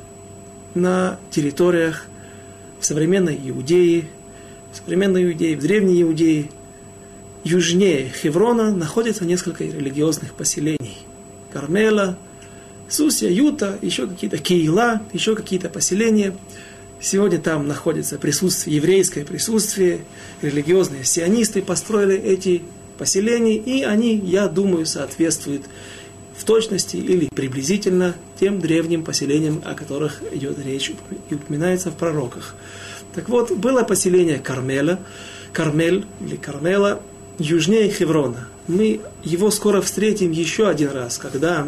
На 0.73 1.19
территориях 1.31 2.05
современной 2.79 3.39
Иудеи, 3.43 4.08
современной 4.73 5.23
Иудеи, 5.23 5.55
в 5.55 5.60
древней 5.62 6.01
Иудеи, 6.01 6.51
южнее 7.43 8.10
Хеврона 8.10 8.71
находится 8.75 9.25
несколько 9.25 9.63
религиозных 9.63 10.34
поселений. 10.34 10.97
Кармела, 11.53 12.17
Сусия, 12.89 13.29
Юта, 13.29 13.79
еще 13.81 14.08
какие-то 14.08 14.38
Киила, 14.38 15.01
еще 15.13 15.36
какие-то 15.36 15.69
поселения. 15.69 16.36
Сегодня 16.99 17.39
там 17.39 17.67
находится 17.67 18.17
присутствие, 18.17 18.75
еврейское 18.77 19.25
присутствие, 19.25 20.01
религиозные 20.41 21.03
сионисты 21.03 21.62
построили 21.62 22.15
эти 22.15 22.63
поселений, 22.97 23.55
и 23.55 23.84
они, 23.84 24.15
я 24.15 24.47
думаю, 24.47 24.86
соответствуют 24.86 25.63
в 26.36 26.43
точности 26.43 26.97
или 26.97 27.29
приблизительно 27.34 28.15
тем 28.39 28.60
древним 28.60 29.03
поселениям, 29.03 29.62
о 29.63 29.73
которых 29.73 30.21
идет 30.34 30.58
речь 30.63 30.91
и 31.29 31.34
упоминается 31.34 31.91
в 31.91 31.95
пророках. 31.95 32.55
Так 33.13 33.29
вот, 33.29 33.51
было 33.51 33.84
поселение 33.84 34.39
Кармеля, 34.39 34.99
Кармель 35.53 36.05
или 36.19 36.36
Кармела, 36.36 37.01
южнее 37.39 37.89
Хеврона. 37.89 38.49
Мы 38.67 38.99
его 39.23 39.51
скоро 39.51 39.81
встретим 39.81 40.31
еще 40.31 40.67
один 40.67 40.91
раз, 40.91 41.17
когда 41.17 41.67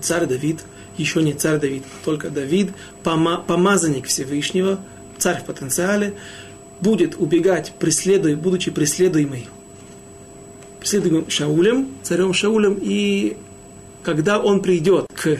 царь 0.00 0.26
Давид, 0.26 0.60
еще 0.96 1.22
не 1.22 1.32
царь 1.32 1.60
Давид, 1.60 1.84
только 2.04 2.30
Давид, 2.30 2.72
помазанник 3.04 4.06
Всевышнего, 4.06 4.80
царь 5.18 5.40
в 5.40 5.44
потенциале, 5.44 6.14
будет 6.80 7.14
убегать, 7.18 7.72
преследуя, 7.78 8.36
будучи 8.36 8.70
преследуемый, 8.70 9.48
преследуемым 10.80 11.30
Шаулем, 11.30 11.88
царем 12.02 12.32
Шаулем, 12.32 12.78
и 12.80 13.36
когда 14.02 14.40
он 14.40 14.62
придет 14.62 15.06
к 15.14 15.38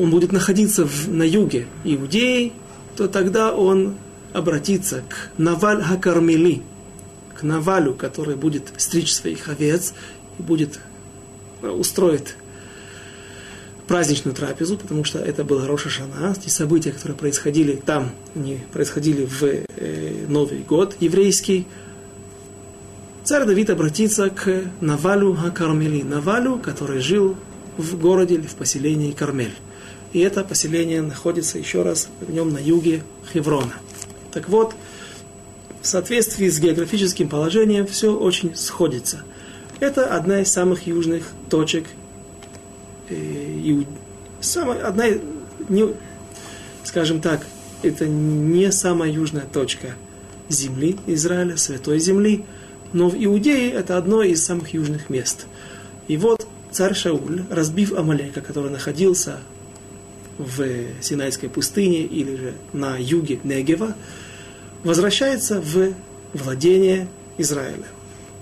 он 0.00 0.10
будет 0.10 0.32
находиться 0.32 0.86
в, 0.86 1.08
на 1.08 1.24
юге 1.24 1.66
Иудеи, 1.84 2.52
то 2.96 3.06
тогда 3.06 3.52
он 3.52 3.96
обратится 4.32 5.02
к 5.08 5.30
Наваль 5.36 5.82
Хакармели, 5.82 6.62
к 7.34 7.42
Навалю, 7.42 7.94
который 7.94 8.36
будет 8.36 8.72
стричь 8.78 9.12
своих 9.12 9.48
овец 9.48 9.92
и 10.38 10.42
будет 10.42 10.80
э, 11.62 11.68
устроить 11.68 12.34
праздничную 13.90 14.36
трапезу, 14.36 14.76
потому 14.76 15.02
что 15.02 15.18
это 15.18 15.42
был 15.42 15.66
Роша 15.66 15.88
Шана. 15.88 16.32
Те 16.40 16.48
события, 16.48 16.92
которые 16.92 17.18
происходили 17.18 17.74
там, 17.74 18.12
они 18.36 18.60
происходили 18.72 19.24
в 19.26 19.42
э, 19.42 20.26
Новый 20.28 20.60
год 20.60 20.94
еврейский. 21.00 21.66
Царь 23.24 23.46
Давид 23.46 23.68
обратится 23.68 24.30
к 24.30 24.62
Навалю 24.80 25.34
Хакармели, 25.34 26.04
Навалю, 26.04 26.60
который 26.60 27.00
жил 27.00 27.34
в 27.78 27.98
городе 27.98 28.36
или 28.36 28.46
в 28.46 28.54
поселении 28.54 29.10
Кармель. 29.10 29.56
И 30.12 30.20
это 30.20 30.44
поселение 30.44 31.02
находится 31.02 31.58
еще 31.58 31.82
раз 31.82 32.10
в 32.20 32.32
нем 32.32 32.52
на 32.52 32.58
юге 32.58 33.02
Хеврона. 33.32 33.74
Так 34.30 34.48
вот, 34.48 34.72
в 35.82 35.86
соответствии 35.88 36.48
с 36.48 36.60
географическим 36.60 37.28
положением 37.28 37.88
все 37.88 38.16
очень 38.16 38.54
сходится. 38.54 39.24
Это 39.80 40.14
одна 40.14 40.42
из 40.42 40.52
самых 40.52 40.86
южных 40.86 41.24
точек, 41.48 41.86
э, 43.08 43.39
и 43.60 43.86
самая, 44.40 44.86
одна, 44.86 45.06
не, 45.68 45.94
скажем 46.84 47.20
так, 47.20 47.46
это 47.82 48.06
не 48.06 48.70
самая 48.72 49.10
южная 49.10 49.44
точка 49.44 49.94
земли 50.48 50.96
Израиля, 51.06 51.56
святой 51.56 51.98
земли, 51.98 52.44
но 52.92 53.08
в 53.08 53.14
Иудее 53.14 53.70
это 53.72 53.96
одно 53.96 54.22
из 54.22 54.44
самых 54.44 54.74
южных 54.74 55.10
мест. 55.10 55.46
И 56.08 56.16
вот 56.16 56.46
царь 56.70 56.94
Шауль, 56.94 57.44
разбив 57.50 57.92
Амалека, 57.92 58.40
который 58.40 58.70
находился 58.70 59.38
в 60.38 60.64
Синайской 61.00 61.48
пустыне 61.48 62.02
или 62.02 62.36
же 62.36 62.54
на 62.72 62.96
юге 62.98 63.38
Негева, 63.44 63.94
возвращается 64.82 65.60
в 65.60 65.94
владение 66.32 67.08
Израиля. 67.38 67.86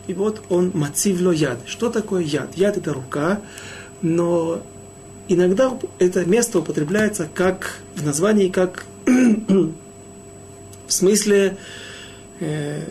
И 0.07 0.15
вот 0.15 0.43
он 0.49 0.71
мацивло 0.75 1.31
яд. 1.31 1.59
Что 1.67 1.91
такое 1.91 2.23
яд? 2.23 2.57
Яд 2.57 2.79
это 2.79 2.95
рука, 2.95 3.43
но 4.01 4.63
иногда 5.29 5.79
это 5.99 6.25
место 6.25 6.59
употребляется 6.59 7.29
как 7.33 7.81
в 7.95 8.05
названии, 8.05 8.49
как 8.49 8.85
в 9.07 9.73
смысле 10.89 11.57
э, 12.41 12.83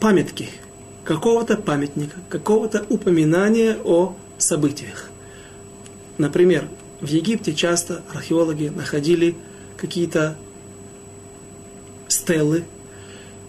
памятки, 0.00 0.48
какого-то 1.04 1.56
памятника, 1.56 2.18
какого-то 2.28 2.84
упоминания 2.88 3.76
о 3.84 4.16
событиях. 4.38 5.10
Например, 6.18 6.68
в 7.00 7.06
Египте 7.06 7.54
часто 7.54 8.02
археологи 8.12 8.68
находили 8.68 9.36
какие-то 9.76 10.36
стелы, 12.08 12.64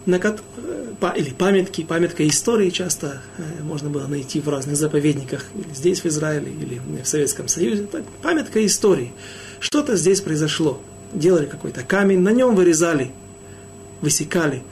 на, 0.05 0.17
или 1.15 1.29
памятки, 1.31 1.83
памятка 1.83 2.27
истории 2.27 2.69
часто 2.69 3.21
э, 3.37 3.63
можно 3.63 3.89
было 3.89 4.07
найти 4.07 4.39
в 4.39 4.49
разных 4.49 4.75
заповедниках, 4.75 5.45
или 5.55 5.73
здесь 5.73 6.01
в 6.01 6.05
Израиле, 6.05 6.51
или 6.51 6.81
в 7.01 7.07
Советском 7.07 7.47
Союзе. 7.47 7.83
Так, 7.83 8.03
памятка 8.21 8.65
истории. 8.65 9.13
Что-то 9.59 9.95
здесь 9.95 10.21
произошло. 10.21 10.81
Делали 11.13 11.45
какой-то 11.45 11.83
камень, 11.83 12.19
на 12.19 12.29
нем 12.29 12.55
вырезали, 12.55 13.11
высекали 14.01 14.63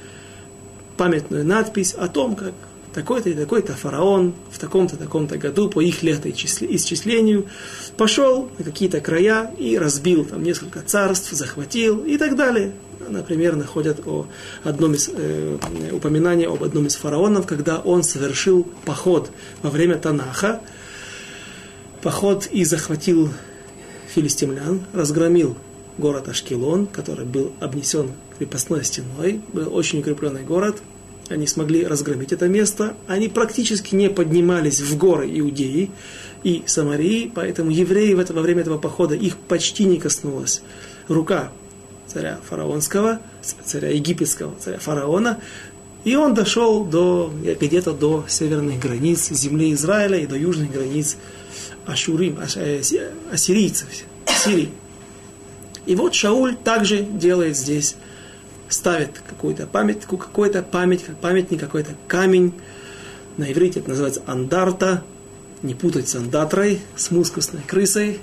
памятную 0.97 1.45
надпись 1.45 1.93
о 1.93 2.07
том, 2.07 2.35
как 2.35 2.53
такой-то 2.93 3.29
и 3.29 3.33
такой-то 3.33 3.73
фараон 3.73 4.33
в 4.51 4.59
таком-то, 4.59 4.97
таком-то 4.97 5.37
году 5.37 5.69
по 5.69 5.81
их 5.81 6.03
летоисчислению 6.03 7.45
пошел 7.97 8.49
на 8.57 8.65
какие-то 8.65 8.99
края 8.99 9.53
и 9.57 9.77
разбил 9.77 10.25
там 10.25 10.43
несколько 10.43 10.81
царств, 10.81 11.31
захватил 11.31 12.03
и 12.03 12.17
так 12.17 12.35
далее. 12.35 12.73
Например, 13.09 13.55
находят 13.55 14.05
о 14.07 14.27
одном 14.63 14.93
из, 14.93 15.09
э, 15.13 15.57
упоминания 15.91 16.47
об 16.47 16.63
одном 16.63 16.87
из 16.87 16.95
фараонов, 16.95 17.45
когда 17.45 17.79
он 17.79 18.03
совершил 18.03 18.67
поход 18.85 19.31
во 19.61 19.69
время 19.69 19.97
Танаха, 19.97 20.61
поход 22.01 22.47
и 22.51 22.63
захватил 22.63 23.29
филистимлян, 24.13 24.81
разгромил 24.93 25.57
город 25.97 26.29
Ашкелон, 26.29 26.87
который 26.87 27.25
был 27.25 27.51
обнесен 27.59 28.11
крепостной 28.37 28.83
стеной, 28.83 29.41
был 29.53 29.75
очень 29.75 29.99
укрепленный 29.99 30.43
город– 30.43 30.77
они 31.29 31.45
смогли 31.47 31.85
разгромить 31.85 32.31
это 32.31 32.47
место, 32.47 32.95
они 33.07 33.27
практически 33.27 33.95
не 33.95 34.09
поднимались 34.09 34.81
в 34.81 34.97
горы 34.97 35.29
Иудеи 35.39 35.91
и 36.43 36.63
Самарии, 36.65 37.31
поэтому 37.33 37.71
евреи 37.71 38.13
в 38.13 38.19
это, 38.19 38.33
во 38.33 38.41
время 38.41 38.61
этого 38.61 38.77
похода 38.77 39.15
их 39.15 39.37
почти 39.37 39.85
не 39.85 39.97
коснулась 39.97 40.61
рука 41.07 41.51
царя 42.11 42.39
фараонского, 42.47 43.19
царя 43.41 43.89
египетского, 43.89 44.53
царя 44.59 44.79
фараона, 44.79 45.39
и 46.03 46.15
он 46.15 46.33
дошел 46.33 46.85
до, 46.85 47.31
где-то 47.43 47.93
до 47.93 48.25
северных 48.27 48.79
границ 48.79 49.29
земли 49.29 49.73
Израиля 49.73 50.17
и 50.17 50.25
до 50.25 50.37
южных 50.37 50.71
границ 50.71 51.17
Ашурим, 51.85 52.39
э, 52.55 52.81
ассирийцев, 53.31 53.87
Сирии. 54.25 54.69
И 55.85 55.95
вот 55.95 56.13
Шауль 56.13 56.55
также 56.55 57.01
делает 57.01 57.57
здесь 57.57 57.95
ставит 58.69 59.21
какую-то 59.27 59.65
памятку, 59.65 60.17
какой-то 60.17 60.61
память, 60.61 61.03
как 61.03 61.17
памятник, 61.17 61.59
какой-то 61.59 61.91
камень. 62.07 62.53
На 63.37 63.51
иврите 63.51 63.79
это 63.79 63.89
называется 63.89 64.21
андарта. 64.27 65.03
Не 65.61 65.73
путать 65.73 66.07
с 66.07 66.15
андатрой, 66.15 66.79
с 66.95 67.11
мускусной 67.11 67.61
крысой. 67.61 68.21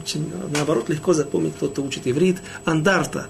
Очень, 0.00 0.30
наоборот, 0.52 0.88
легко 0.88 1.14
запомнить, 1.14 1.56
кто-то 1.56 1.82
учит 1.82 2.06
иврит. 2.06 2.36
Андарта. 2.64 3.26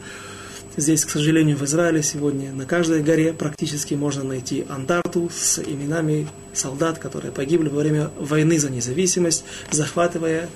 Здесь, 0.77 1.07
к 1.07 1.11
сожалению, 1.11 1.57
в 1.57 1.64
Израиле 1.64 2.03
сегодня 2.03 2.53
на 2.53 2.66
каждой 2.66 3.03
горе 3.03 3.33
практически 3.33 3.95
можно 3.95 4.25
найти 4.25 4.66
андарту 4.69 5.31
с 5.35 5.59
именами 5.59 6.29
солдат, 6.53 6.99
которые 6.99 7.33
погибли 7.33 7.71
во 7.71 7.81
время 7.81 8.11
войны 8.19 8.59
за 8.59 8.69
независимость, 8.69 9.45
захватывая 9.71 10.51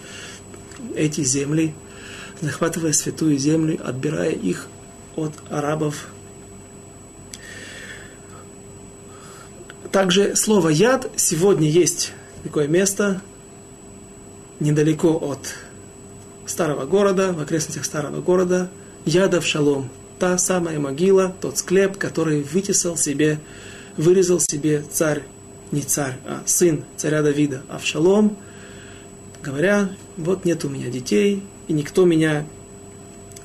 эти 0.95 1.25
земли, 1.25 1.73
захватывая 2.43 2.93
святую 2.93 3.39
землю, 3.39 3.81
отбирая 3.83 4.33
их 4.33 4.67
от 5.17 5.33
арабов. 5.49 6.09
Также 9.91 10.37
слово 10.37 10.69
яд 10.69 11.11
сегодня 11.17 11.67
есть 11.67 12.13
такое 12.42 12.68
место 12.68 13.20
недалеко 14.59 15.12
от 15.16 15.55
старого 16.46 16.85
города, 16.85 17.33
в 17.33 17.40
окрестностях 17.40 17.85
старого 17.85 18.20
города, 18.20 18.70
Ядов 19.05 19.44
Шалом. 19.44 19.88
Та 20.18 20.37
самая 20.37 20.79
могила, 20.79 21.35
тот 21.40 21.59
склеп, 21.59 21.96
который 21.96 22.42
вытесал 22.42 22.96
себе, 22.96 23.40
вырезал 23.96 24.38
себе 24.38 24.85
царь, 24.90 25.22
не 25.70 25.83
царь, 25.83 26.18
а 26.26 26.42
сын 26.44 26.85
царя 26.96 27.22
Давида, 27.22 27.62
Авшалом, 27.68 28.37
говоря, 29.42 29.90
вот 30.16 30.44
нет 30.44 30.64
у 30.64 30.68
меня 30.68 30.90
детей, 30.90 31.42
и 31.68 31.72
никто 31.72 32.05
меня 32.05 32.44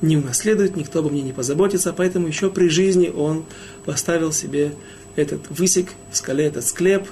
не 0.02 0.16
унаследует, 0.18 0.76
никто 0.76 0.98
обо 0.98 1.08
мне 1.08 1.22
не 1.22 1.32
позаботится, 1.32 1.94
поэтому 1.94 2.26
еще 2.26 2.50
при 2.50 2.68
жизни 2.68 3.08
он 3.08 3.44
поставил 3.86 4.32
себе 4.32 4.72
этот 5.14 5.48
высек 5.48 5.88
в 6.12 6.16
скале, 6.16 6.44
этот 6.44 6.66
склеп, 6.66 7.08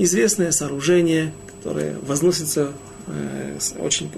известное 0.00 0.50
сооружение, 0.50 1.32
которое 1.46 1.98
возносится 1.98 2.72
э, 3.06 3.58
очень... 3.78 4.10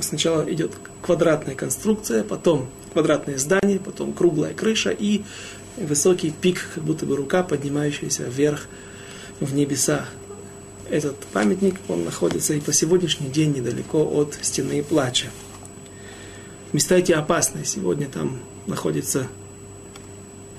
Сначала 0.00 0.42
идет 0.50 0.72
квадратная 1.02 1.54
конструкция, 1.54 2.24
потом 2.24 2.68
квадратное 2.92 3.36
здание, 3.36 3.78
потом 3.78 4.14
круглая 4.14 4.54
крыша 4.54 4.90
и 4.90 5.22
высокий 5.76 6.30
пик, 6.30 6.70
как 6.74 6.82
будто 6.82 7.04
бы 7.04 7.14
рука, 7.14 7.42
поднимающаяся 7.42 8.24
вверх 8.24 8.66
в 9.40 9.54
небеса. 9.54 10.06
Этот 10.88 11.16
памятник, 11.34 11.74
он 11.88 12.04
находится 12.04 12.54
и 12.54 12.60
по 12.60 12.72
сегодняшний 12.72 13.28
день 13.28 13.52
недалеко 13.52 14.02
от 14.02 14.38
стены 14.40 14.82
плача. 14.82 15.26
Места 16.72 16.96
эти 16.96 17.12
опасные. 17.12 17.66
Сегодня 17.66 18.08
там 18.08 18.38
находится 18.66 19.26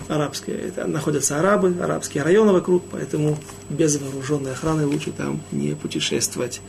арабские, 0.10 0.58
это, 0.58 0.88
находятся 0.88 1.40
арабы, 1.40 1.76
арабские 1.82 2.24
районы 2.24 2.52
вокруг, 2.52 2.84
поэтому 2.92 3.38
без 3.70 3.98
вооруженной 3.98 4.52
охраны 4.52 4.86
лучше 4.86 5.12
там 5.12 5.42
не 5.52 5.76
путешествовать. 5.76 6.62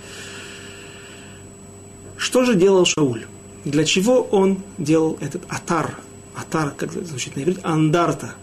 Что 2.16 2.44
же 2.44 2.54
делал 2.54 2.84
Шауль? 2.84 3.24
Для 3.64 3.84
чего 3.84 4.22
он 4.22 4.62
делал 4.78 5.16
этот 5.20 5.42
атар? 5.48 5.96
Атар, 6.34 6.72
как 6.76 6.92
звучит 6.92 7.36
на 7.36 7.42
иврите, 7.42 7.60
андарта. 7.62 8.34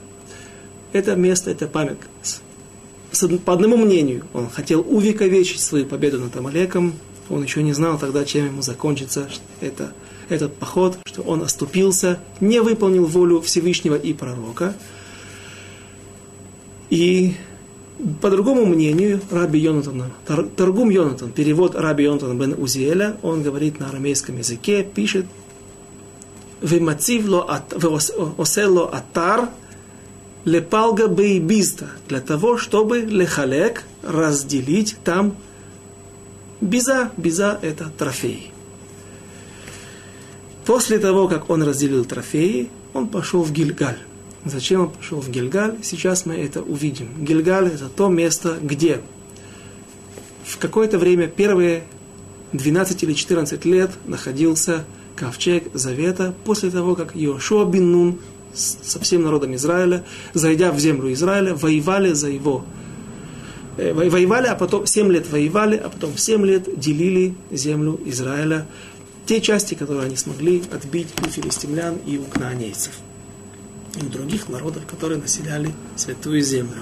Это 0.93 1.15
место, 1.15 1.51
это 1.51 1.67
памятка. 1.67 2.07
По 3.45 3.53
одному 3.53 3.77
мнению, 3.77 4.25
он 4.33 4.49
хотел 4.49 4.81
увековечить 4.81 5.61
свою 5.61 5.85
победу 5.85 6.19
над 6.19 6.35
Амалеком. 6.35 6.93
Он 7.29 7.43
еще 7.43 7.63
не 7.63 7.73
знал 7.73 7.97
тогда, 7.97 8.25
чем 8.25 8.45
ему 8.45 8.61
закончится 8.61 9.29
это, 9.61 9.93
этот 10.29 10.55
поход, 10.55 10.97
что 11.05 11.21
он 11.21 11.41
оступился, 11.41 12.19
не 12.39 12.59
выполнил 12.61 13.05
волю 13.05 13.41
Всевышнего 13.41 13.95
и 13.95 14.13
пророка. 14.13 14.75
И 16.89 17.35
по 18.21 18.29
другому 18.29 18.65
мнению, 18.65 19.21
Раби 19.31 19.59
Йонатана, 19.59 20.11
Торгум 20.55 20.89
Йонатан, 20.89 21.31
перевод 21.31 21.75
Раби 21.75 22.03
Йонатана 22.03 22.33
бен 22.35 22.55
Узиэля, 22.57 23.17
он 23.23 23.41
говорит 23.41 23.79
на 23.79 23.89
арамейском 23.89 24.37
языке, 24.37 24.83
пишет, 24.83 25.25
«Вемацив 26.61 27.27
ло 27.27 27.63
осело 28.37 28.89
атар 28.89 29.49
лепалга 30.45 31.07
бейбизта», 31.07 31.89
для 32.07 32.19
того, 32.21 32.57
чтобы 32.57 33.01
лехалек 33.01 33.83
разделить 34.03 34.97
там 35.03 35.35
биза. 36.61 37.11
Биза– 37.17 37.59
это 37.61 37.89
трофей. 37.89 38.51
После 40.67 40.99
того, 40.99 41.29
как 41.29 41.49
он 41.49 41.63
разделил 41.63 42.03
трофеи, 42.03 42.69
он 42.93 43.07
пошел 43.07 43.41
в 43.41 43.53
Гильгаль. 43.53 43.99
Зачем 44.43 44.81
он 44.81 44.89
пошел 44.89 45.21
в 45.21 45.29
Гильгаль? 45.29 45.77
Сейчас 45.81 46.25
мы 46.25 46.35
это 46.35 46.61
увидим. 46.61 47.07
Гильгаль– 47.23 47.67
это 47.73 47.87
то 47.87 48.09
место, 48.09 48.57
где 48.61 48.99
в 50.43 50.57
какое-то 50.57 50.99
время, 50.99 51.27
первые 51.27 51.83
12 52.51 53.01
или 53.03 53.13
14 53.13 53.63
лет, 53.63 53.91
находился 54.07 54.83
ковчег 55.15 55.73
Завета, 55.73 56.33
после 56.43 56.69
того, 56.69 56.95
как 56.95 57.15
Иошуа 57.15 57.63
бин 57.63 57.89
Нун 57.93 58.19
со 58.53 58.99
всем 58.99 59.23
народом 59.23 59.55
Израиля, 59.55 60.03
зайдя 60.33 60.73
в 60.73 60.79
землю 60.79 61.13
Израиля, 61.13 61.55
воевали 61.55 62.11
за 62.11 62.27
его 62.27 62.65
э, 63.77 63.93
воевали, 63.93 64.47
а 64.47 64.55
потом 64.55 64.85
7 64.85 65.13
лет 65.13 65.31
воевали, 65.31 65.77
а 65.77 65.87
потом 65.87 66.17
7 66.17 66.45
лет 66.45 66.77
делили 66.77 67.35
землю 67.51 67.97
Израиля, 68.05 68.67
те 69.27 69.41
части, 69.41 69.75
которые 69.75 70.05
они 70.05 70.15
смогли 70.15 70.63
отбить 70.71 71.09
у 71.21 71.29
филистимлян 71.29 71.97
и 72.05 72.17
у 72.17 72.23
кнаанейцев 72.23 72.93
и 74.01 74.05
у 74.05 74.09
других 74.09 74.47
народов, 74.47 74.85
которые 74.85 75.19
населяли 75.19 75.73
Святую 75.95 76.41
Землю. 76.41 76.81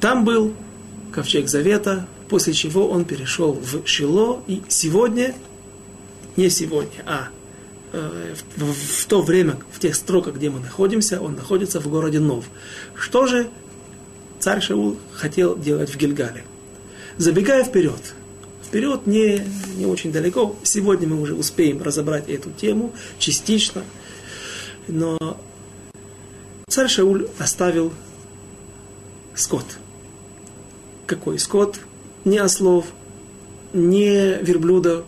Там 0.00 0.24
был 0.24 0.54
ковчег 1.12 1.48
Завета, 1.48 2.06
после 2.28 2.52
чего 2.52 2.88
он 2.88 3.04
перешел 3.04 3.52
в 3.52 3.86
Шило, 3.86 4.42
и 4.46 4.62
сегодня, 4.68 5.34
не 6.36 6.50
сегодня, 6.50 7.02
а 7.06 7.28
э, 7.92 8.34
в, 8.56 8.62
в, 8.62 9.02
в 9.02 9.06
то 9.06 9.22
время, 9.22 9.58
в 9.72 9.78
тех 9.78 9.94
строках, 9.94 10.34
где 10.34 10.50
мы 10.50 10.60
находимся, 10.60 11.20
он 11.20 11.34
находится 11.34 11.80
в 11.80 11.88
городе 11.88 12.18
Нов. 12.18 12.46
Что 12.94 13.26
же 13.26 13.48
царь 14.40 14.60
Шаул 14.60 14.96
хотел 15.12 15.56
делать 15.56 15.90
в 15.90 15.96
Гильгале? 15.96 16.44
Забегая 17.18 17.62
вперед, 17.64 18.14
вперед 18.76 19.06
не, 19.06 19.42
не 19.78 19.86
очень 19.86 20.12
далеко, 20.12 20.54
сегодня 20.62 21.08
мы 21.08 21.18
уже 21.18 21.34
успеем 21.34 21.80
разобрать 21.80 22.28
эту 22.28 22.50
тему 22.50 22.92
частично, 23.18 23.82
но 24.86 25.40
Царь 26.68 26.88
Шауль 26.88 27.26
оставил 27.38 27.90
скот. 29.34 29.64
Какой 31.06 31.38
скот? 31.38 31.80
Не 32.26 32.36
ослов, 32.36 32.84
не 33.72 34.34
верблюда, 34.42 35.04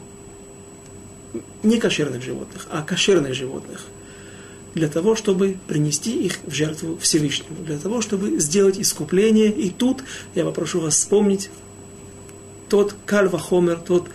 не 1.63 1.79
кошерных 1.79 2.23
животных, 2.23 2.69
а 2.71 2.81
кошерных 2.81 3.35
животных. 3.35 3.83
Для 4.73 4.89
того, 4.89 5.15
чтобы 5.15 5.59
принести 5.67 6.25
их 6.25 6.39
в 6.47 6.55
жертву 6.55 6.97
Всевышнему. 7.03 7.63
Для 7.67 7.77
того, 7.77 8.01
чтобы 8.01 8.41
сделать 8.41 8.81
искупление. 8.81 9.51
И 9.51 9.69
тут 9.69 10.05
я 10.35 10.45
попрошу 10.45 10.81
вас 10.81 10.95
вспомнить 10.95 11.51
тот 12.69 12.95
кальва 13.07 13.39
хомер, 13.39 13.79
тот 13.79 14.09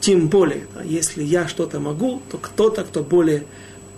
тем 0.00 0.28
более, 0.28 0.66
если 0.84 1.22
я 1.22 1.48
что-то 1.48 1.80
могу, 1.80 2.20
то 2.30 2.38
кто-то, 2.38 2.84
кто 2.84 3.02
более 3.02 3.44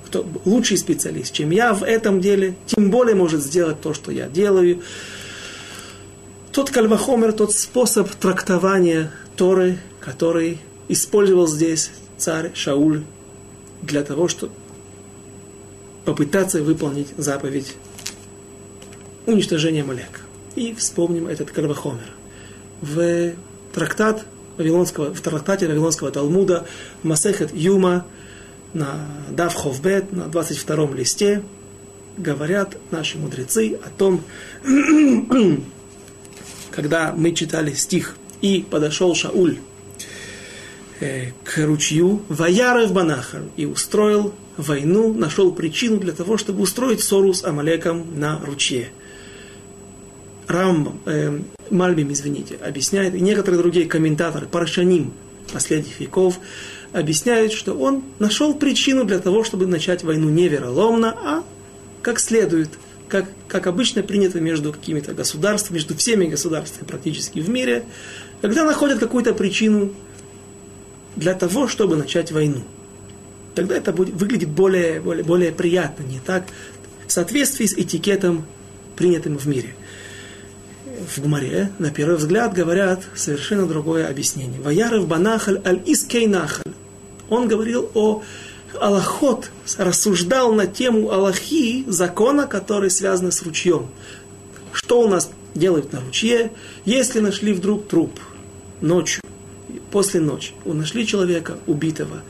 кто 0.07 0.25
лучший 0.45 0.79
специалист, 0.79 1.33
чем 1.33 1.51
я 1.51 1.75
в 1.75 1.83
этом 1.83 2.21
деле, 2.21 2.55
тем 2.67 2.91
более 2.91 3.17
может 3.17 3.43
сделать 3.43 3.81
то, 3.81 3.93
что 3.93 4.13
я 4.13 4.29
делаю. 4.29 4.83
Тот 6.53 6.71
кальвахомер, 6.71 7.33
тот 7.33 7.53
способ 7.53 8.09
трактования 8.11 9.11
Торы, 9.37 9.79
который 10.01 10.59
использовал 10.89 11.49
здесь 11.49 11.91
царь 12.17 12.53
Шауль 12.55 13.03
для 13.83 14.05
того, 14.05 14.29
чтобы 14.29 14.53
попытаться 16.05 16.63
выполнить 16.63 17.09
заповедь 17.17 17.75
уничтожения 19.27 19.83
Малека. 19.83 20.21
И 20.55 20.73
вспомним 20.73 21.27
этот 21.27 21.51
кальвахомер. 21.51 22.15
В 22.81 23.33
трактат 23.77 24.25
Вавилонского, 24.57 25.15
в 25.15 25.21
трактате 25.21 25.67
Вавилонского 25.67 26.11
Талмуда 26.11 26.67
Масехет 27.03 27.55
Юма 27.55 28.07
на 28.73 29.07
Дав 29.29 29.55
Ховбет, 29.55 30.13
на 30.13 30.29
22 30.29 30.93
листе, 30.93 31.43
говорят 32.17 32.79
наши 32.91 33.19
мудрецы 33.19 33.79
о 33.85 33.91
том, 33.91 34.23
когда 36.71 37.13
мы 37.13 37.33
читали 37.33 37.75
стих 37.75 38.17
«И 38.41 38.65
подошел 38.71 39.15
Шауль 39.15 39.59
э, 41.01 41.33
к 41.45 41.59
ручью 41.59 42.23
Ваяры 42.31 42.87
в 42.87 42.93
Банахар 42.93 43.43
и 43.59 43.67
устроил 43.67 44.35
войну, 44.57 45.13
нашел 45.13 45.53
причину 45.53 45.99
для 45.99 46.13
того, 46.13 46.39
чтобы 46.39 46.63
устроить 46.63 47.01
ссору 47.01 47.35
с 47.35 47.45
Амалеком 47.45 48.19
на 48.19 48.41
ручье». 48.41 48.89
Рамбам, 50.49 51.01
э, 51.07 51.41
Мальбим, 51.71 52.13
извините, 52.13 52.57
объясняет, 52.57 53.15
и 53.15 53.21
некоторые 53.21 53.61
другие 53.61 53.87
комментаторы, 53.87 54.47
Парашаним 54.47 55.13
последних 55.53 55.99
веков, 56.01 56.39
объясняют, 56.93 57.53
что 57.53 57.75
он 57.75 58.05
нашел 58.19 58.55
причину 58.55 59.05
для 59.05 59.19
того, 59.19 59.45
чтобы 59.45 59.67
начать 59.67 60.05
войну 60.05 60.29
не 60.29 60.49
вероломно, 60.49 61.17
а 61.17 61.45
как 62.03 62.21
следует, 62.21 62.71
как, 63.09 63.27
как 63.49 63.67
обычно 63.67 64.03
принято 64.03 64.41
между 64.41 64.73
какими-то 64.73 65.13
государствами, 65.13 65.79
между 65.79 65.97
всеми 65.97 66.27
государствами 66.27 66.87
практически 66.87 67.41
в 67.41 67.49
мире, 67.49 67.85
когда 68.41 68.65
находят 68.65 68.99
какую-то 68.99 69.35
причину 69.35 69.93
для 71.17 71.35
того, 71.35 71.67
чтобы 71.67 71.97
начать 71.97 72.31
войну. 72.33 72.63
Тогда 73.55 73.77
это 73.77 73.93
будет, 73.93 74.15
выглядит 74.15 74.51
более, 74.51 75.01
более, 75.01 75.25
более 75.25 75.53
приятно, 75.53 76.03
не 76.05 76.21
так, 76.21 76.45
в 77.07 77.13
соответствии 77.13 77.67
с 77.67 77.73
этикетом, 77.73 78.45
принятым 78.97 79.39
в 79.39 79.47
мире. 79.47 79.75
В 81.09 81.21
Гумаре, 81.21 81.71
на 81.79 81.91
первый 81.91 82.17
взгляд, 82.17 82.55
говорят 82.55 83.03
совершенно 83.15 83.67
другое 83.67 84.09
объяснение. 84.09 84.61
Ваяров 84.61 85.07
банахаль 85.07 85.61
аль 85.65 85.83
искей 85.85 86.27
нахаль 86.27 86.73
он 87.29 87.49
говорил 87.49 87.91
о 87.95 88.23
Аллахот, 88.81 89.51
рассуждал 89.79 90.53
на 90.53 90.67
тему 90.67 91.11
Аллахи, 91.11 91.85
закона, 91.89 92.47
который 92.47 92.91
связан 92.91 93.33
с 93.33 93.43
ручьем. 93.43 93.89
Что 94.73 95.01
у 95.01 95.09
нас 95.09 95.31
делают 95.55 95.93
на 95.93 96.01
ручье, 96.01 96.53
если 96.85 97.21
нашли 97.21 97.53
вдруг 97.53 97.89
труп 97.89 98.19
ночью, 98.81 99.23
после 99.91 100.21
ночи, 100.21 100.53
нашли 100.65 101.07
человека 101.07 101.59
убитого, 101.67 102.23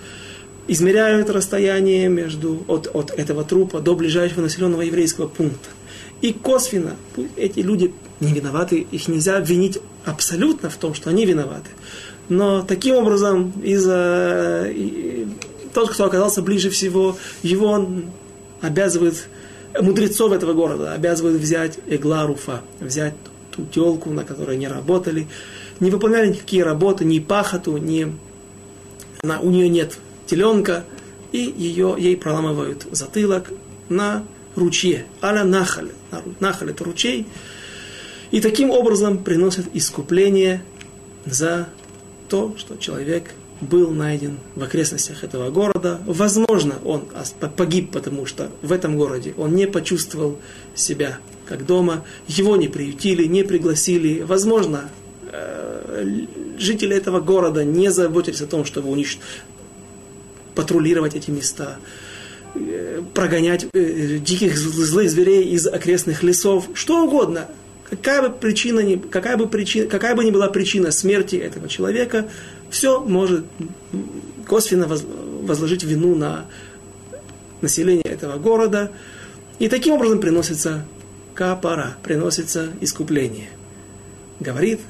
измеряют 0.69 1.31
расстояние 1.31 2.09
между, 2.09 2.65
от, 2.69 2.87
от 2.87 3.11
этого 3.11 3.45
трупа 3.45 3.81
до 3.81 3.95
ближайшего 3.95 4.43
населенного 4.43 4.83
еврейского 4.83 5.29
пункта. 5.29 5.69
И 6.23 6.33
косвенно 6.33 6.97
эти 7.37 7.61
люди 7.61 7.93
не 8.21 8.33
виноваты, 8.33 8.87
их 8.91 9.09
нельзя 9.09 9.37
обвинить 9.37 9.79
абсолютно 10.05 10.71
в 10.71 10.77
том, 10.77 10.95
что 10.95 11.11
они 11.11 11.27
виноваты. 11.27 11.71
Но 12.29 12.63
таким 12.63 12.97
образом, 12.97 13.53
из-за 13.63 14.69
тот, 15.75 15.91
кто 15.91 16.07
оказался 16.07 16.43
ближе 16.43 16.71
всего, 16.71 17.17
его 17.43 17.87
обязывает 18.61 19.29
мудрецов 19.81 20.33
этого 20.33 20.55
города, 20.55 20.93
обязывает 20.95 21.41
взять 21.41 21.79
Эгла 21.87 22.27
Руфа, 22.27 22.63
взять 22.81 23.15
ту 23.51 23.65
телку, 23.67 24.11
на 24.11 24.25
которой 24.25 24.57
не 24.57 24.69
работали, 24.69 25.29
не 25.81 25.91
выполняли 25.91 26.29
никакие 26.29 26.65
работы, 26.65 27.05
ни 27.05 27.19
пахоту, 27.19 27.77
ни... 27.77 28.13
Она, 29.23 29.41
у 29.41 29.51
нее 29.51 29.69
нет 29.69 29.99
теленка, 30.27 30.85
и 31.33 31.39
ее, 31.39 31.95
ей 31.99 32.17
проламывают 32.17 32.87
затылок 32.91 33.51
на 33.89 34.25
ручье, 34.55 35.07
аля 35.23 35.45
нахаль. 35.45 35.91
Нахаль 36.41 36.71
это 36.71 36.85
ручей. 36.85 37.27
И 38.31 38.41
таким 38.41 38.71
образом 38.71 39.23
приносят 39.23 39.67
искупление 39.73 40.63
за 41.25 41.69
то, 42.29 42.55
что 42.59 42.77
человек 42.77 43.35
был 43.61 43.91
найден 43.91 44.39
в 44.55 44.63
окрестностях 44.63 45.25
этого 45.25 45.51
города. 45.51 46.01
Возможно, 46.07 46.75
он 46.85 47.09
погиб, 47.57 47.91
потому 47.91 48.27
что 48.27 48.51
в 48.63 48.73
этом 48.73 48.97
городе 48.97 49.35
он 49.37 49.55
не 49.55 49.67
почувствовал 49.67 50.39
себя 50.75 51.19
как 51.47 51.65
дома, 51.65 52.05
его 52.27 52.57
не 52.57 52.69
приютили, 52.69 53.25
не 53.25 53.45
пригласили. 53.45 54.23
Возможно, 54.23 54.91
э, 55.33 56.27
жители 56.59 56.97
этого 56.97 57.21
города 57.21 57.65
не 57.65 57.91
заботились 57.91 58.43
о 58.43 58.47
том, 58.47 58.65
чтобы 58.65 58.91
уничтожить, 58.91 59.23
патрулировать 60.55 61.15
эти 61.15 61.31
места. 61.31 61.79
Э, 62.59 63.03
прогонять 63.15 63.67
э, 63.73 64.19
диких 64.19 64.57
злых 64.57 65.11
зверей 65.11 65.45
из 65.51 65.67
окрестных 65.67 66.23
лесов, 66.23 66.69
что 66.75 67.05
угодно. 67.05 67.49
Какая 67.89 68.29
бы, 68.29 68.35
причина 68.35 68.81
ни, 68.81 68.97
какая, 68.97 69.37
бы 69.37 69.49
причина, 69.49 69.89
какая 69.89 70.15
бы 70.15 70.25
ни 70.25 70.31
была 70.31 70.49
причина 70.49 70.91
смерти 70.91 71.37
этого 71.37 71.69
человека, 71.69 72.29
все 72.71 73.01
может 73.01 73.45
косвенно 74.47 74.89
возложить 74.89 75.85
вину 75.85 76.15
на 76.15 76.47
население 77.61 78.05
этого 78.05 78.39
города. 78.39 78.91
И 79.59 79.69
таким 79.69 79.95
образом 79.95 80.21
приносится 80.21 80.85
капара, 81.35 81.97
приносится 82.03 82.71
искупление. 82.81 83.51
Говорит 84.41 84.81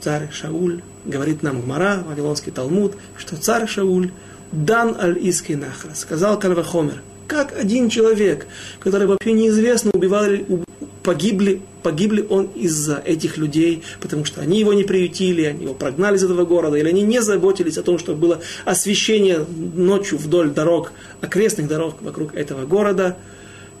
царь 0.00 0.28
Шауль, 0.32 0.82
говорит 1.04 1.42
нам 1.42 1.60
Гмара, 1.60 2.02
Вавилонский 2.06 2.52
Талмуд, 2.52 2.96
что 3.16 3.36
царь 3.36 3.66
Шауль 3.66 4.10
дан 4.52 4.96
аль 4.98 5.18
иски 5.18 5.58
сказал 5.94 6.38
Кальвахомер, 6.38 7.02
как 7.30 7.56
один 7.56 7.88
человек, 7.88 8.48
который 8.80 9.06
вообще 9.06 9.30
неизвестно, 9.30 9.92
убивали, 9.94 10.44
погибли, 11.04 11.62
погибли 11.84 12.26
он 12.28 12.46
из-за 12.56 13.00
этих 13.06 13.36
людей, 13.36 13.84
потому 14.00 14.24
что 14.24 14.40
они 14.40 14.58
его 14.58 14.72
не 14.72 14.82
приютили, 14.82 15.44
они 15.44 15.62
его 15.62 15.74
прогнали 15.74 16.16
из 16.16 16.24
этого 16.24 16.44
города, 16.44 16.76
или 16.76 16.88
они 16.88 17.02
не 17.02 17.22
заботились 17.22 17.78
о 17.78 17.84
том, 17.84 18.00
чтобы 18.00 18.18
было 18.18 18.40
освещение 18.64 19.46
ночью 19.76 20.18
вдоль 20.18 20.50
дорог, 20.50 20.90
окрестных 21.20 21.68
дорог 21.68 22.02
вокруг 22.02 22.34
этого 22.34 22.66
города. 22.66 23.16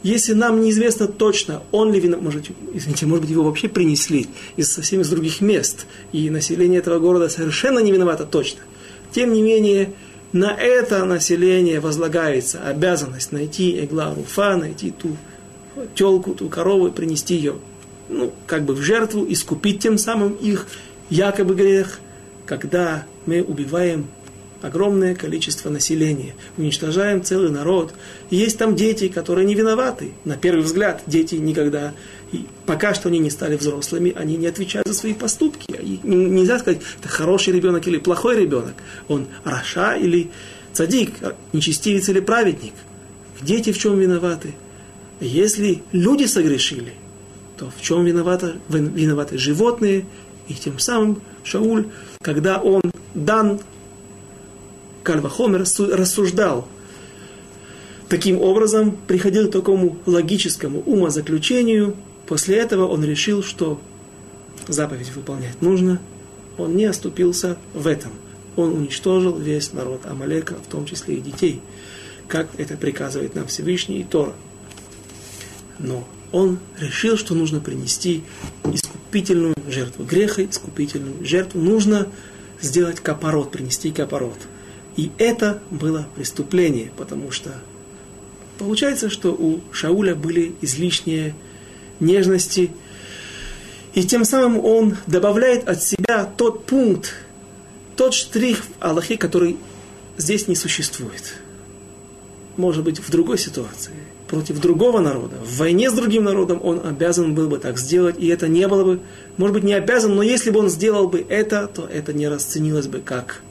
Если 0.04 0.32
нам 0.32 0.60
неизвестно 0.60 1.08
точно, 1.08 1.60
он 1.72 1.92
ли 1.92 1.98
виноват, 1.98 2.22
может, 2.22 2.44
извините, 2.72 3.06
может 3.06 3.22
быть, 3.22 3.32
его 3.32 3.42
вообще 3.42 3.68
принесли 3.68 4.28
из 4.56 4.72
совсем 4.72 5.00
из 5.00 5.08
других 5.08 5.40
мест, 5.40 5.86
и 6.12 6.30
население 6.30 6.78
этого 6.78 7.00
города 7.00 7.28
совершенно 7.28 7.80
не 7.80 7.90
виновато 7.90 8.26
точно. 8.26 8.60
Тем 9.10 9.32
не 9.32 9.42
менее, 9.42 9.92
на 10.32 10.54
это 10.54 11.04
население 11.04 11.80
возлагается 11.80 12.62
обязанность 12.62 13.32
найти 13.32 13.84
Эгла 13.84 14.14
Руфа, 14.14 14.56
найти 14.56 14.90
ту 14.90 15.16
телку, 15.94 16.34
ту 16.34 16.48
корову 16.48 16.88
и 16.88 16.92
принести 16.92 17.34
ее, 17.34 17.56
ну, 18.08 18.32
как 18.46 18.64
бы 18.64 18.74
в 18.74 18.82
жертву, 18.82 19.26
искупить 19.28 19.80
тем 19.80 19.98
самым 19.98 20.34
их 20.34 20.66
якобы 21.08 21.54
грех, 21.54 22.00
когда 22.46 23.06
мы 23.26 23.42
убиваем 23.42 24.06
огромное 24.62 25.14
количество 25.14 25.70
населения, 25.70 26.34
уничтожаем 26.56 27.22
целый 27.22 27.50
народ. 27.50 27.94
И 28.28 28.36
есть 28.36 28.58
там 28.58 28.76
дети, 28.76 29.08
которые 29.08 29.46
не 29.46 29.54
виноваты. 29.54 30.12
На 30.24 30.36
первый 30.36 30.62
взгляд, 30.62 31.02
дети 31.06 31.36
никогда, 31.36 31.94
и 32.32 32.46
пока 32.66 32.94
что 32.94 33.08
они 33.08 33.18
не 33.18 33.30
стали 33.30 33.56
взрослыми, 33.56 34.12
они 34.16 34.36
не 34.36 34.46
отвечают 34.46 34.86
за 34.86 34.94
свои 34.94 35.14
поступки. 35.14 35.70
И 35.72 36.00
нельзя 36.04 36.58
сказать, 36.58 36.80
это 36.98 37.08
хороший 37.08 37.52
ребенок 37.52 37.86
или 37.88 37.98
плохой 37.98 38.38
ребенок. 38.38 38.74
Он 39.08 39.26
раша 39.44 39.96
или 39.96 40.30
цадик, 40.72 41.12
нечестивец 41.52 42.08
или 42.08 42.20
праведник. 42.20 42.74
Дети 43.42 43.72
в 43.72 43.78
чем 43.78 43.98
виноваты? 43.98 44.54
Если 45.20 45.82
люди 45.92 46.24
согрешили, 46.24 46.94
то 47.56 47.70
в 47.76 47.82
чем 47.82 48.04
виноваты, 48.04 48.54
виноваты 48.68 49.36
животные? 49.36 50.06
И 50.48 50.54
тем 50.54 50.78
самым 50.78 51.22
Шауль, 51.42 51.86
когда 52.22 52.58
он 52.58 52.82
дан 53.14 53.60
Кальвахомер 55.02 55.60
рассуждал 55.60 56.68
таким 58.08 58.40
образом, 58.40 58.96
приходил 59.06 59.48
к 59.48 59.52
такому 59.52 59.98
логическому 60.06 60.80
умозаключению. 60.80 61.96
После 62.30 62.58
этого 62.58 62.86
он 62.86 63.02
решил, 63.02 63.42
что 63.42 63.80
заповедь 64.68 65.10
выполнять 65.16 65.60
нужно. 65.60 66.00
Он 66.58 66.76
не 66.76 66.84
оступился 66.84 67.58
в 67.74 67.88
этом. 67.88 68.12
Он 68.54 68.72
уничтожил 68.72 69.36
весь 69.36 69.72
народ 69.72 70.06
Амалека, 70.06 70.54
в 70.54 70.68
том 70.68 70.86
числе 70.86 71.16
и 71.16 71.20
детей, 71.20 71.60
как 72.28 72.48
это 72.56 72.76
приказывает 72.76 73.34
нам 73.34 73.48
Всевышний 73.48 73.98
и 73.98 74.04
Тора. 74.04 74.34
Но 75.80 76.06
он 76.30 76.60
решил, 76.78 77.16
что 77.16 77.34
нужно 77.34 77.58
принести 77.58 78.22
искупительную 78.72 79.56
жертву. 79.68 80.04
Греха, 80.04 80.44
искупительную 80.44 81.26
жертву 81.26 81.60
нужно 81.60 82.06
сделать 82.62 83.00
капорот, 83.00 83.50
принести 83.50 83.90
капорот. 83.90 84.38
И 84.94 85.10
это 85.18 85.60
было 85.72 86.06
преступление, 86.14 86.92
потому 86.96 87.32
что 87.32 87.50
получается, 88.56 89.10
что 89.10 89.32
у 89.32 89.62
Шауля 89.72 90.14
были 90.14 90.54
излишние 90.60 91.34
нежности, 92.00 92.70
и 93.94 94.04
тем 94.04 94.24
самым 94.24 94.64
он 94.64 94.96
добавляет 95.06 95.68
от 95.68 95.82
себя 95.82 96.30
тот 96.36 96.66
пункт, 96.66 97.14
тот 97.96 98.14
штрих 98.14 98.58
в 98.64 98.68
Аллахе, 98.80 99.16
который 99.16 99.56
здесь 100.16 100.48
не 100.48 100.54
существует. 100.54 101.34
Может 102.56 102.84
быть, 102.84 102.98
в 102.98 103.10
другой 103.10 103.38
ситуации, 103.38 103.94
против 104.28 104.60
другого 104.60 105.00
народа, 105.00 105.36
в 105.44 105.58
войне 105.58 105.90
с 105.90 105.94
другим 105.94 106.24
народом 106.24 106.60
он 106.62 106.80
обязан 106.86 107.34
был 107.34 107.48
бы 107.48 107.58
так 107.58 107.78
сделать, 107.78 108.16
и 108.18 108.28
это 108.28 108.48
не 108.48 108.66
было 108.68 108.84
бы, 108.84 109.00
может 109.36 109.54
быть, 109.54 109.64
не 109.64 109.74
обязан, 109.74 110.14
но 110.14 110.22
если 110.22 110.50
бы 110.50 110.60
он 110.60 110.68
сделал 110.68 111.08
бы 111.08 111.24
это, 111.28 111.66
то 111.66 111.86
это 111.86 112.12
не 112.12 112.28
расценилось 112.28 112.86
бы 112.86 113.00
как 113.00 113.42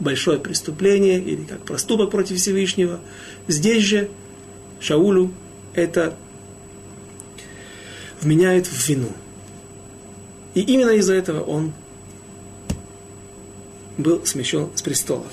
большое 0.00 0.38
преступление 0.38 1.18
или 1.18 1.44
как 1.44 1.60
проступок 1.60 2.10
против 2.10 2.36
Всевышнего. 2.36 3.00
Здесь 3.48 3.84
же 3.84 4.10
Шаулю 4.80 5.32
это 5.74 6.16
вменяет 8.22 8.66
в 8.66 8.88
вину. 8.88 9.08
И 10.54 10.60
именно 10.60 10.90
из-за 10.90 11.14
этого 11.14 11.42
он 11.42 11.72
был 13.98 14.24
смещен 14.24 14.68
с 14.74 14.82
престола. 14.82 15.26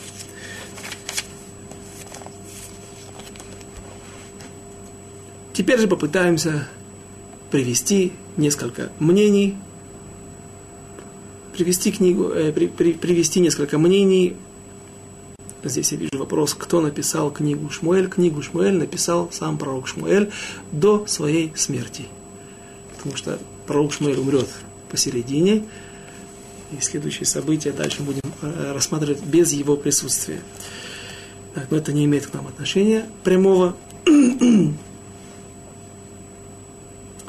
Теперь 5.53 5.79
же 5.79 5.87
попытаемся 5.87 6.67
привести 7.51 8.13
несколько 8.37 8.91
мнений, 8.99 9.57
привести 11.53 11.91
книгу, 11.91 12.29
э, 12.29 12.53
при, 12.53 12.67
при, 12.67 12.93
привести 12.93 13.39
несколько 13.39 13.77
мнений 13.77 14.35
Здесь 15.61 15.91
я 15.91 15.97
вижу 15.97 16.17
вопрос, 16.17 16.53
кто 16.53 16.79
написал 16.79 17.31
книгу 17.31 17.69
Шмуэль. 17.69 18.07
Книгу 18.07 18.41
Шмуэль 18.41 18.77
написал 18.77 19.29
сам 19.33 19.57
пророк 19.57 19.87
Шмуэль 19.87 20.31
до 20.71 21.05
своей 21.05 21.51
смерти. 21.55 22.05
Потому 22.99 23.15
что 23.15 23.39
пророк 23.65 23.93
Шмуэль 23.93 24.19
умрет 24.19 24.49
посередине, 24.91 25.63
и 26.77 26.81
следующие 26.81 27.25
события 27.25 27.71
дальше 27.71 28.03
будем 28.03 28.21
э, 28.41 28.73
рассматривать 28.73 29.23
без 29.23 29.53
его 29.53 29.77
присутствия. 29.77 30.41
Так, 31.55 31.71
но 31.71 31.77
это 31.77 31.93
не 31.93 32.03
имеет 32.05 32.27
к 32.27 32.33
нам 32.33 32.45
отношения 32.47 33.05
прямого. 33.23 33.77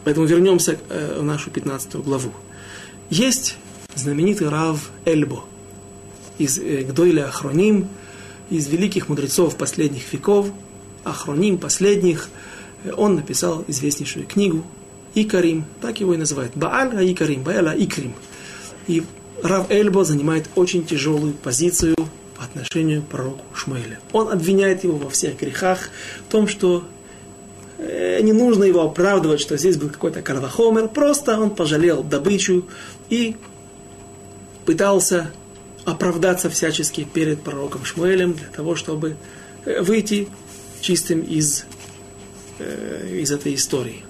Поэтому 0.04 0.26
вернемся 0.26 0.76
э, 0.88 1.20
в 1.20 1.22
нашу 1.22 1.50
15 1.50 1.94
главу. 1.96 2.32
Есть 3.10 3.56
знаменитый 3.94 4.48
Рав 4.48 4.90
Эльбо 5.04 5.44
из 6.38 6.58
э, 6.58 6.82
Гдойля 6.82 7.28
Ахроним, 7.28 7.88
из 8.50 8.66
великих 8.66 9.08
мудрецов 9.08 9.56
последних 9.56 10.12
веков, 10.12 10.48
Ахроним 11.04 11.58
последних, 11.58 12.28
он 12.96 13.14
написал 13.14 13.64
известнейшую 13.68 14.26
книгу 14.26 14.64
Икарим, 15.14 15.64
так 15.80 16.00
его 16.00 16.14
и 16.14 16.16
называют, 16.16 16.52
Бааль 16.54 17.12
Икарим, 17.12 17.42
Бааля 17.42 17.74
Икрим. 17.76 18.14
И 18.86 19.02
Рав 19.42 19.70
Эльбо 19.70 20.04
занимает 20.04 20.46
очень 20.54 20.84
тяжелую 20.84 21.34
позицию 21.34 21.96
по 22.36 22.44
отношению 22.44 23.02
к 23.02 23.06
пророку 23.06 23.44
Шмуэля. 23.54 24.00
Он 24.12 24.28
обвиняет 24.28 24.84
его 24.84 24.96
во 24.96 25.10
всех 25.10 25.38
грехах, 25.38 25.90
в 26.26 26.30
том, 26.30 26.46
что 26.48 26.84
э, 27.78 28.20
не 28.22 28.32
нужно 28.32 28.64
его 28.64 28.82
оправдывать, 28.82 29.40
что 29.40 29.56
здесь 29.56 29.76
был 29.76 29.88
какой-то 29.88 30.22
карвахомер, 30.22 30.88
просто 30.88 31.38
он 31.38 31.50
пожалел 31.50 32.02
добычу 32.02 32.66
и 33.08 33.36
пытался 34.64 35.30
оправдаться 35.84 36.50
всячески 36.50 37.04
перед 37.04 37.42
пророком 37.42 37.84
Шмуэлем 37.84 38.34
для 38.34 38.48
того, 38.48 38.76
чтобы 38.76 39.16
э, 39.64 39.80
выйти 39.80 40.28
чистым 40.80 41.20
из, 41.22 41.64
э, 42.58 43.18
из 43.20 43.30
этой 43.32 43.54
истории. 43.54 44.04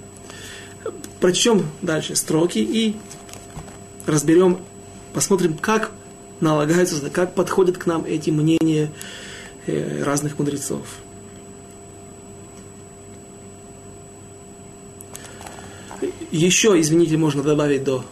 Прочтем 1.21 1.67
дальше 1.83 2.17
строки 2.17 2.59
и 2.59 2.97
разберем, 4.07 4.59
посмотрим, 5.13 5.57
как 5.59 5.91
налагаются, 6.41 7.11
как 7.11 7.35
подходят 7.35 7.77
к 7.77 7.87
нам 7.87 8.05
эти 8.07 8.31
мнения 8.31 8.91
э, 9.67 10.03
разных 10.03 10.39
мудрецов. 10.39 10.87
Еще, 16.31 16.81
извините, 16.81 17.17
можно 17.17 17.43
добавить 17.43 17.85
до 17.85 18.05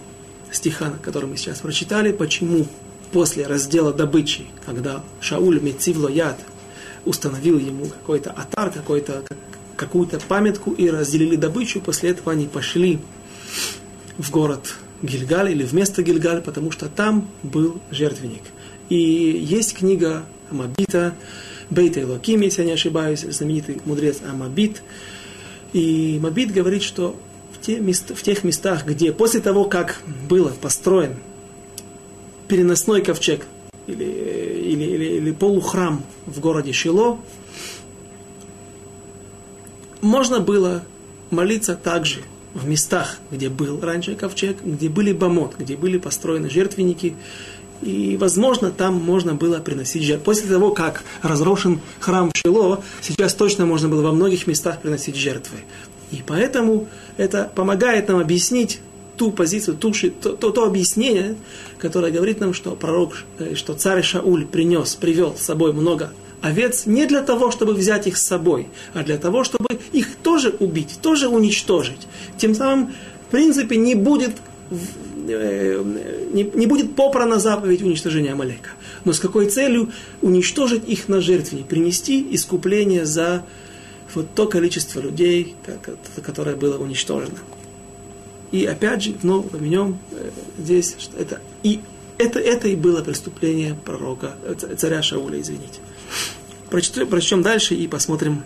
стиха, 0.50 0.92
который 1.02 1.26
мы 1.26 1.36
сейчас 1.36 1.60
прочитали, 1.60 2.12
почему 2.12 2.66
после 3.12 3.46
раздела 3.46 3.92
добычи, 3.92 4.46
когда 4.66 5.04
Шауль 5.20 5.60
Мецивло 5.60 6.08
Яд 6.08 6.38
установил 7.04 7.58
ему 7.58 7.86
какой-то 7.86 8.30
атар, 8.32 8.70
какой-то, 8.70 9.22
какую-то 9.78 10.18
памятку 10.20 10.72
и 10.72 10.90
разделили 10.90 11.36
добычу, 11.36 11.80
после 11.80 12.10
этого 12.10 12.32
они 12.32 12.46
пошли 12.46 12.98
в 14.18 14.30
город 14.30 14.76
Гильгаль 15.02 15.52
или 15.52 15.64
в 15.64 15.72
место 15.72 16.02
Гильгаль, 16.02 16.42
потому 16.42 16.70
что 16.70 16.88
там 16.88 17.30
был 17.42 17.80
жертвенник. 17.90 18.42
И 18.88 18.96
есть 18.96 19.74
книга 19.74 20.24
Мабита, 20.50 21.14
Бейта 21.70 22.06
Локим, 22.06 22.40
если 22.40 22.62
я 22.62 22.66
не 22.66 22.72
ошибаюсь, 22.72 23.20
знаменитый 23.20 23.80
мудрец 23.84 24.18
Амабит. 24.28 24.82
И 25.72 26.18
Мабит 26.20 26.52
говорит, 26.52 26.82
что 26.82 27.16
в, 27.52 27.64
те 27.64 27.78
мест, 27.78 28.10
в 28.14 28.22
тех 28.22 28.44
местах, 28.44 28.84
где 28.86 29.12
после 29.12 29.40
того, 29.40 29.66
как 29.66 30.00
было 30.28 30.48
построен 30.48 31.16
переносной 32.48 33.02
ковчег 33.02 33.46
или, 33.86 34.04
или, 34.04 34.84
или, 34.84 35.04
или 35.16 35.32
полухрам 35.32 36.02
в 36.26 36.40
городе 36.40 36.72
Шило, 36.72 37.18
можно 40.00 40.40
было 40.40 40.82
молиться 41.30 41.74
также 41.74 42.20
в 42.54 42.66
местах, 42.66 43.18
где 43.30 43.48
был 43.48 43.80
раньше 43.80 44.14
ковчег, 44.14 44.58
где 44.64 44.88
были 44.88 45.12
бомот, 45.12 45.54
где 45.58 45.76
были 45.76 45.98
построены 45.98 46.50
жертвенники, 46.50 47.14
и, 47.82 48.16
возможно, 48.16 48.70
там 48.70 48.94
можно 48.94 49.34
было 49.34 49.58
приносить 49.58 50.02
жертвы. 50.02 50.24
После 50.24 50.48
того, 50.48 50.72
как 50.72 51.04
разрушен 51.22 51.80
храм 52.00 52.30
в 52.32 52.36
Шило, 52.36 52.82
сейчас 53.00 53.34
точно 53.34 53.66
можно 53.66 53.88
было 53.88 54.02
во 54.02 54.12
многих 54.12 54.46
местах 54.46 54.80
приносить 54.80 55.14
жертвы. 55.14 55.58
И 56.10 56.22
поэтому 56.26 56.88
это 57.16 57.50
помогает 57.54 58.08
нам 58.08 58.18
объяснить 58.18 58.80
ту 59.16 59.30
позицию, 59.30 59.76
ту, 59.76 59.92
то, 59.92 60.32
то, 60.32 60.50
то 60.50 60.64
объяснение, 60.64 61.36
которое 61.78 62.10
говорит 62.10 62.40
нам, 62.40 62.54
что 62.54 62.72
пророк, 62.72 63.24
э, 63.38 63.54
что 63.54 63.74
царь 63.74 64.02
Шауль 64.02 64.46
принес, 64.46 64.94
привел 64.94 65.36
с 65.36 65.42
собой 65.42 65.72
много 65.72 66.12
овец 66.42 66.86
не 66.86 67.06
для 67.06 67.22
того, 67.22 67.50
чтобы 67.50 67.74
взять 67.74 68.06
их 68.06 68.16
с 68.16 68.22
собой, 68.22 68.68
а 68.94 69.02
для 69.02 69.18
того, 69.18 69.44
чтобы 69.44 69.78
их 69.92 70.16
тоже 70.16 70.54
убить, 70.58 70.98
тоже 71.02 71.28
уничтожить. 71.28 72.06
Тем 72.36 72.54
самым, 72.54 72.92
в 73.28 73.30
принципе, 73.30 73.76
не 73.76 73.94
будет, 73.94 74.36
э, 75.28 75.82
не, 76.32 76.42
не 76.42 76.66
будет 76.66 76.94
попрана 76.94 77.38
заповедь 77.38 77.82
уничтожения 77.82 78.32
Амалека. 78.32 78.70
Но 79.04 79.12
с 79.12 79.18
какой 79.18 79.48
целью? 79.48 79.92
Уничтожить 80.22 80.88
их 80.88 81.08
на 81.08 81.20
жертве, 81.20 81.64
принести 81.64 82.26
искупление 82.30 83.04
за 83.04 83.44
вот 84.14 84.34
то 84.34 84.46
количество 84.46 85.00
людей, 85.00 85.54
которое 86.22 86.56
было 86.56 86.78
уничтожено. 86.78 87.38
И 88.50 88.64
опять 88.64 89.02
же, 89.02 89.14
вновь 89.22 89.46
упомянем 89.46 89.98
э, 90.12 90.30
здесь, 90.58 90.96
что 90.98 91.18
это 91.18 91.40
и 91.62 91.80
это, 92.17 92.39
это 92.39 92.67
и 92.67 92.75
было 92.75 93.01
преступление 93.01 93.75
пророка, 93.75 94.35
э, 94.43 94.75
царя 94.77 95.01
Шауля, 95.01 95.39
извините. 95.39 95.79
Прочтем, 96.69 97.07
прочтем 97.07 97.41
дальше 97.41 97.75
и 97.75 97.87
посмотрим, 97.87 98.43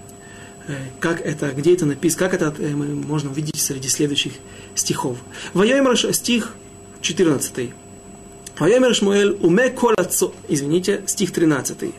э, 0.68 0.76
как 0.99 1.22
это, 1.22 1.51
где 1.51 1.74
это 1.74 1.86
написано, 1.86 2.30
как 2.30 2.34
это 2.34 2.53
мы 2.61 2.88
можно 2.88 3.30
увидеть 3.32 3.59
среди 3.59 3.89
следующих 3.89 4.34
стихов. 4.76 5.18
Воемер 5.53 5.97
стих 6.13 6.53
14. 7.01 7.74
Воемер 8.57 8.95
Шмуэль 8.95 9.38
уме 9.41 9.70
кол 9.70 9.93
Извините, 10.47 11.03
стих 11.05 11.32
13. 11.32 11.93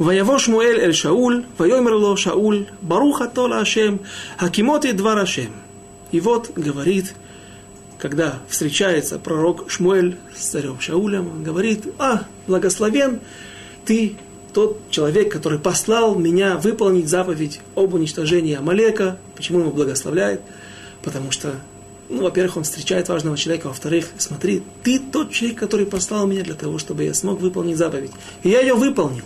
ויבוא 0.00 0.38
שמואל 0.38 0.78
אל 0.80 0.92
שאול, 0.92 1.42
ויאמר 1.60 1.90
לו 1.90 2.16
שאול, 2.16 2.64
ברוך 2.82 3.22
אתה 3.22 3.46
להשם, 3.46 3.96
הקימותי 4.38 4.92
דבר 4.92 5.18
השם. 5.18 5.50
И 6.11 6.19
вот 6.19 6.51
говорит, 6.55 7.13
когда 7.97 8.39
встречается 8.47 9.19
пророк 9.19 9.69
Шмуэль 9.69 10.17
с 10.35 10.45
царем 10.47 10.79
Шаулем, 10.79 11.27
он 11.27 11.43
говорит, 11.43 11.85
а, 11.99 12.23
благословен 12.47 13.19
ты 13.85 14.15
тот 14.53 14.89
человек, 14.89 15.31
который 15.31 15.59
послал 15.59 16.15
меня 16.15 16.57
выполнить 16.57 17.07
заповедь 17.07 17.59
об 17.75 17.93
уничтожении 17.93 18.55
Амалека. 18.55 19.17
Почему 19.35 19.59
его 19.59 19.71
благословляет? 19.71 20.41
Потому 21.01 21.31
что, 21.31 21.53
ну, 22.09 22.23
во-первых, 22.23 22.57
он 22.57 22.63
встречает 22.63 23.09
важного 23.09 23.37
человека, 23.37 23.67
во-вторых, 23.67 24.07
смотри, 24.17 24.63
ты 24.83 24.99
тот 24.99 25.31
человек, 25.31 25.59
который 25.59 25.85
послал 25.85 26.27
меня 26.27 26.43
для 26.43 26.55
того, 26.55 26.77
чтобы 26.77 27.03
я 27.03 27.13
смог 27.13 27.39
выполнить 27.39 27.77
заповедь. 27.77 28.11
И 28.43 28.49
я 28.49 28.61
ее 28.61 28.73
выполнил. 28.73 29.23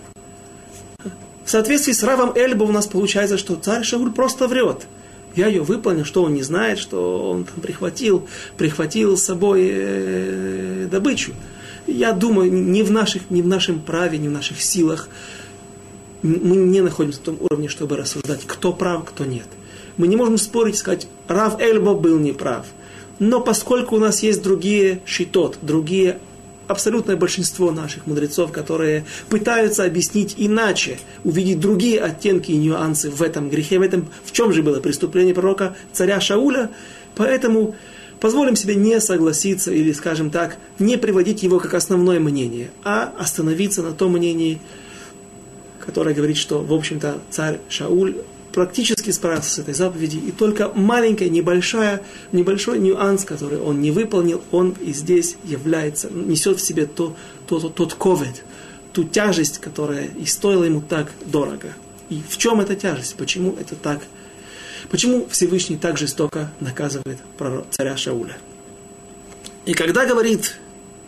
В 1.45 1.49
соответствии 1.49 1.93
с 1.93 2.03
Равом 2.03 2.33
Эльбо 2.35 2.63
у 2.63 2.71
нас 2.71 2.87
получается, 2.87 3.37
что 3.37 3.55
царь 3.55 3.83
Шауль 3.83 4.11
просто 4.11 4.47
врет. 4.47 4.87
Я 5.35 5.47
ее 5.47 5.63
выполнил, 5.63 6.05
что 6.05 6.23
он 6.23 6.33
не 6.33 6.43
знает, 6.43 6.77
что 6.77 7.31
он 7.31 7.45
там 7.45 7.61
прихватил, 7.61 8.27
прихватил 8.57 9.17
с 9.17 9.23
собой 9.23 9.69
э, 9.71 10.87
добычу. 10.91 11.33
Я 11.87 12.13
думаю, 12.13 12.51
не 12.51 12.83
в, 12.83 12.91
наших, 12.91 13.29
не 13.29 13.41
в 13.41 13.47
нашем 13.47 13.81
праве, 13.81 14.17
не 14.17 14.29
в 14.29 14.31
наших 14.31 14.61
силах. 14.61 15.09
Мы 16.21 16.55
не 16.55 16.81
находимся 16.81 17.19
в 17.19 17.23
том 17.23 17.37
уровне, 17.41 17.67
чтобы 17.67 17.97
рассуждать, 17.97 18.41
кто 18.45 18.71
прав, 18.71 19.03
кто 19.05 19.25
нет. 19.25 19.47
Мы 19.97 20.07
не 20.07 20.15
можем 20.15 20.37
спорить 20.37 20.77
сказать, 20.77 21.07
Рав 21.27 21.59
Эльбо 21.59 21.93
был 21.93 22.19
неправ. 22.19 22.65
Но 23.19 23.41
поскольку 23.41 23.95
у 23.95 23.99
нас 23.99 24.23
есть 24.23 24.41
другие 24.41 25.01
щитот, 25.05 25.57
другие 25.61 26.19
абсолютное 26.73 27.15
большинство 27.15 27.71
наших 27.71 28.05
мудрецов, 28.05 28.51
которые 28.51 29.05
пытаются 29.29 29.85
объяснить 29.85 30.35
иначе, 30.37 30.99
увидеть 31.23 31.59
другие 31.59 32.01
оттенки 32.01 32.51
и 32.51 32.57
нюансы 32.57 33.09
в 33.09 33.21
этом 33.21 33.49
грехе, 33.49 33.79
в 33.79 33.81
этом, 33.81 34.09
в 34.25 34.33
чем 34.33 34.51
же 34.51 34.61
было 34.61 34.81
преступление 34.81 35.33
пророка 35.33 35.75
царя 35.93 36.19
Шауля, 36.19 36.69
поэтому 37.15 37.75
позволим 38.19 38.55
себе 38.55 38.75
не 38.75 38.99
согласиться 38.99 39.71
или, 39.71 39.91
скажем 39.91 40.29
так, 40.29 40.57
не 40.79 40.97
приводить 40.97 41.43
его 41.43 41.59
как 41.59 41.73
основное 41.73 42.19
мнение, 42.19 42.71
а 42.83 43.13
остановиться 43.17 43.83
на 43.83 43.91
том 43.91 44.13
мнении, 44.13 44.59
которое 45.79 46.15
говорит, 46.15 46.37
что, 46.37 46.59
в 46.59 46.73
общем-то, 46.73 47.19
царь 47.29 47.59
Шауль 47.69 48.15
практически 48.53 49.09
справился 49.09 49.49
с 49.49 49.59
этой 49.59 49.73
заповедью, 49.73 50.21
и 50.21 50.31
только 50.31 50.71
маленькая, 50.73 51.27
небольшая, 51.29 52.01
небольшой 52.31 52.79
нюанс, 52.79 53.25
который 53.25 53.59
он 53.59 53.81
не 53.81 53.91
выполнил, 53.91 54.41
он 54.51 54.75
и 54.79 54.93
здесь 54.93 55.35
является, 55.43 56.09
несет 56.09 56.59
в 56.59 56.65
себе 56.65 56.85
то, 56.85 57.15
то, 57.47 57.59
то, 57.59 57.69
тот 57.69 57.95
ковид, 57.95 58.43
ту 58.93 59.03
тяжесть, 59.03 59.57
которая 59.57 60.05
и 60.05 60.25
стоила 60.25 60.63
ему 60.63 60.81
так 60.81 61.11
дорого. 61.25 61.73
И 62.09 62.21
в 62.29 62.37
чем 62.37 62.61
эта 62.61 62.75
тяжесть? 62.75 63.15
Почему 63.15 63.55
это 63.59 63.75
так? 63.75 64.01
Почему 64.91 65.27
Всевышний 65.29 65.77
так 65.77 65.97
жестоко 65.97 66.51
наказывает 66.59 67.17
царя 67.71 67.97
Шауля? 67.97 68.37
И 69.65 69.73
когда 69.73 70.05
говорит, 70.05 70.59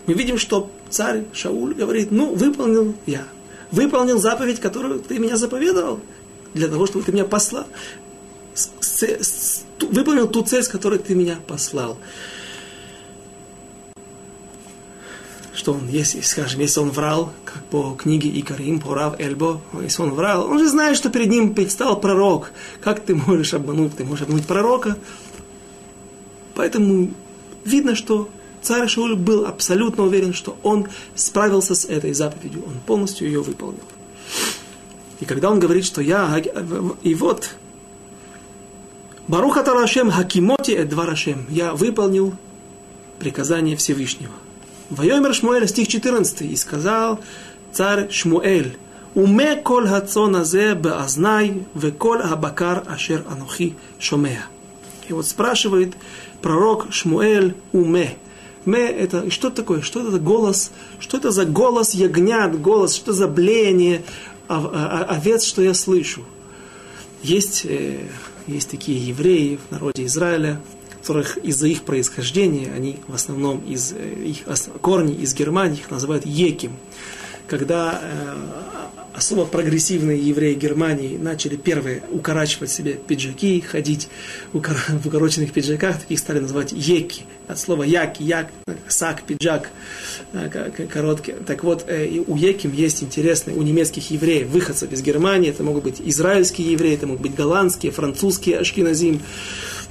мы 0.07 0.15
видим, 0.15 0.39
что 0.39 0.71
царь 0.89 1.25
Шауль 1.33 1.75
говорит, 1.75 2.09
ну, 2.09 2.33
выполнил 2.33 2.95
я, 3.05 3.23
выполнил 3.71 4.17
заповедь, 4.17 4.59
которую 4.59 4.99
ты 4.99 5.19
меня 5.19 5.37
заповедовал– 5.37 5.99
для 6.55 6.69
того, 6.69 6.87
чтобы 6.87 7.03
ты 7.03 7.11
меня 7.11 7.25
послал, 7.25 7.67
выполнил 9.91 10.27
ту 10.27 10.41
цель, 10.41 10.63
с 10.63 10.67
которой 10.67 10.99
ты 10.99 11.13
меня 11.13 11.37
послал. 11.45 11.97
Что 15.53 15.73
он, 15.73 15.89
если, 15.89 16.21
скажем, 16.21 16.61
если 16.61 16.79
он 16.79 16.91
врал, 16.91 17.33
как 17.43 17.63
по 17.65 17.93
книге 17.95 18.29
Икарим, 18.39 18.79
по 18.79 18.93
Рав 18.93 19.19
Эльбо, 19.19 19.61
если 19.81 20.01
он 20.01 20.11
врал, 20.11 20.45
он 20.45 20.59
же 20.59 20.69
знает, 20.69 20.95
что 20.95 21.09
перед 21.09 21.29
ним 21.29 21.53
предстал 21.53 21.99
пророк. 21.99 22.51
Как 22.81 23.01
ты 23.01 23.15
можешь 23.15 23.53
обмануть? 23.53 23.97
Ты 23.97 24.05
можешь 24.05 24.23
обмануть 24.23 24.47
пророка. 24.47 24.97
Поэтому 26.55 27.11
видно, 27.65 27.95
что 27.95 28.29
царь 28.61 28.87
Шауль 28.87 29.15
был 29.15 29.45
абсолютно 29.45 30.03
уверен, 30.03 30.33
что 30.33 30.57
он 30.63 30.87
справился 31.15 31.75
с 31.75 31.83
этой 31.85 32.13
заповедью. 32.13 32.63
Он 32.65 32.75
полностью 32.85 33.27
ее 33.27 33.41
выполнил. 33.41 33.83
И 35.19 35.25
когда 35.25 35.49
он 35.49 35.59
говорит, 35.59 35.85
что 35.85 36.01
я, 36.01 36.41
и 37.03 37.15
вот, 37.15 37.55
Баруха 39.27 39.63
Тарашем 39.63 40.11
Хакимоти 40.11 40.71
Эдварашем, 40.71 41.45
я 41.49 41.73
выполнил 41.73 42.33
приказание 43.19 43.75
Всевышнего. 43.75 44.33
Вайомер 44.89 45.33
Шмуэль, 45.33 45.67
стих 45.67 45.87
14, 45.87 46.41
и 46.41 46.55
сказал 46.55 47.19
царь 47.71 48.11
Шмуэль, 48.11 48.77
Уме 49.15 49.55
кол 49.55 49.87
хацон 49.87 50.35
азе 50.35 50.75
беазнай, 50.75 51.65
ве 51.73 51.91
кол 51.91 52.17
абакар 52.17 52.83
ашер 52.85 53.23
анухи 53.31 53.75
шомея. 53.97 54.45
И 55.07 55.13
вот 55.13 55.25
спрашивает 55.25 55.93
пророк 56.41 56.87
Шмуэль 56.91 57.55
Уме. 57.71 58.17
Ме 58.65 58.85
это 58.87 59.31
что 59.31 59.49
такое? 59.49 59.81
Что 59.81 60.01
это 60.01 60.11
за 60.11 60.19
голос? 60.19 60.71
Что 60.99 61.17
это 61.17 61.31
за 61.31 61.45
голос 61.45 61.93
ягнят, 61.93 62.59
голос? 62.61 62.93
Что 62.93 63.13
за 63.13 63.29
блеяние? 63.29 64.03
Овец, 64.47 65.43
что 65.43 65.61
я 65.61 65.73
слышу. 65.73 66.23
Есть, 67.23 67.65
э, 67.65 67.99
есть 68.47 68.69
такие 68.69 69.07
евреи 69.07 69.57
в 69.67 69.71
народе 69.71 70.05
Израиля, 70.05 70.61
которых 71.01 71.37
из-за 71.37 71.67
их 71.67 71.83
происхождения, 71.83 72.71
они 72.75 72.97
в 73.07 73.13
основном 73.13 73.59
из 73.59 73.93
э, 73.93 74.13
их 74.23 74.37
корни 74.81 75.15
из 75.15 75.33
Германии, 75.33 75.79
их 75.79 75.91
называют 75.91 76.25
Еким. 76.25 76.73
Когда 77.47 77.99
э, 78.01 78.35
особо 79.13 79.45
прогрессивные 79.45 80.19
евреи 80.19 80.55
Германии 80.55 81.17
начали 81.17 81.55
первые 81.55 82.03
укорачивать 82.11 82.69
себе 82.69 82.93
пиджаки, 82.93 83.61
ходить 83.61 84.09
в 84.51 84.57
укороченных 85.05 85.51
пиджаках, 85.51 86.01
таких 86.01 86.19
стали 86.19 86.39
называть 86.39 86.71
еки, 86.71 87.23
от 87.47 87.59
слова 87.59 87.85
яки, 87.85 88.23
як, 88.23 88.47
сак, 88.87 89.21
пиджак, 89.21 89.69
э, 90.33 90.87
короткий. 90.93 91.33
Так 91.45 91.63
вот, 91.63 91.85
э, 91.87 92.23
у 92.27 92.35
еким 92.37 92.73
есть 92.73 93.03
интересные, 93.03 93.57
у 93.57 93.63
немецких 93.63 94.11
евреев, 94.11 94.47
выходцев 94.47 94.91
из 94.91 95.01
Германии, 95.01 95.49
это 95.49 95.63
могут 95.63 95.83
быть 95.83 96.01
израильские 96.05 96.71
евреи, 96.71 96.93
это 96.93 97.07
могут 97.07 97.21
быть 97.21 97.35
голландские, 97.35 97.91
французские 97.91 98.59
ашкиназим, 98.59 99.21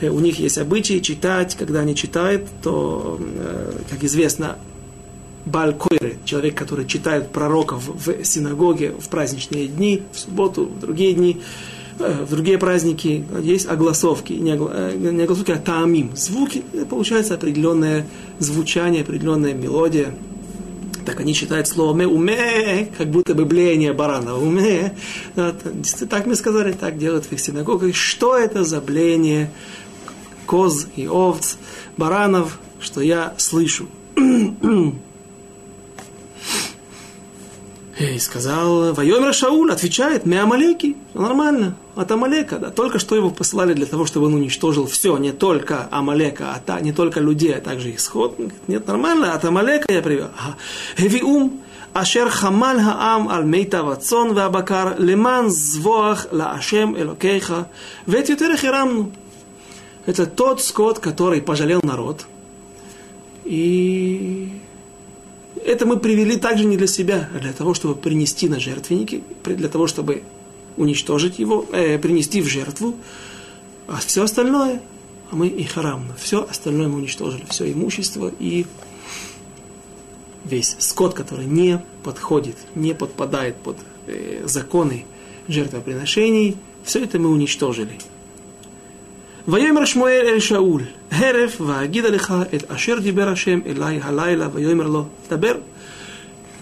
э, 0.00 0.08
у 0.08 0.20
них 0.20 0.38
есть 0.38 0.58
обычаи 0.58 1.00
читать, 1.00 1.56
когда 1.56 1.80
они 1.80 1.94
читают, 1.94 2.42
то, 2.62 3.20
как 3.90 4.04
известно, 4.04 4.56
Балькойры, 5.46 6.16
человек, 6.24 6.54
который 6.54 6.86
читает 6.86 7.30
пророков 7.30 7.82
в 7.86 8.24
синагоге 8.24 8.92
в 8.98 9.08
праздничные 9.08 9.68
дни, 9.68 10.02
в 10.12 10.18
субботу, 10.18 10.64
в 10.64 10.80
другие 10.80 11.12
дни, 11.12 11.42
в 11.98 12.30
другие 12.30 12.58
праздники, 12.58 13.24
есть 13.42 13.68
огласовки, 13.68 14.32
не, 14.32 14.52
огласовки, 14.52 15.52
а 15.52 15.58
таамим. 15.58 16.16
Звуки, 16.16 16.64
получается 16.90 17.34
определенное 17.34 18.06
звучание, 18.38 19.02
определенная 19.02 19.54
мелодия. 19.54 20.14
Так 21.04 21.20
они 21.20 21.34
читают 21.34 21.68
слово 21.68 21.94
«ме», 21.94 22.06
«уме», 22.06 22.90
как 22.96 23.08
будто 23.10 23.34
бы 23.34 23.44
блеяние 23.44 23.92
барана. 23.92 24.36
«Уме». 24.36 24.96
Так 25.34 26.26
мне 26.26 26.34
сказали, 26.34 26.72
так 26.72 26.96
делают 26.98 27.26
в 27.26 27.32
их 27.32 27.40
синагогах. 27.40 27.94
Что 27.94 28.36
это 28.36 28.64
за 28.64 28.80
блеяние 28.80 29.50
коз 30.46 30.86
и 30.96 31.06
овц, 31.06 31.56
баранов, 31.96 32.58
что 32.80 33.00
я 33.02 33.34
слышу? 33.36 33.88
Э, 37.98 38.14
и 38.14 38.18
сказал, 38.18 38.92
Вайомер 38.92 39.32
Шауль 39.32 39.70
отвечает, 39.70 40.26
мы 40.26 40.38
Амалеки. 40.38 40.96
Нормально, 41.14 41.76
от 41.94 42.10
Амалека, 42.10 42.58
да. 42.58 42.70
Только 42.70 42.98
что 42.98 43.14
его 43.14 43.30
послали 43.30 43.72
для 43.72 43.86
того, 43.86 44.04
чтобы 44.06 44.26
он 44.26 44.34
уничтожил 44.34 44.86
все, 44.86 45.16
не 45.16 45.32
только 45.32 45.88
Амалека, 45.90 46.52
а 46.54 46.60
та, 46.60 46.80
не 46.80 46.92
только 46.92 47.20
людей, 47.20 47.54
а 47.54 47.60
также 47.60 47.94
исход. 47.94 48.38
Нет, 48.66 48.86
нормально, 48.86 49.34
от 49.34 49.44
Амалека 49.44 49.92
я 49.92 50.02
привел. 50.02 50.28
Эви 50.96 51.22
ашер 51.92 52.28
хамаль 52.28 52.80
хаам 52.80 53.28
аль 53.28 53.44
мейта 53.44 53.84
вацон 53.84 54.34
вабакар 54.34 54.96
леман 54.98 55.50
звоах 55.50 56.26
ла 56.32 56.52
ашем 56.52 56.96
элокейха 57.00 57.68
ветютерех 58.06 58.64
ирамну. 58.64 59.12
Это 60.06 60.26
тот 60.26 60.60
скот, 60.60 60.98
который 60.98 61.40
пожалел 61.40 61.80
народ 61.82 62.26
и 63.44 64.50
это 65.64 65.86
мы 65.86 65.98
привели 65.98 66.36
также 66.36 66.64
не 66.64 66.76
для 66.76 66.86
себя, 66.86 67.28
а 67.34 67.38
для 67.38 67.52
того, 67.52 67.74
чтобы 67.74 67.94
принести 67.94 68.48
на 68.48 68.60
жертвенники, 68.60 69.22
для 69.44 69.68
того, 69.68 69.86
чтобы 69.86 70.22
уничтожить 70.76 71.38
его, 71.38 71.66
э, 71.72 71.98
принести 71.98 72.40
в 72.40 72.46
жертву. 72.46 72.96
А 73.86 73.98
все 73.98 74.24
остальное, 74.24 74.80
а 75.30 75.36
мы 75.36 75.48
и 75.48 75.64
харам, 75.64 76.06
все 76.18 76.46
остальное 76.48 76.88
мы 76.88 76.96
уничтожили, 76.96 77.44
все 77.48 77.70
имущество 77.70 78.32
и 78.38 78.66
весь 80.44 80.76
скот, 80.78 81.14
который 81.14 81.46
не 81.46 81.82
подходит, 82.02 82.56
не 82.74 82.94
подпадает 82.94 83.56
под 83.56 83.78
э, 84.06 84.42
законы 84.46 85.04
жертвоприношений, 85.48 86.56
все 86.84 87.04
это 87.04 87.18
мы 87.18 87.30
уничтожили. 87.30 87.98
ויאמר 89.47 89.85
שמואל 89.85 90.25
אל 90.25 90.39
שאול, 90.39 90.81
הרף 91.11 91.61
ואגיד 91.61 92.05
עליך 92.05 92.33
את 92.55 92.71
אשר 92.71 92.99
דיבר 92.99 93.29
השם 93.29 93.59
אלי 93.65 93.99
הלילה, 94.01 94.47
ויאמר 94.53 94.87
לו, 94.87 95.05
דבר. 95.29 95.53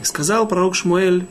сказал 0.03 0.47
пророк 0.47 0.75
Шмуэль 0.75 1.25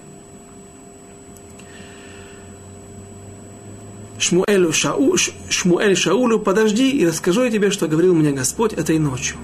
Шмуэлю 4.18 4.72
Шау, 4.72 5.16
Шмуэль 5.16 5.96
Шаулю, 5.96 6.40
подожди 6.40 6.90
и 6.90 7.07
расскажу 7.07 7.44
я 7.44 7.50
тебе, 7.50 7.70
что 7.70 7.86
говорил 7.86 8.14
мне 8.14 8.32
Господь 8.32 8.72
этой 8.72 8.98
ночью. 8.98 9.36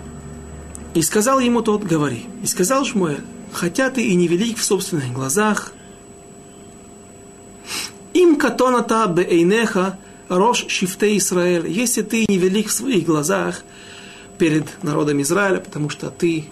И 0.94 1.02
сказал 1.02 1.40
ему 1.40 1.62
тот, 1.62 1.84
говори. 1.84 2.26
И 2.42 2.46
сказал 2.46 2.84
Шмуэль, 2.84 3.20
хотя 3.52 3.90
ты 3.90 4.02
и 4.02 4.14
невелик 4.14 4.58
в 4.58 4.64
собственных 4.64 5.12
глазах, 5.12 5.72
им 8.14 8.36
катоната 8.36 9.06
бейнеха 9.06 9.98
Рош 10.29 10.65
Шифте 10.67 11.17
Израиль, 11.17 11.67
если 11.67 12.01
ты 12.01 12.25
невелик 12.27 12.67
в 12.67 12.71
своих 12.73 13.05
глазах 13.05 13.63
перед 14.37 14.83
народом 14.83 15.21
Израиля, 15.21 15.59
потому 15.59 15.89
что 15.89 16.09
ты 16.09 16.45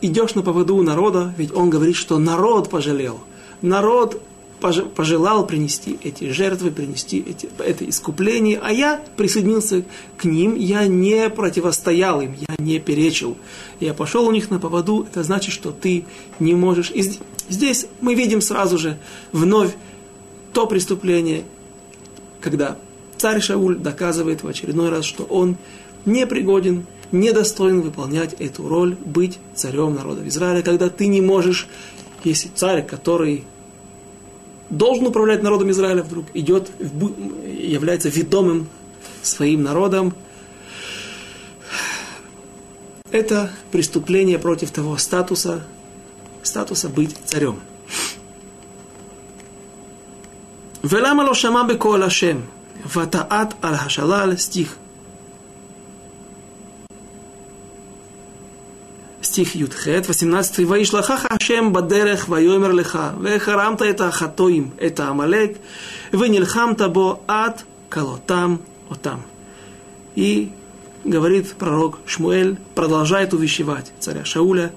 идешь 0.00 0.34
на 0.34 0.42
поводу 0.42 0.80
народа, 0.82 1.34
ведь 1.38 1.52
он 1.52 1.70
говорит, 1.70 1.96
что 1.96 2.18
народ 2.18 2.68
пожалел. 2.68 3.20
Народ 3.62 4.20
пожелал 4.60 5.44
принести 5.46 5.98
эти 6.04 6.30
жертвы, 6.30 6.70
принести 6.70 7.18
эти, 7.18 7.48
это 7.58 7.88
искупление, 7.88 8.60
а 8.62 8.70
я 8.70 9.02
присоединился 9.16 9.84
к 10.16 10.24
ним, 10.24 10.54
я 10.54 10.86
не 10.86 11.28
противостоял 11.30 12.20
им, 12.20 12.36
я 12.38 12.54
не 12.58 12.78
перечил. 12.78 13.36
Я 13.80 13.92
пошел 13.92 14.26
у 14.26 14.30
них 14.30 14.50
на 14.50 14.60
поводу, 14.60 15.06
это 15.10 15.24
значит, 15.24 15.52
что 15.52 15.72
ты 15.72 16.04
не 16.38 16.54
можешь. 16.54 16.92
И 16.92 17.02
здесь 17.48 17.86
мы 18.00 18.14
видим 18.14 18.40
сразу 18.40 18.78
же 18.78 18.98
вновь 19.32 19.72
то 20.52 20.66
преступление, 20.66 21.44
когда 22.40 22.76
царь 23.22 23.40
Шауль 23.40 23.76
доказывает 23.76 24.42
в 24.42 24.48
очередной 24.48 24.90
раз, 24.90 25.04
что 25.04 25.22
он 25.22 25.56
не 26.04 26.26
пригоден, 26.26 26.86
не 27.12 27.30
достоин 27.30 27.80
выполнять 27.80 28.34
эту 28.40 28.66
роль, 28.66 28.96
быть 28.96 29.38
царем 29.54 29.94
народа 29.94 30.26
Израиля, 30.26 30.60
когда 30.62 30.88
ты 30.88 31.06
не 31.06 31.20
можешь, 31.20 31.68
если 32.24 32.48
царь, 32.48 32.84
который 32.84 33.44
должен 34.70 35.06
управлять 35.06 35.40
народом 35.40 35.70
Израиля, 35.70 36.02
вдруг 36.02 36.26
идет, 36.34 36.72
является 36.80 38.08
ведомым 38.08 38.66
своим 39.22 39.62
народом, 39.62 40.14
это 43.12 43.52
преступление 43.70 44.40
против 44.40 44.72
того 44.72 44.96
статуса, 44.96 45.64
статуса 46.42 46.88
быть 46.88 47.14
царем. 47.24 47.60
Велама 50.82 51.22
лошама 51.22 51.64
бекол 51.68 52.02
Ашем– 52.02 52.46
Ватаат 52.84 53.54
аль-Хашалаль, 53.62 54.38
стих. 54.38 54.76
Стих 59.20 59.54
Юдхет, 59.54 60.08
18. 60.08 60.66
Ваишлахаха 60.66 61.28
Хашем 61.28 61.72
бадерех 61.72 62.28
вайомер 62.28 62.72
леха, 62.72 63.14
вехарамта 63.18 63.84
это 63.84 64.10
хатоим, 64.10 64.72
это 64.78 65.08
Амалек, 65.08 65.58
венильхамта 66.10 66.88
бо 66.88 67.22
ад 67.28 67.64
колотам 67.88 68.60
отам. 68.90 69.22
И 70.16 70.50
говорит 71.04 71.52
пророк 71.54 72.00
Шмуэль, 72.04 72.58
продолжает 72.74 73.32
увещевать 73.32 73.92
царя 74.00 74.24
Шауля, 74.24 74.72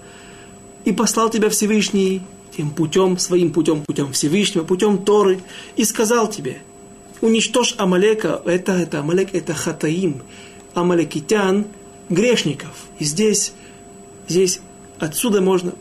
и 0.85 0.93
послал 0.93 1.29
тебя 1.29 1.49
Всевышний 1.49 2.21
тем 2.55 2.69
путем, 2.69 3.17
своим 3.17 3.51
путем, 3.51 3.81
путем 3.81 4.13
Всевышнего, 4.13 4.63
путем 4.63 4.99
Торы, 4.99 5.39
и 5.75 5.83
сказал 5.83 6.29
тебе– 6.29 6.61
уничтожь 7.21 7.75
Амалека, 7.77 8.41
это, 8.45 8.73
это 8.73 8.99
Амалек, 8.99 9.33
это 9.33 9.53
Хатаим, 9.53 10.21
Амалекитян, 10.73 11.67
грешников. 12.09 12.85
И 12.99 13.05
здесь, 13.05 13.53
здесь 14.27 14.61
отсюда 14.99 15.41
можно, 15.41 15.73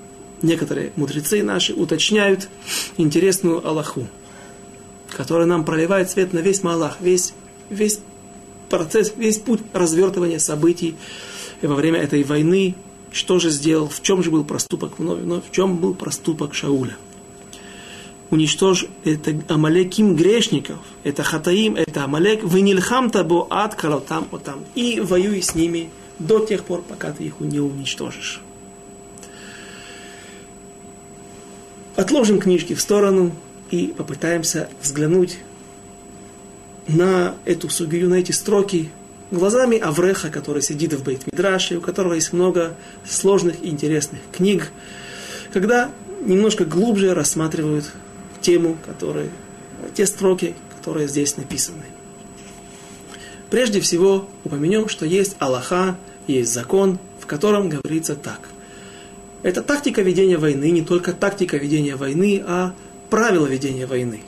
некоторые 0.43 0.93
мудрецы 0.97 1.43
наши 1.43 1.75
уточняют 1.75 2.49
интересную 2.97 3.67
Аллаху, 3.67 4.07
которая 5.11 5.47
нам 5.47 5.65
проливает 5.65 6.11
свет 6.11 6.33
на 6.33 6.39
весь 6.39 6.63
Малах, 6.63 6.99
весь, 7.01 7.35
весь 7.71 8.01
процесс, 8.71 9.13
весь 9.17 9.39
путь 9.39 9.61
развертывания 9.73 10.39
событий 10.39 10.97
во 11.63 11.75
время 11.75 12.01
этой 12.01 12.23
войны, 12.25 12.75
что 13.13 13.39
же 13.39 13.51
сделал, 13.51 13.89
в 13.89 14.03
чем 14.03 14.23
же 14.23 14.31
был 14.31 14.45
проступок 14.45 14.99
вновь, 14.99 15.21
вновь? 15.21 15.45
В 15.49 15.53
чем 15.53 15.77
был 15.77 15.95
проступок 15.95 16.55
Шауля 16.55 16.97
уничтожь 18.35 18.87
это 19.05 19.35
Амалеким 19.49 20.17
грешников, 20.17 20.79
это 21.05 21.23
Хатаим, 21.23 21.77
это 21.77 22.05
Амалек, 22.05 22.43
вы 22.43 22.61
нильхам 22.61 23.11
табо 23.11 23.47
ад 23.49 23.75
калотам 23.75 24.29
отам, 24.33 24.65
и 24.75 25.01
воюй 25.01 25.41
с 25.41 25.55
ними 25.55 25.91
до 26.19 26.45
тех 26.45 26.65
пор, 26.65 26.83
пока 26.83 27.13
ты 27.13 27.25
их 27.25 27.41
не 27.41 27.61
уничтожишь. 27.61 28.41
Отложим 31.97 32.41
книжки 32.41 32.75
в 32.75 32.81
сторону 32.81 33.33
и 33.71 33.95
попытаемся 33.97 34.69
взглянуть 34.83 35.39
на 36.89 37.37
эту 37.45 37.71
сугию, 37.71 38.09
на 38.09 38.15
эти 38.15 38.33
строки 38.33 38.91
глазами 39.31 39.79
Авреха, 39.79 40.29
который 40.29 40.63
сидит 40.63 40.93
в 40.93 41.05
Бейт-Мидраше, 41.05 41.77
у 41.77 41.81
которого 41.81 42.15
есть 42.15 42.33
много 42.33 42.77
сложных 43.09 43.63
и 43.63 43.69
интересных 43.69 44.21
книг, 44.33 44.73
когда 45.53 45.93
немножко 46.25 46.65
глубже 46.65 47.15
рассматривают 47.15 47.93
тему, 48.45 48.77
которые, 48.85 49.31
те 49.95 50.07
строки, 50.07 50.55
которые 50.77 51.09
здесь 51.09 51.37
написаны. 51.37 51.85
Прежде 53.51 53.81
всего 53.81 54.29
упомянем, 54.45 54.89
что 54.89 55.07
есть 55.07 55.37
Аллаха, 55.39 55.97
есть 56.27 56.53
закон, 56.53 56.99
в 57.21 57.27
котором 57.27 57.69
говорится 57.69 58.15
так. 58.15 58.41
Это 59.43 59.63
тактика 59.63 60.03
ведения 60.03 60.39
войны, 60.39 60.71
не 60.71 60.83
только 60.83 61.13
тактика 61.13 61.57
ведения 61.57 61.97
войны, 61.97 62.43
а 62.47 62.75
правила 63.11 63.47
ведения 63.47 63.87
войны. 63.87 64.21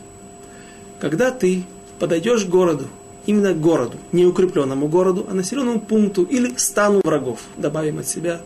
Когда 0.99 1.31
ты 1.31 1.65
подойдешь 1.99 2.45
к 2.45 2.49
городу, 2.49 2.87
именно 3.27 3.53
к 3.53 3.61
городу, 3.61 3.99
не 4.13 4.25
укрепленному 4.25 4.89
городу, 4.89 5.27
а 5.29 5.35
населенному 5.35 5.81
пункту 5.81 6.23
или 6.23 6.55
стану 6.57 7.01
врагов, 7.05 7.41
добавим 7.57 7.99
от 7.99 8.09
себя, 8.09 8.41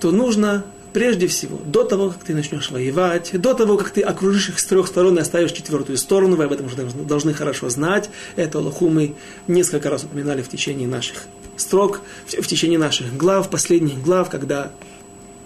то 0.00 0.10
нужно 0.10 0.64
прежде 0.98 1.28
всего, 1.28 1.60
до 1.64 1.84
того, 1.84 2.10
как 2.10 2.24
ты 2.24 2.34
начнешь 2.34 2.72
воевать, 2.72 3.30
до 3.40 3.54
того, 3.54 3.76
как 3.76 3.90
ты 3.90 4.00
окружишь 4.00 4.48
их 4.48 4.58
с 4.58 4.64
трех 4.64 4.88
сторон 4.88 5.16
и 5.16 5.20
оставишь 5.20 5.52
четвертую 5.52 5.96
сторону, 5.96 6.34
вы 6.34 6.42
об 6.42 6.52
этом 6.52 6.66
уже 6.66 6.74
должны 6.76 7.32
хорошо 7.34 7.68
знать. 7.68 8.10
Это 8.34 8.58
Аллаху 8.58 8.88
мы 8.88 9.14
несколько 9.46 9.90
раз 9.90 10.02
упоминали 10.02 10.42
в 10.42 10.48
течение 10.48 10.88
наших 10.88 11.26
строк, 11.56 12.00
в 12.26 12.44
течение 12.48 12.80
наших 12.80 13.16
глав, 13.16 13.48
последних 13.48 14.02
глав, 14.02 14.28
когда 14.28 14.72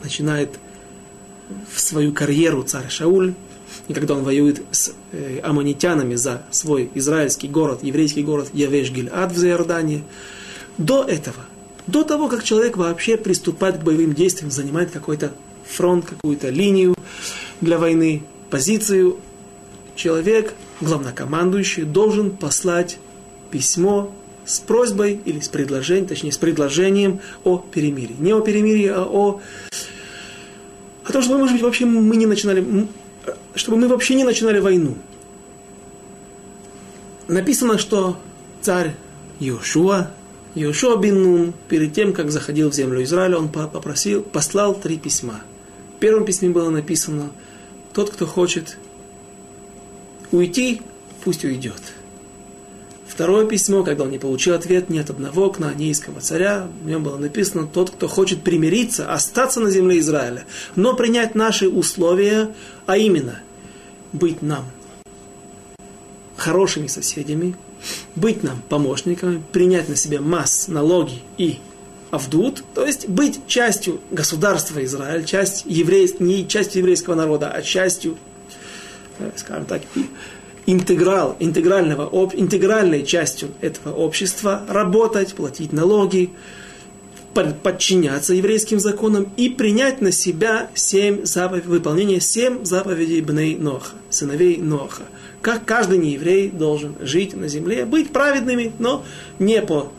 начинает 0.03 0.48
в 1.70 1.78
свою 1.78 2.14
карьеру 2.14 2.62
царь 2.62 2.88
Шауль, 2.88 3.34
и 3.88 3.92
когда 3.92 4.14
он 4.14 4.22
воюет 4.22 4.62
с 4.70 4.94
э, 5.12 5.40
аммонитянами 5.42 6.14
за 6.14 6.44
свой 6.50 6.90
израильский 6.94 7.48
город, 7.48 7.80
еврейский 7.82 8.22
город 8.22 8.48
Явеш-Гильад 8.55 9.34
в 9.34 9.44
Иордании, 9.44 10.03
до 10.78 11.05
этого, 11.05 11.44
до 11.87 12.05
того, 12.05 12.28
как 12.28 12.45
человек 12.45 12.76
вообще 12.76 13.16
приступает 13.16 13.78
к 13.78 13.83
боевым 13.83 14.14
действиям, 14.14 14.51
занимает 14.51 14.91
какой-то 14.91 15.33
фронт, 15.66 16.05
какую-то 16.05 16.49
линию 16.51 16.95
для 17.61 17.78
войны, 17.78 18.22
позицию, 18.51 19.18
человек, 19.95 20.55
главнокомандующий, 20.80 21.85
должен 21.85 22.30
послать 22.30 22.99
письмо 23.51 24.14
с 24.45 24.59
просьбой 24.61 25.20
или 25.24 25.41
с 25.41 25.49
предложением, 25.49 26.07
точнее 26.07 26.33
с 26.33 26.39
предложением 26.39 27.20
о 27.45 27.59
перемирии. 27.59 28.16
Не 28.18 28.33
о 28.33 28.41
перемирии, 28.41 28.89
а 28.89 29.05
о, 29.05 29.41
о 31.05 31.12
том, 31.12 31.22
чтобы, 31.22 31.39
может 31.39 31.55
быть, 31.55 31.62
вообще 31.62 31.85
мы 31.85 32.16
не 32.16 32.26
начинали, 32.26 32.87
чтобы 33.55 33.78
мы 33.78 33.89
вообще 33.89 34.14
не 34.14 34.24
начинали 34.24 34.59
войну. 34.59 34.97
Написано, 37.28 37.78
что 37.78 38.18
царь 38.61 38.95
Йошуа, 39.39 40.11
Йошуа 40.55 40.96
бин 40.96 41.22
Нун, 41.22 41.55
перед 41.68 41.94
тем, 41.94 42.12
как 42.12 42.30
заходил 42.30 42.70
в 42.70 42.74
землю 42.74 43.03
Израиля, 43.03 43.38
он 43.38 43.48
попросил, 43.48 44.22
послал 44.22 44.74
три 44.74 44.98
письма. 44.98 45.40
В 45.96 46.00
первом 46.00 46.24
письме 46.24 46.50
было 46.50 46.68
написано, 46.68 47.30
тот, 47.94 48.11
кто 48.11 48.26
хочет 48.26 48.76
уйти, 50.30 50.82
пусть 51.24 51.44
уйдет. 51.44 51.80
Второе 53.07 53.46
письмо, 53.46 53.82
когда 53.82 54.05
он 54.05 54.11
не 54.11 54.18
получил 54.18 54.55
ответ 54.55 54.88
ни 54.88 54.98
от 54.98 55.11
одного 55.11 55.50
кнаанейского 55.50 56.20
царя, 56.20 56.68
в 56.82 56.86
нем 56.86 57.03
было 57.03 57.18
написано, 57.18 57.66
тот, 57.66 57.90
кто 57.90 58.09
хочет 58.09 58.42
примириться, 58.42 59.12
остаться 59.12 59.61
на 59.61 59.70
земле 59.70 59.98
Израиля, 59.98 60.44
но 60.76 60.94
принять 60.96 61.34
наши 61.34 61.68
условия, 61.68 62.55
а 62.86 62.96
именно, 62.96 63.40
быть 64.12 64.42
нам 64.42 64.64
хорошими 66.36 66.88
соседями, 66.88 67.55
быть 68.14 68.43
нам 68.43 68.62
помощниками, 68.68 69.43
принять 69.53 69.89
на 69.89 69.97
себя 69.97 70.20
масс, 70.20 70.68
налоги 70.68 71.22
и 71.39 71.59
авдут, 72.11 72.62
то 72.74 72.87
есть 72.87 73.09
быть 73.09 73.41
частью 73.47 74.01
государства 74.11 74.85
Израиль, 74.85 75.24
часть 75.24 75.64
еврейств, 75.66 76.20
не 76.20 76.47
частью 76.47 76.80
еврейского 76.80 77.14
народа, 77.14 77.51
а 77.51 77.62
частью, 77.62 78.18
э, 79.18 79.30
скажем 79.37 79.64
так, 79.64 79.80
интеграл, 80.66 81.37
интегрального, 81.41 82.09
об, 82.12 82.35
интегральной 82.35 83.05
частью 83.05 83.51
этого 83.61 83.95
общества, 83.95 84.62
работать, 84.68 85.35
платить 85.35 85.72
налоги, 85.72 86.30
подчиняться 87.62 88.35
еврейским 88.35 88.78
законам 88.78 89.33
и 89.37 89.49
принять 89.49 90.01
на 90.03 90.12
себя 90.12 90.70
семь 90.74 91.24
заповедей, 91.24 91.70
выполнение 91.70 92.20
семь 92.20 92.64
заповедей 92.64 93.22
Бней 93.22 93.57
Ноха, 93.57 93.95
сыновей 94.11 94.59
Ноха. 94.59 95.05
Как 95.43 95.64
каждый 95.64 95.99
нееврей 95.99 96.51
должен 96.51 96.95
жить 97.01 97.34
на 97.34 97.49
земле, 97.49 97.84
быть 97.84 98.12
праведными, 98.12 98.72
но 98.78 99.05
не 99.38 99.61
по 99.61 99.93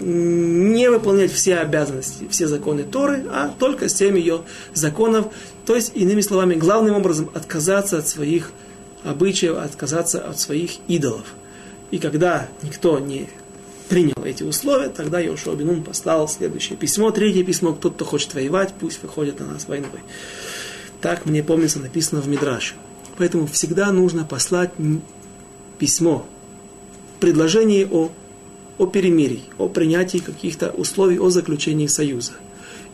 не 0.00 0.88
выполнять 0.90 1.32
все 1.32 1.56
обязанности, 1.56 2.28
все 2.30 2.46
законы 2.46 2.84
Торы, 2.84 3.24
а 3.30 3.52
только 3.58 3.88
семь 3.88 4.16
ее 4.16 4.42
законов. 4.72 5.26
То 5.66 5.74
есть, 5.74 5.92
иными 5.96 6.20
словами, 6.20 6.54
главным 6.54 6.94
образом 6.94 7.30
отказаться 7.34 7.98
от 7.98 8.06
своих 8.06 8.52
обычаев, 9.02 9.56
отказаться 9.56 10.20
от 10.20 10.38
своих 10.38 10.72
идолов. 10.86 11.26
И 11.90 11.98
когда 11.98 12.48
никто 12.62 12.98
не 12.98 13.28
принял 13.88 14.22
эти 14.24 14.42
условия, 14.42 14.88
тогда 14.88 15.18
Йошуа 15.18 15.54
Бенун 15.54 15.82
послал 15.82 16.28
следующее 16.28 16.76
письмо, 16.76 17.10
третье 17.10 17.42
письмо, 17.42 17.72
кто 17.72 17.90
кто 17.90 18.04
хочет 18.04 18.34
воевать, 18.34 18.74
пусть 18.78 19.02
выходит 19.02 19.40
на 19.40 19.46
нас 19.46 19.66
войной. 19.66 19.88
Так 21.00 21.26
мне 21.26 21.42
помнится 21.42 21.78
написано 21.78 22.20
в 22.20 22.28
Мидраше. 22.28 22.74
Поэтому 23.18 23.46
всегда 23.46 23.92
нужно 23.92 24.24
послать 24.24 24.70
письмо, 25.78 26.26
предложение 27.20 27.86
о, 27.86 28.10
о 28.78 28.86
перемирии, 28.86 29.42
о 29.58 29.68
принятии 29.68 30.18
каких-то 30.18 30.70
условий, 30.70 31.18
о 31.18 31.28
заключении 31.30 31.88
союза. 31.88 32.32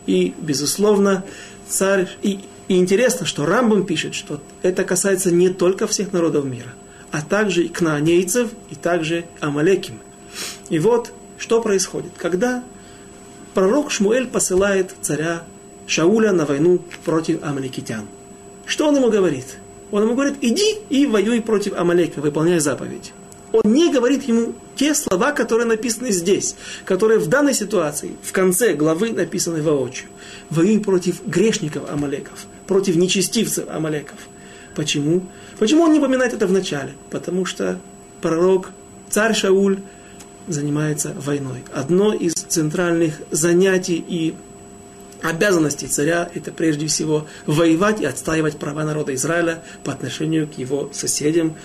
И, 0.07 0.33
безусловно, 0.41 1.23
царь, 1.67 2.09
и 2.21 2.39
и 2.67 2.77
интересно, 2.77 3.25
что 3.25 3.45
Рамбам 3.45 3.85
пишет, 3.85 4.15
что 4.15 4.41
это 4.63 4.83
касается 4.83 5.31
не 5.31 5.49
только 5.49 5.85
всех 5.85 6.13
народов 6.13 6.45
мира, 6.45 6.73
а 7.11 7.21
также 7.21 7.65
и 7.65 7.67
кнаанейцев, 7.67 8.49
и 8.71 8.75
также 8.75 9.25
амалеким. 9.39 9.99
И 10.69 10.79
вот, 10.79 11.11
что 11.37 11.61
происходит. 11.61 12.11
Когда 12.17 12.63
пророк 13.53 13.91
Шмуэль 13.91 14.27
посылает 14.27 14.95
царя 15.01 15.43
Шауля 15.85 16.31
на 16.31 16.45
войну 16.45 16.81
против 17.03 17.43
амаликитян. 17.43 18.07
Что 18.65 18.87
он 18.87 18.95
ему 18.95 19.11
говорит? 19.11 19.57
Он 19.91 20.03
ему 20.03 20.15
говорит, 20.15 20.35
иди 20.41 20.77
и 20.89 21.05
воюй 21.05 21.41
против 21.41 21.73
Амалека, 21.73 22.19
выполняй 22.19 22.59
заповедь. 22.59 23.13
Он 23.51 23.71
не 23.71 23.91
говорит 23.91 24.23
ему 24.23 24.53
те 24.75 24.93
слова, 24.93 25.31
которые 25.31 25.65
написаны 25.65 26.11
здесь, 26.11 26.55
которые 26.83 27.19
в 27.19 27.27
данной 27.27 27.53
ситуации, 27.53 28.11
в 28.21 28.31
конце 28.31 28.73
главы 28.73 29.11
написаны 29.11 29.61
воочию. 29.61 30.09
Воюй 30.49 30.79
против 30.79 31.25
грешников 31.25 31.89
Амалеков 31.89 32.47
против 32.67 32.95
нечестивцев 32.95 33.65
Амалеков. 33.69 34.17
Почему? 34.75 35.23
Почему 35.57 35.83
он 35.83 35.93
не 35.93 35.99
упоминает 35.99 36.33
это 36.33 36.47
в 36.47 36.51
начале? 36.51 36.93
Потому 37.09 37.45
что 37.45 37.79
пророк, 38.21 38.71
царь 39.09 39.33
Шауль, 39.33 39.79
занимается 40.47 41.13
войной. 41.17 41.63
Одно 41.73 42.13
из 42.13 42.33
центральных 42.33 43.21
занятий 43.31 44.03
и 44.07 44.35
обязанностей 45.21 45.87
царя– 45.87 46.29
это 46.33 46.51
прежде 46.51 46.87
всего 46.87 47.27
воевать 47.45 48.01
и 48.01 48.05
отстаивать 48.05 48.57
права 48.57 48.83
народа 48.83 49.13
Израиля 49.15 49.63
по 49.83 49.91
отношению 49.91 50.47
к 50.47 50.57
его 50.57 50.89
соседям 50.93 51.55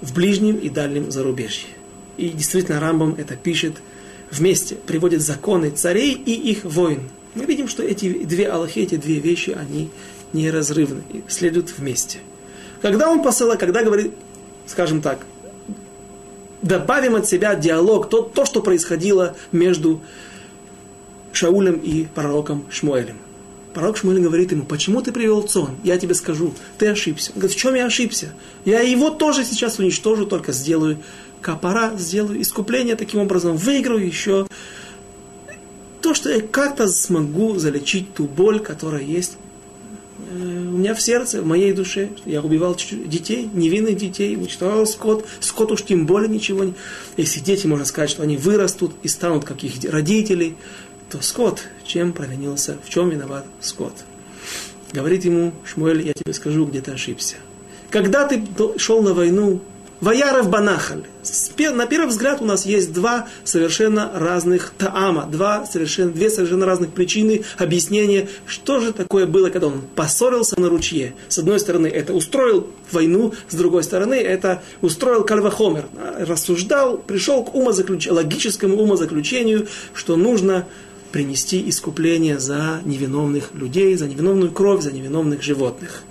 в 0.00 0.14
ближнем 0.14 0.56
и 0.56 0.68
дальнем 0.68 1.10
зарубежье. 1.10 1.68
И 2.16 2.28
действительно 2.30 2.80
Рамбам 2.80 3.14
это 3.16 3.36
пишет 3.36 3.76
вместе, 4.30 4.74
приводит 4.74 5.22
законы 5.22 5.70
царей 5.70 6.12
и 6.12 6.32
их 6.32 6.64
войн. 6.64 7.08
Мы 7.34 7.44
видим, 7.44 7.68
что 7.68 7.82
эти 7.82 8.24
две 8.24 8.48
аллахи, 8.48 8.80
эти 8.80 8.96
две 8.96 9.18
вещи, 9.20 9.50
они 9.50 9.90
неразрывны, 10.32 11.02
следуют 11.28 11.72
вместе. 11.76 12.18
Когда 12.82 13.10
он 13.10 13.22
посылает, 13.22 13.60
когда 13.60 13.82
говорит, 13.82 14.12
скажем 14.66 15.00
так, 15.00 15.20
добавим 16.62 17.14
от 17.14 17.26
себя 17.26 17.54
диалог, 17.54 18.08
то, 18.08 18.22
то 18.22 18.44
что 18.44 18.62
происходило 18.62 19.36
между 19.52 20.00
Шаулем 21.32 21.76
и 21.76 22.04
пророком 22.04 22.64
Шмуэлем. 22.70 23.16
Пророк 23.74 23.98
Шмуэль 23.98 24.20
говорит 24.20 24.50
ему, 24.52 24.64
почему 24.64 25.02
ты 25.02 25.12
привел 25.12 25.42
цон? 25.42 25.76
Я 25.84 25.98
тебе 25.98 26.14
скажу, 26.14 26.54
ты 26.78 26.88
ошибся. 26.88 27.32
Он 27.34 27.40
говорит, 27.40 27.56
в 27.56 27.60
чем 27.60 27.74
я 27.74 27.86
ошибся? 27.86 28.32
Я 28.64 28.80
его 28.80 29.10
тоже 29.10 29.44
сейчас 29.44 29.78
уничтожу, 29.78 30.26
только 30.26 30.52
сделаю 30.52 30.98
капара, 31.40 31.92
сделаю 31.96 32.40
искупление, 32.40 32.96
таким 32.96 33.20
образом 33.20 33.56
выиграю 33.56 34.04
еще 34.04 34.46
то, 36.00 36.14
что 36.14 36.30
я 36.30 36.40
как-то 36.40 36.88
смогу 36.88 37.56
залечить 37.56 38.14
ту 38.14 38.24
боль, 38.24 38.60
которая 38.60 39.02
есть 39.02 39.36
Э, 40.30 40.34
у 40.34 40.78
меня 40.78 40.94
в 40.94 41.00
сердце, 41.00 41.42
в 41.42 41.46
моей 41.46 41.72
душе, 41.72 42.10
я 42.26 42.42
убивал 42.42 42.76
детей, 42.76 43.48
невинных 43.52 43.96
детей, 43.96 44.36
уничтожал 44.36 44.86
скот, 44.86 45.26
скот 45.40 45.72
уж 45.72 45.82
тем 45.82 46.06
более 46.06 46.28
ничего 46.28 46.64
не... 46.64 46.74
Если 47.16 47.40
дети, 47.40 47.66
можно 47.66 47.84
сказать, 47.84 48.10
что 48.10 48.22
они 48.22 48.36
вырастут 48.36 48.92
и 49.02 49.08
станут 49.08 49.44
как 49.44 49.62
их 49.64 49.90
родителей, 49.90 50.56
то 51.10 51.22
скот, 51.22 51.62
чем 51.84 52.12
провинился, 52.12 52.76
в 52.84 52.88
чем 52.88 53.08
виноват 53.10 53.46
скот? 53.60 53.94
Говорит 54.92 55.24
ему 55.24 55.52
Шмуэль, 55.64 56.06
я 56.06 56.12
тебе 56.12 56.32
скажу, 56.32 56.66
где 56.66 56.80
ты 56.80 56.92
ошибся. 56.92 57.36
Когда 57.90 58.26
ты 58.26 58.42
шел 58.78 59.02
на 59.02 59.14
войну, 59.14 59.60
Ваяров 60.00 60.48
Банахаль. 60.48 61.02
На 61.72 61.86
первый 61.86 62.06
взгляд 62.06 62.40
у 62.40 62.44
нас 62.44 62.64
есть 62.64 62.92
два 62.92 63.26
совершенно 63.42 64.12
разных 64.14 64.72
таама, 64.78 65.26
два 65.26 65.66
совершенно, 65.66 66.12
две 66.12 66.30
совершенно 66.30 66.66
разных 66.66 66.90
причины 66.92 67.42
объяснения, 67.56 68.28
что 68.46 68.78
же 68.78 68.92
такое 68.92 69.26
было, 69.26 69.50
когда 69.50 69.66
он 69.66 69.82
поссорился 69.96 70.58
на 70.60 70.68
ручье. 70.68 71.14
С 71.28 71.38
одной 71.38 71.58
стороны, 71.58 71.88
это 71.88 72.14
устроил 72.14 72.68
войну, 72.92 73.34
с 73.48 73.54
другой 73.54 73.82
стороны, 73.82 74.14
это 74.14 74.62
устроил 74.82 75.24
Кальвахомер. 75.24 75.86
Рассуждал, 76.20 76.98
пришел 76.98 77.42
к 77.42 77.54
умозаключ... 77.54 78.06
логическому 78.06 78.76
умозаключению, 78.76 79.66
что 79.94 80.16
нужно 80.16 80.66
принести 81.12 81.68
искупление 81.68 82.38
за 82.38 82.80
невиновных 82.84 83.54
людей, 83.54 83.96
за 83.96 84.06
невиновную 84.06 84.52
кровь, 84.52 84.82
за 84.82 84.92
невиновных 84.92 85.42
животных. 85.42 86.02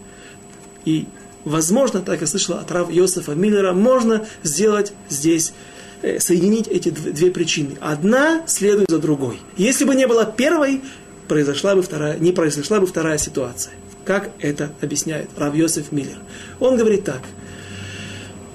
И 0.85 1.05
возможно, 1.45 2.01
так 2.01 2.21
я 2.21 2.27
слышал 2.27 2.55
от 2.55 2.71
Рав 2.71 2.91
Йосефа 2.91 3.33
Миллера, 3.33 3.73
можно 3.73 4.25
сделать 4.43 4.93
здесь, 5.09 5.53
э, 6.01 6.19
соединить 6.19 6.67
эти 6.67 6.89
две 6.89 7.31
причины. 7.31 7.77
Одна 7.79 8.43
следует 8.47 8.89
за 8.89 8.99
другой. 8.99 9.39
Если 9.57 9.85
бы 9.85 9.95
не 9.95 10.07
было 10.07 10.25
первой, 10.25 10.81
произошла 11.27 11.75
бы 11.75 11.81
вторая, 11.81 12.17
не 12.17 12.31
произошла 12.31 12.79
бы 12.79 12.87
вторая 12.87 13.17
ситуация. 13.17 13.73
Как 14.05 14.31
это 14.39 14.71
объясняет 14.81 15.29
Рав 15.37 15.53
Йосеф 15.53 15.91
Миллер? 15.91 16.17
Он 16.59 16.77
говорит 16.77 17.03
так. 17.03 17.21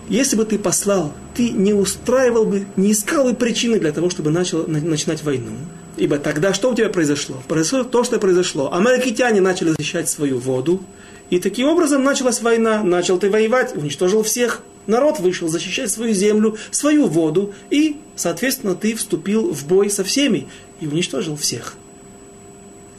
Если 0.08 0.36
бы 0.36 0.44
ты 0.44 0.58
послал, 0.58 1.12
ты 1.34 1.50
не 1.50 1.72
устраивал 1.72 2.44
бы, 2.44 2.66
не 2.76 2.92
искал 2.92 3.24
бы 3.24 3.34
причины 3.34 3.78
для 3.78 3.92
того, 3.92 4.10
чтобы 4.10 4.30
начал, 4.30 4.66
начинать 4.66 5.22
войну. 5.22 5.52
Ибо 5.96 6.18
тогда 6.18 6.54
что 6.54 6.70
у 6.70 6.74
тебя 6.74 6.88
произошло? 6.88 7.36
Произошло 7.48 7.84
то, 7.84 8.02
что 8.04 8.18
произошло. 8.18 8.72
Амаликитяне 8.72 9.40
начали 9.40 9.74
защищать 9.76 10.08
свою 10.08 10.38
воду, 10.38 10.82
и 11.30 11.38
таким 11.38 11.68
образом 11.68 12.02
началась 12.02 12.40
война. 12.40 12.82
Начал 12.82 13.18
ты 13.18 13.30
воевать, 13.30 13.74
уничтожил 13.76 14.22
всех. 14.22 14.62
Народ 14.86 15.20
вышел 15.20 15.48
защищать 15.48 15.90
свою 15.90 16.12
землю, 16.12 16.56
свою 16.70 17.06
воду, 17.06 17.54
и, 17.70 17.98
соответственно, 18.16 18.74
ты 18.74 18.94
вступил 18.94 19.52
в 19.52 19.66
бой 19.66 19.90
со 19.90 20.02
всеми 20.02 20.48
и 20.80 20.86
уничтожил 20.86 21.36
всех. 21.36 21.74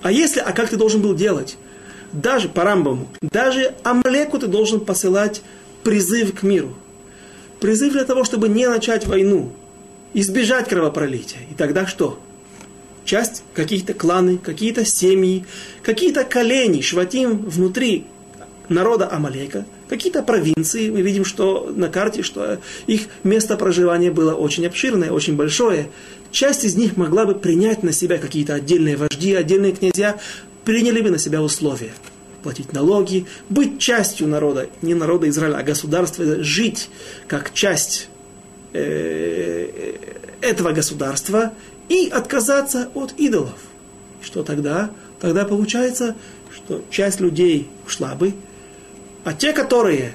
А 0.02 0.12
если, 0.12 0.40
а 0.40 0.52
как 0.54 0.70
ты 0.70 0.78
должен 0.78 1.02
был 1.02 1.14
делать? 1.14 1.58
Даже 2.12 2.48
по 2.48 2.64
Рамбаму, 2.64 3.08
даже 3.22 3.74
Амлеку 3.84 4.38
ты 4.38 4.48
должен 4.48 4.80
посылать 4.80 5.42
призыв 5.84 6.40
к 6.40 6.44
миру. 6.44 6.74
Призыв 7.60 7.94
для 7.94 8.04
того, 8.04 8.24
чтобы 8.24 8.50
не 8.50 8.68
начать 8.68 9.08
войну, 9.08 9.52
избежать 10.14 10.70
кровопролития. 10.70 11.42
И 11.52 11.56
тогда 11.56 11.88
что? 11.88 12.20
Часть, 13.06 13.44
какие-то 13.54 13.94
кланы, 13.94 14.38
какие-то 14.38 14.86
семьи, 14.86 15.46
какие-то 15.82 16.24
колени, 16.24 16.82
шватим 16.82 17.38
внутри 17.38 18.06
народа 18.70 19.10
Амалека, 19.12 19.66
какие-то 19.90 20.24
провинции. 20.24 20.90
Мы 20.90 21.02
видим, 21.02 21.26
что 21.26 21.72
на 21.76 21.90
карте, 21.90 22.24
что 22.24 22.60
их 22.88 23.02
место 23.24 23.58
проживания 23.58 24.12
было 24.12 24.34
очень 24.34 24.66
обширное, 24.66 25.12
очень 25.12 25.36
большое. 25.36 25.90
Часть 26.32 26.64
из 26.64 26.76
них 26.76 26.98
могла 26.98 27.26
бы 27.26 27.36
принять 27.36 27.84
на 27.84 27.92
себя 27.92 28.18
какие-то 28.18 28.56
отдельные 28.56 28.98
вожди, 28.98 29.34
отдельные 29.34 29.74
князья, 29.74 30.18
приняли 30.66 31.02
бы 31.02 31.10
на 31.10 31.20
себя 31.20 31.42
условия. 31.42 31.92
Платить 32.42 32.74
налоги, 32.74 33.26
быть 33.50 33.80
частью 33.80 34.28
народа, 34.28 34.68
не 34.82 34.94
народа 34.94 35.30
Израиля, 35.30 35.58
а 35.58 35.64
государства, 35.64 36.44
жить 36.44 36.90
как 37.28 37.54
часть 37.54 38.10
э, 38.74 39.94
этого 40.42 40.72
государства 40.72 41.54
и 41.94 42.10
отказаться 42.10 42.90
от 42.96 43.14
идолов. 43.20 43.60
Что 44.22 44.42
тогда? 44.42 44.90
Тогда 45.20 45.46
получается, 45.46 46.16
что 46.52 46.84
часть 46.90 47.20
людей 47.20 47.70
ушла 47.86 48.16
бы, 48.16 48.34
а 49.24 49.34
те, 49.34 49.54
которые 49.54 50.14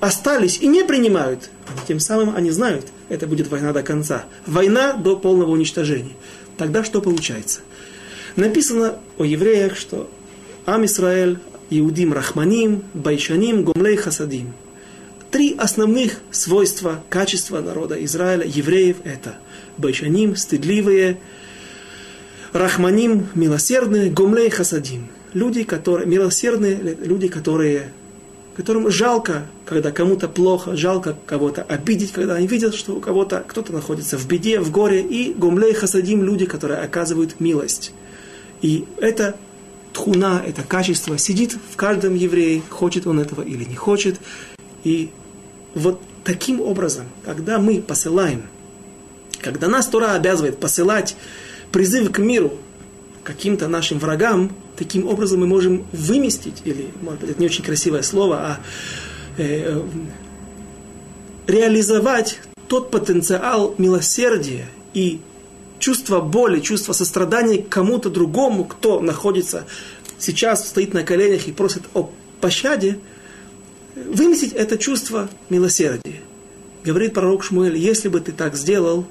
остались 0.00 0.58
и 0.58 0.66
не 0.66 0.84
принимают, 0.84 1.50
тем 1.88 1.98
самым 1.98 2.36
они 2.36 2.50
знают, 2.50 2.88
это 3.08 3.26
будет 3.26 3.48
война 3.48 3.72
до 3.72 3.82
конца. 3.82 4.26
Война 4.46 4.92
до 4.92 5.16
полного 5.16 5.50
уничтожения. 5.50 6.12
Тогда 6.58 6.84
что 6.84 7.00
получается? 7.00 7.60
Написано 8.36 8.98
о 9.16 9.24
евреях, 9.24 9.76
что 9.76 10.10
Ам 10.66 10.84
Исраэль, 10.84 11.38
Иудим 11.70 12.12
Рахманим, 12.12 12.84
Байшаним, 12.92 13.64
Гомлей 13.64 13.96
Хасадим. 13.96 14.52
Три 15.34 15.56
основных 15.58 16.20
свойства, 16.30 17.02
качества 17.08 17.58
народа 17.58 17.96
Израиля, 18.04 18.46
евреев, 18.46 18.98
это 19.02 19.34
Байшаним, 19.78 20.36
стыдливые, 20.36 21.18
Рахманим, 22.52 23.26
милосердные, 23.34 24.12
Гомлей 24.12 24.48
Хасадим. 24.48 25.08
Люди, 25.32 25.64
которые, 25.64 26.06
милосердные, 26.06 26.76
люди, 27.00 27.26
которые 27.26 27.90
которым 28.54 28.88
жалко, 28.92 29.48
когда 29.66 29.90
кому-то 29.90 30.28
плохо, 30.28 30.76
жалко 30.76 31.18
кого-то 31.26 31.62
обидеть, 31.62 32.12
когда 32.12 32.36
они 32.36 32.46
видят, 32.46 32.76
что 32.76 32.94
у 32.94 33.00
кого-то 33.00 33.44
кто-то 33.44 33.72
находится 33.72 34.16
в 34.16 34.28
беде, 34.28 34.60
в 34.60 34.70
горе, 34.70 35.02
и 35.02 35.34
гумлей 35.34 35.74
хасадим 35.74 36.22
люди, 36.22 36.46
которые 36.46 36.78
оказывают 36.78 37.40
милость. 37.40 37.90
И 38.62 38.84
это 38.98 39.34
тхуна, 39.92 40.44
это 40.46 40.62
качество 40.62 41.18
сидит 41.18 41.58
в 41.72 41.74
каждом 41.74 42.14
еврее, 42.14 42.62
хочет 42.70 43.08
он 43.08 43.18
этого 43.18 43.42
или 43.42 43.64
не 43.64 43.74
хочет. 43.74 44.20
И 44.84 45.10
вот 45.74 46.00
таким 46.24 46.60
образом, 46.60 47.06
когда 47.24 47.58
мы 47.58 47.80
посылаем, 47.80 48.42
когда 49.40 49.68
нас 49.68 49.86
Тора 49.86 50.12
обязывает 50.12 50.58
посылать 50.58 51.16
призыв 51.72 52.10
к 52.12 52.18
миру 52.18 52.52
каким-то 53.22 53.68
нашим 53.68 53.98
врагам, 53.98 54.52
таким 54.76 55.06
образом 55.06 55.40
мы 55.40 55.46
можем 55.46 55.86
выместить, 55.92 56.62
или, 56.64 56.88
может 57.02 57.20
быть, 57.20 57.30
это 57.30 57.40
не 57.40 57.46
очень 57.46 57.64
красивое 57.64 58.02
слово, 58.02 58.36
а 58.36 58.60
э, 59.38 59.82
реализовать 61.46 62.40
тот 62.68 62.90
потенциал 62.90 63.74
милосердия 63.78 64.66
и 64.94 65.20
чувство 65.78 66.20
боли, 66.20 66.60
чувство 66.60 66.92
сострадания 66.92 67.58
к 67.58 67.68
кому-то 67.68 68.10
другому, 68.10 68.64
кто 68.64 69.00
находится 69.00 69.64
сейчас, 70.18 70.68
стоит 70.68 70.94
на 70.94 71.02
коленях 71.02 71.46
и 71.46 71.52
просит 71.52 71.82
о 71.94 72.10
пощаде, 72.40 72.98
выместить 73.94 74.52
это 74.52 74.78
чувство 74.78 75.28
милосердия. 75.50 76.20
Говорит 76.84 77.14
пророк 77.14 77.44
Шмуэль, 77.44 77.76
если 77.76 78.08
бы 78.08 78.20
ты 78.20 78.32
так 78.32 78.56
сделал, 78.56 79.06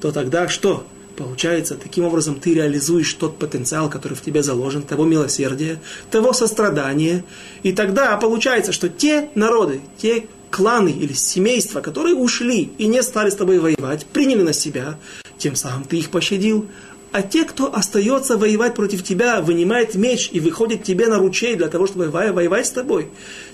то 0.00 0.12
тогда 0.12 0.48
что? 0.48 0.86
Получается, 1.16 1.76
таким 1.76 2.04
образом 2.04 2.40
ты 2.40 2.54
реализуешь 2.54 3.12
тот 3.14 3.38
потенциал, 3.38 3.90
который 3.90 4.14
в 4.14 4.22
тебе 4.22 4.42
заложен, 4.42 4.82
того 4.82 5.04
милосердия, 5.04 5.78
того 6.10 6.32
сострадания. 6.32 7.24
И 7.62 7.72
тогда 7.72 8.16
получается, 8.16 8.72
что 8.72 8.88
те 8.88 9.28
народы, 9.34 9.80
те 9.98 10.26
кланы 10.50 10.88
или 10.88 11.12
семейства, 11.12 11.80
которые 11.80 12.14
ушли 12.14 12.72
и 12.78 12.86
не 12.86 13.02
стали 13.02 13.30
с 13.30 13.36
тобой 13.36 13.58
воевать, 13.58 14.06
приняли 14.06 14.42
на 14.42 14.52
себя, 14.52 14.98
тем 15.38 15.54
самым 15.54 15.84
ты 15.84 15.98
их 15.98 16.10
пощадил. 16.10 16.66
А 17.12 17.20
те, 17.20 17.44
кто 17.44 17.74
остается 17.74 18.38
воевать 18.38 18.74
против 18.74 19.04
тебя, 19.04 19.42
вынимает 19.42 19.94
меч 19.94 20.30
и 20.32 20.40
выходит 20.40 20.82
тебе 20.82 21.08
на 21.08 21.18
ручей 21.18 21.56
для 21.56 21.68
того, 21.68 21.86
чтобы 21.86 22.08
воевать 22.08 22.66
с 22.66 22.70
тобой, 22.70 23.10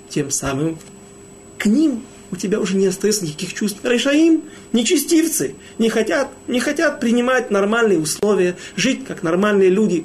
тем 0.08 0.30
самым 0.30 0.78
к 1.58 1.66
ним 1.66 2.02
у 2.30 2.36
тебя 2.36 2.60
уже 2.60 2.76
не 2.76 2.86
остается 2.86 3.24
никаких 3.24 3.54
чувств. 3.54 3.78
Решаим, 3.82 4.42
нечестивцы, 4.72 5.54
не 5.78 5.88
хотят, 5.88 6.28
не 6.46 6.60
хотят 6.60 7.00
принимать 7.00 7.50
нормальные 7.50 7.98
условия, 7.98 8.56
жить 8.76 9.04
как 9.06 9.22
нормальные 9.22 9.70
люди, 9.70 10.04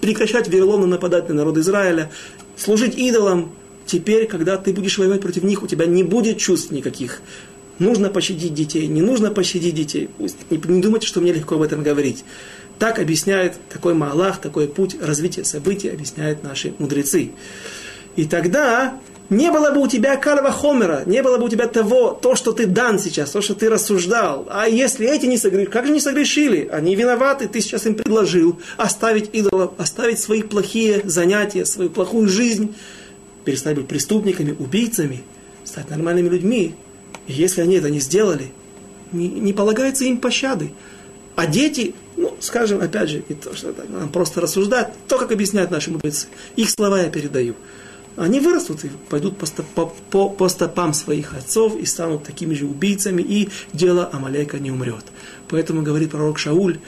прекращать 0.00 0.48
вероломно 0.48 0.86
нападать 0.86 1.28
на 1.28 1.34
народ 1.34 1.58
Израиля, 1.58 2.10
служить 2.56 2.96
идолам. 2.96 3.52
Теперь, 3.86 4.26
когда 4.26 4.56
ты 4.56 4.72
будешь 4.72 4.98
воевать 4.98 5.20
против 5.20 5.44
них, 5.44 5.62
у 5.62 5.66
тебя 5.66 5.86
не 5.86 6.02
будет 6.02 6.38
чувств 6.38 6.70
никаких. 6.70 7.22
Нужно 7.78 8.10
пощадить 8.10 8.54
детей, 8.54 8.86
не 8.86 9.02
нужно 9.02 9.30
пощадить 9.30 9.74
детей. 9.74 10.10
Не, 10.18 10.74
не 10.74 10.82
думайте, 10.82 11.06
что 11.06 11.20
мне 11.20 11.32
легко 11.32 11.54
об 11.54 11.62
этом 11.62 11.82
говорить. 11.82 12.24
Так 12.78 12.98
объясняет 12.98 13.54
такой 13.68 13.94
Маалах, 13.94 14.40
такой 14.40 14.68
путь 14.68 14.96
развития 15.00 15.44
событий, 15.44 15.88
объясняют 15.88 16.42
наши 16.42 16.74
мудрецы. 16.78 17.30
И 18.16 18.24
тогда 18.24 18.98
не 19.30 19.50
было 19.50 19.70
бы 19.72 19.82
у 19.82 19.88
тебя 19.88 20.16
кальва 20.16 20.50
хомера, 20.50 21.02
не 21.04 21.22
было 21.22 21.36
бы 21.36 21.44
у 21.44 21.48
тебя 21.48 21.66
того, 21.66 22.12
то, 22.12 22.34
что 22.34 22.52
ты 22.52 22.66
дан 22.66 22.98
сейчас, 22.98 23.30
то, 23.30 23.42
что 23.42 23.54
ты 23.54 23.68
рассуждал. 23.68 24.46
А 24.50 24.66
если 24.68 25.06
эти 25.06 25.26
не 25.26 25.36
согрешили, 25.36 25.70
как 25.70 25.86
же 25.86 25.92
не 25.92 26.00
согрешили? 26.00 26.68
Они 26.72 26.94
виноваты, 26.94 27.46
ты 27.46 27.60
сейчас 27.60 27.86
им 27.86 27.94
предложил 27.94 28.58
оставить 28.78 29.30
идолов, 29.34 29.72
оставить 29.76 30.18
свои 30.18 30.42
плохие 30.42 31.02
занятия, 31.04 31.66
свою 31.66 31.90
плохую 31.90 32.28
жизнь, 32.28 32.74
перестать 33.44 33.76
быть 33.76 33.86
преступниками, 33.86 34.56
убийцами, 34.58 35.22
стать 35.64 35.90
нормальными 35.90 36.28
людьми. 36.28 36.74
И 37.26 37.32
если 37.34 37.60
они 37.60 37.76
это 37.76 37.90
не 37.90 38.00
сделали, 38.00 38.50
не, 39.12 39.28
не 39.28 39.52
полагается 39.52 40.04
им 40.04 40.18
пощады. 40.18 40.72
А 41.36 41.46
дети, 41.46 41.94
ну, 42.16 42.34
скажем, 42.40 42.80
опять 42.80 43.10
же, 43.10 43.22
и 43.28 43.34
то, 43.34 43.54
что 43.54 43.74
нам 43.88 44.08
просто 44.08 44.40
рассуждать, 44.40 44.90
то, 45.06 45.18
как 45.18 45.32
объясняют 45.32 45.70
наши 45.70 45.90
мудрецы, 45.90 46.28
их 46.56 46.70
слова 46.70 47.00
я 47.02 47.10
передаю 47.10 47.54
они 48.18 48.40
вырастут 48.40 48.84
и 48.84 48.88
пойдут 49.08 49.38
по, 49.38 49.46
по, 49.46 49.86
по, 50.10 50.28
по 50.28 50.48
стопам 50.48 50.92
своих 50.92 51.34
отцов 51.34 51.76
и 51.76 51.86
станут 51.86 52.24
такими 52.24 52.54
же 52.54 52.66
убийцами, 52.66 53.22
и 53.22 53.48
дело 53.72 54.10
Амалека 54.12 54.58
не 54.58 54.70
умрет. 54.70 55.04
Поэтому 55.48 55.82
говорит 55.82 56.10
пророк 56.10 56.38
Шауль, 56.38 56.78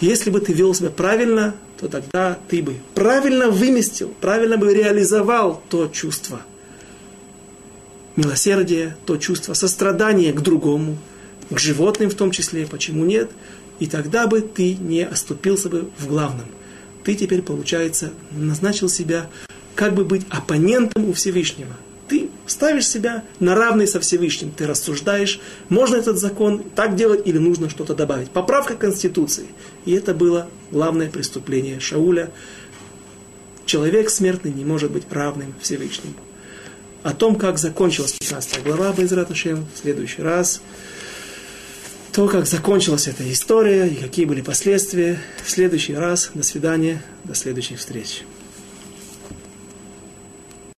если 0.00 0.30
бы 0.30 0.40
ты 0.40 0.54
вел 0.54 0.74
себя 0.74 0.88
правильно, 0.88 1.54
то 1.78 1.88
тогда 1.88 2.38
ты 2.48 2.62
бы 2.62 2.76
правильно 2.94 3.50
выместил, 3.50 4.14
правильно 4.20 4.56
бы 4.56 4.72
реализовал 4.72 5.62
то 5.68 5.88
чувство 5.88 6.40
милосердия, 8.16 8.96
то 9.04 9.18
чувство 9.18 9.52
сострадания 9.54 10.32
к 10.32 10.40
другому, 10.40 10.96
к 11.50 11.58
животным 11.58 12.08
в 12.08 12.14
том 12.14 12.30
числе, 12.30 12.66
почему 12.66 13.04
нет, 13.04 13.30
и 13.78 13.86
тогда 13.86 14.26
бы 14.26 14.40
ты 14.40 14.74
не 14.74 15.04
оступился 15.04 15.68
бы 15.68 15.90
в 15.98 16.06
главном. 16.06 16.46
Ты 17.04 17.14
теперь, 17.14 17.42
получается, 17.42 18.12
назначил 18.30 18.88
себя 18.88 19.28
как 19.80 19.94
бы 19.94 20.04
быть 20.04 20.26
оппонентом 20.28 21.08
у 21.08 21.14
Всевышнего. 21.14 21.72
Ты 22.06 22.28
ставишь 22.46 22.86
себя 22.86 23.24
на 23.38 23.54
равный 23.54 23.86
со 23.86 23.98
Всевышним, 23.98 24.50
ты 24.50 24.66
рассуждаешь, 24.66 25.40
можно 25.70 25.96
этот 25.96 26.18
закон 26.18 26.62
так 26.74 26.96
делать 26.96 27.26
или 27.26 27.38
нужно 27.38 27.70
что-то 27.70 27.94
добавить. 27.94 28.30
Поправка 28.30 28.74
Конституции. 28.74 29.46
И 29.86 29.92
это 29.92 30.12
было 30.12 30.48
главное 30.70 31.08
преступление 31.08 31.80
Шауля. 31.80 32.30
Человек 33.64 34.10
смертный 34.10 34.52
не 34.52 34.66
может 34.66 34.90
быть 34.90 35.04
равным 35.10 35.54
Всевышнему. 35.62 36.12
О 37.02 37.14
том, 37.14 37.36
как 37.36 37.56
закончилась 37.56 38.12
15 38.12 38.62
глава 38.62 38.92
Байзрат 38.92 39.30
в 39.30 39.80
следующий 39.80 40.20
раз. 40.20 40.60
То, 42.12 42.28
как 42.28 42.46
закончилась 42.46 43.08
эта 43.08 43.32
история 43.32 43.86
и 43.86 43.94
какие 43.94 44.26
были 44.26 44.42
последствия. 44.42 45.18
В 45.42 45.50
следующий 45.50 45.94
раз. 45.94 46.32
До 46.34 46.42
свидания. 46.42 47.02
До 47.24 47.34
следующих 47.34 47.78
встреч. 47.78 48.24